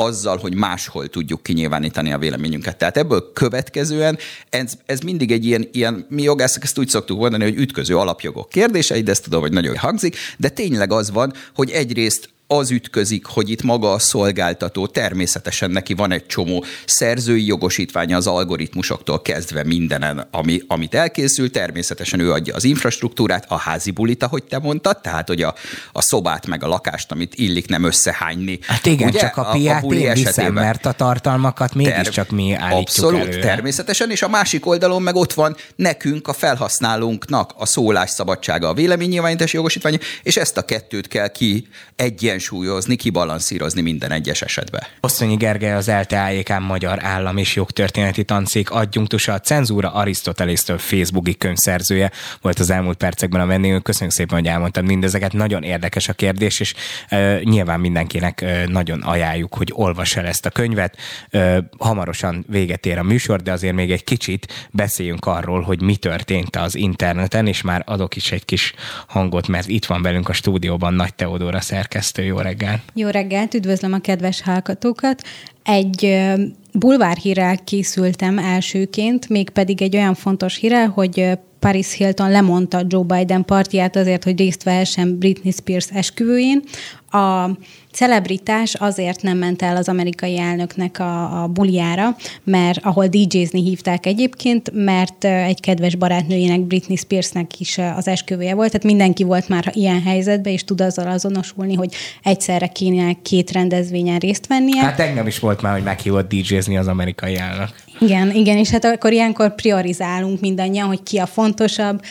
[0.00, 2.76] azzal, hogy máshol tudjuk kinyilvánítani a véleményünket.
[2.76, 4.18] Tehát ebből következően
[4.48, 8.48] ez, ez mindig egy ilyen, ilyen, mi jogászok ezt úgy szoktuk mondani, hogy ütköző alapjogok
[8.48, 13.26] kérdései, de ezt tudom, hogy nagyon hangzik, de tényleg az van, hogy egyrészt az ütközik,
[13.26, 19.64] hogy itt maga a szolgáltató, természetesen neki van egy csomó szerzői jogosítványa az algoritmusoktól kezdve
[19.64, 25.00] mindenen, ami, amit elkészül, természetesen ő adja az infrastruktúrát, a házi bulit, ahogy te mondtad,
[25.00, 25.54] tehát hogy a,
[25.92, 28.58] a szobát meg a lakást, amit illik nem összehányni.
[28.62, 29.18] Hát igen, Ugye?
[29.18, 33.40] csak a piát a, a én viszem, mert a tartalmakat mégiscsak mi állítjuk Abszolút, előre.
[33.40, 39.56] természetesen, és a másik oldalon meg ott van nekünk, a felhasználónknak a szólásszabadsága, a véleménynyilvánítási
[39.56, 44.82] jogosítványa, és ezt a kettőt kell ki egyen kiegyensúlyozni, kibalanszírozni minden egyes esetben.
[45.00, 52.10] Osztonyi Gergely az ELTE Magyar Állam és Jogtörténeti Tancék adjunktusa, a cenzúra Arisztotelésztől Facebooki könyvszerzője
[52.40, 53.82] volt az elmúlt percekben a vendégünk.
[53.82, 55.32] Köszönjük szépen, hogy elmondtad mindezeket.
[55.32, 56.74] Nagyon érdekes a kérdés, és
[57.10, 60.96] uh, nyilván mindenkinek uh, nagyon ajánljuk, hogy olvass el ezt a könyvet.
[61.32, 65.96] Uh, hamarosan véget ér a műsor, de azért még egy kicsit beszéljünk arról, hogy mi
[65.96, 68.74] történt az interneten, és már adok is egy kis
[69.06, 72.82] hangot, mert itt van velünk a stúdióban Nagy Teodóra szerkesztő jó reggel!
[72.94, 75.22] Jó reggelt, üdvözlöm a kedves hallgatókat!
[75.62, 76.24] Egy
[76.72, 83.96] bulvárhírrel készültem elsőként, mégpedig egy olyan fontos hírrel, hogy Paris Hilton lemondta Joe Biden partját
[83.96, 86.62] azért, hogy részt vehessen Britney Spears esküvőjén.
[87.10, 87.50] A
[87.98, 94.06] celebritás azért nem ment el az amerikai elnöknek a, a buliára, mert ahol DJ-zni hívták
[94.06, 99.70] egyébként, mert egy kedves barátnőjének, Britney Spearsnek is az esküvője volt, tehát mindenki volt már
[99.74, 104.82] ilyen helyzetben, és tud azzal azonosulni, hogy egyszerre kéne két rendezvényen részt vennie.
[104.82, 107.68] Hát engem is volt már, hogy meghívott DJ-zni az amerikai elnök.
[108.00, 112.02] Igen, igen, és hát akkor ilyenkor priorizálunk mindannyian, hogy ki a fontosabb,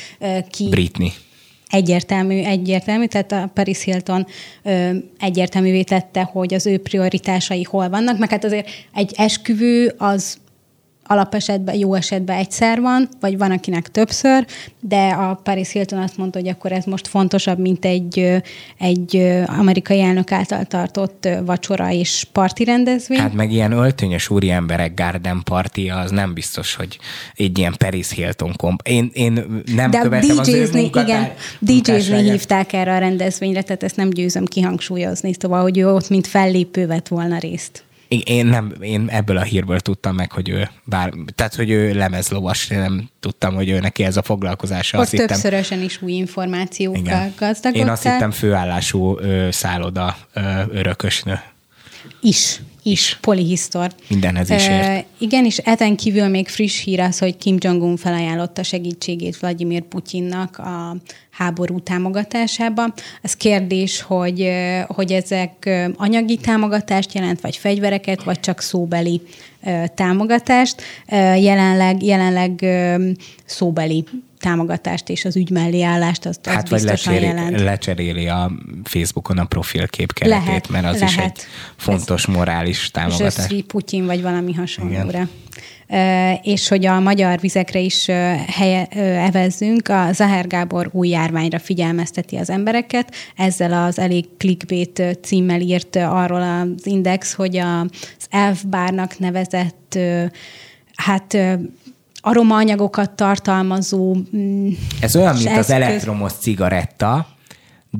[0.50, 0.70] ki...
[0.70, 1.12] Britney
[1.70, 4.28] egyértelmű, egyértelmű, tehát a Paris Hilton
[4.64, 4.90] ö,
[5.20, 10.38] egyértelművé tette, hogy az ő prioritásai hol vannak, meg hát azért egy esküvő az
[11.08, 14.46] alapesetben, jó esetben egyszer van, vagy van, akinek többször,
[14.80, 18.42] de a Paris Hilton azt mondta, hogy akkor ez most fontosabb, mint egy,
[18.78, 23.20] egy amerikai elnök által tartott vacsora és parti rendezvény.
[23.20, 26.98] Hát meg ilyen öltönyös úri emberek garden party, az nem biztos, hogy
[27.36, 28.82] egy ilyen Paris Hilton komp.
[28.84, 34.10] Én, én nem de követem az igen, DJ-zni hívták erre a rendezvényre, tehát ezt nem
[34.10, 37.86] győzöm kihangsúlyozni, szóval, hogy ő ott mint fellépő vett volna részt.
[38.08, 42.68] Én, nem, én ebből a hírből tudtam meg, hogy ő bár, tehát, hogy ő lemezlovas,
[42.68, 44.98] nem tudtam, hogy ő neki ez a foglalkozása.
[44.98, 47.34] Ott azt többszörösen hittem, is új információkkal igen.
[47.38, 47.74] gazdagodtál.
[47.74, 51.40] Én azt hittem főállású ö, szálloda ö, örökösnő.
[52.22, 53.92] Is is polihisztor.
[54.08, 54.84] Mindenhez is ért.
[54.84, 59.82] E, igen, és ezen kívül még friss hír az, hogy Kim Jong-un felajánlotta segítségét Vladimir
[59.82, 60.96] Putyinnak a
[61.30, 62.94] háború támogatásába.
[63.22, 64.52] Ez kérdés, hogy,
[64.88, 69.22] hogy ezek anyagi támogatást jelent, vagy fegyvereket, vagy csak szóbeli
[69.96, 70.82] támogatást.
[71.40, 72.66] Jelenleg, jelenleg
[73.46, 74.06] szóbeli
[74.40, 77.60] támogatást és az ügy mellé állást, azt, hát vagy lecseréli, jelent.
[77.60, 78.52] lecseréli a
[78.84, 81.10] Facebookon a profilkép keretét, lehet, mert az lehet.
[81.10, 81.40] is egy
[81.76, 83.52] fontos Ez, morális támogatás.
[83.52, 85.28] És Putyin vagy valami hasonlóra.
[86.42, 88.06] És hogy a magyar vizekre is
[88.48, 88.88] helye,
[89.26, 93.14] evezzünk, a Zahár Gábor új járványra figyelmezteti az embereket.
[93.36, 100.00] Ezzel az elég clickbait címmel írt arról az Index, hogy az elfbárnak nevezett
[100.96, 101.38] hát
[102.22, 104.70] aromaanyagokat tartalmazó mm,
[105.00, 105.64] Ez olyan, mint eszköz.
[105.64, 107.28] az elektromos cigaretta,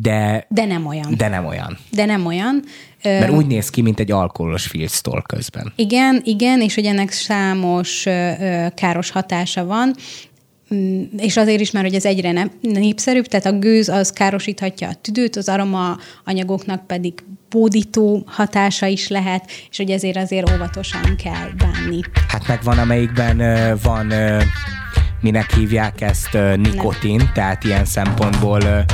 [0.02, 1.14] de, de nem olyan.
[1.18, 1.78] De nem olyan.
[1.92, 2.64] De nem olyan.
[3.04, 5.74] Mert úgy néz ki, mint egy alkoholos filctól közben.
[5.76, 8.06] Igen, igen, és hogy ennek számos
[8.76, 9.96] káros hatása van,
[10.74, 14.94] mm, és azért is, mert hogy ez egyre népszerűbb, tehát a gőz az károsíthatja a
[14.94, 17.14] tüdőt, az aroma anyagoknak pedig
[17.50, 22.00] bódító hatása is lehet, és hogy ezért azért óvatosan kell bánni.
[22.28, 23.38] Hát meg van, amelyikben
[23.84, 24.14] van
[25.22, 27.30] minek hívják ezt nikotin, Nem.
[27.34, 28.86] tehát ilyen szempontból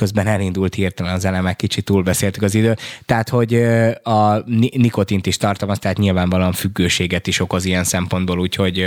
[0.00, 2.76] közben elindult hirtelen az elemek, kicsit túlbeszéltük az idő.
[3.06, 3.54] Tehát, hogy
[4.02, 4.36] a
[4.76, 8.86] nikotint is tartalmaz, tehát nyilvánvalóan függőséget is okoz ilyen szempontból, úgyhogy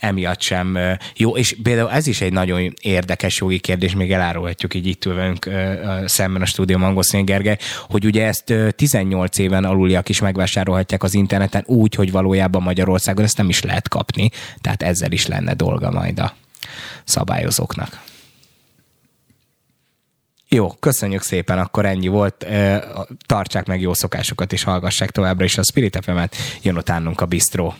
[0.00, 0.78] emiatt sem
[1.16, 1.36] jó.
[1.36, 5.48] És például ez is egy nagyon érdekes jogi kérdés, még elárulhatjuk így itt velünk
[6.04, 7.58] szemben a stúdió Mangoszén Gergely,
[7.88, 13.36] hogy ugye ezt 18 éven aluliak is megvásárolhatják az interneten úgy, hogy valójában Magyarországon ezt
[13.36, 14.30] nem is lehet kapni,
[14.60, 16.34] tehát ezzel is lenne dolga majd a
[17.04, 18.10] szabályozóknak.
[20.54, 22.46] Jó, köszönjük szépen, akkor ennyi volt.
[23.26, 26.36] Tartsák meg jó szokásokat, és hallgassák továbbra is a Spirit FM-et.
[26.62, 27.72] Jön utánunk a Bistro.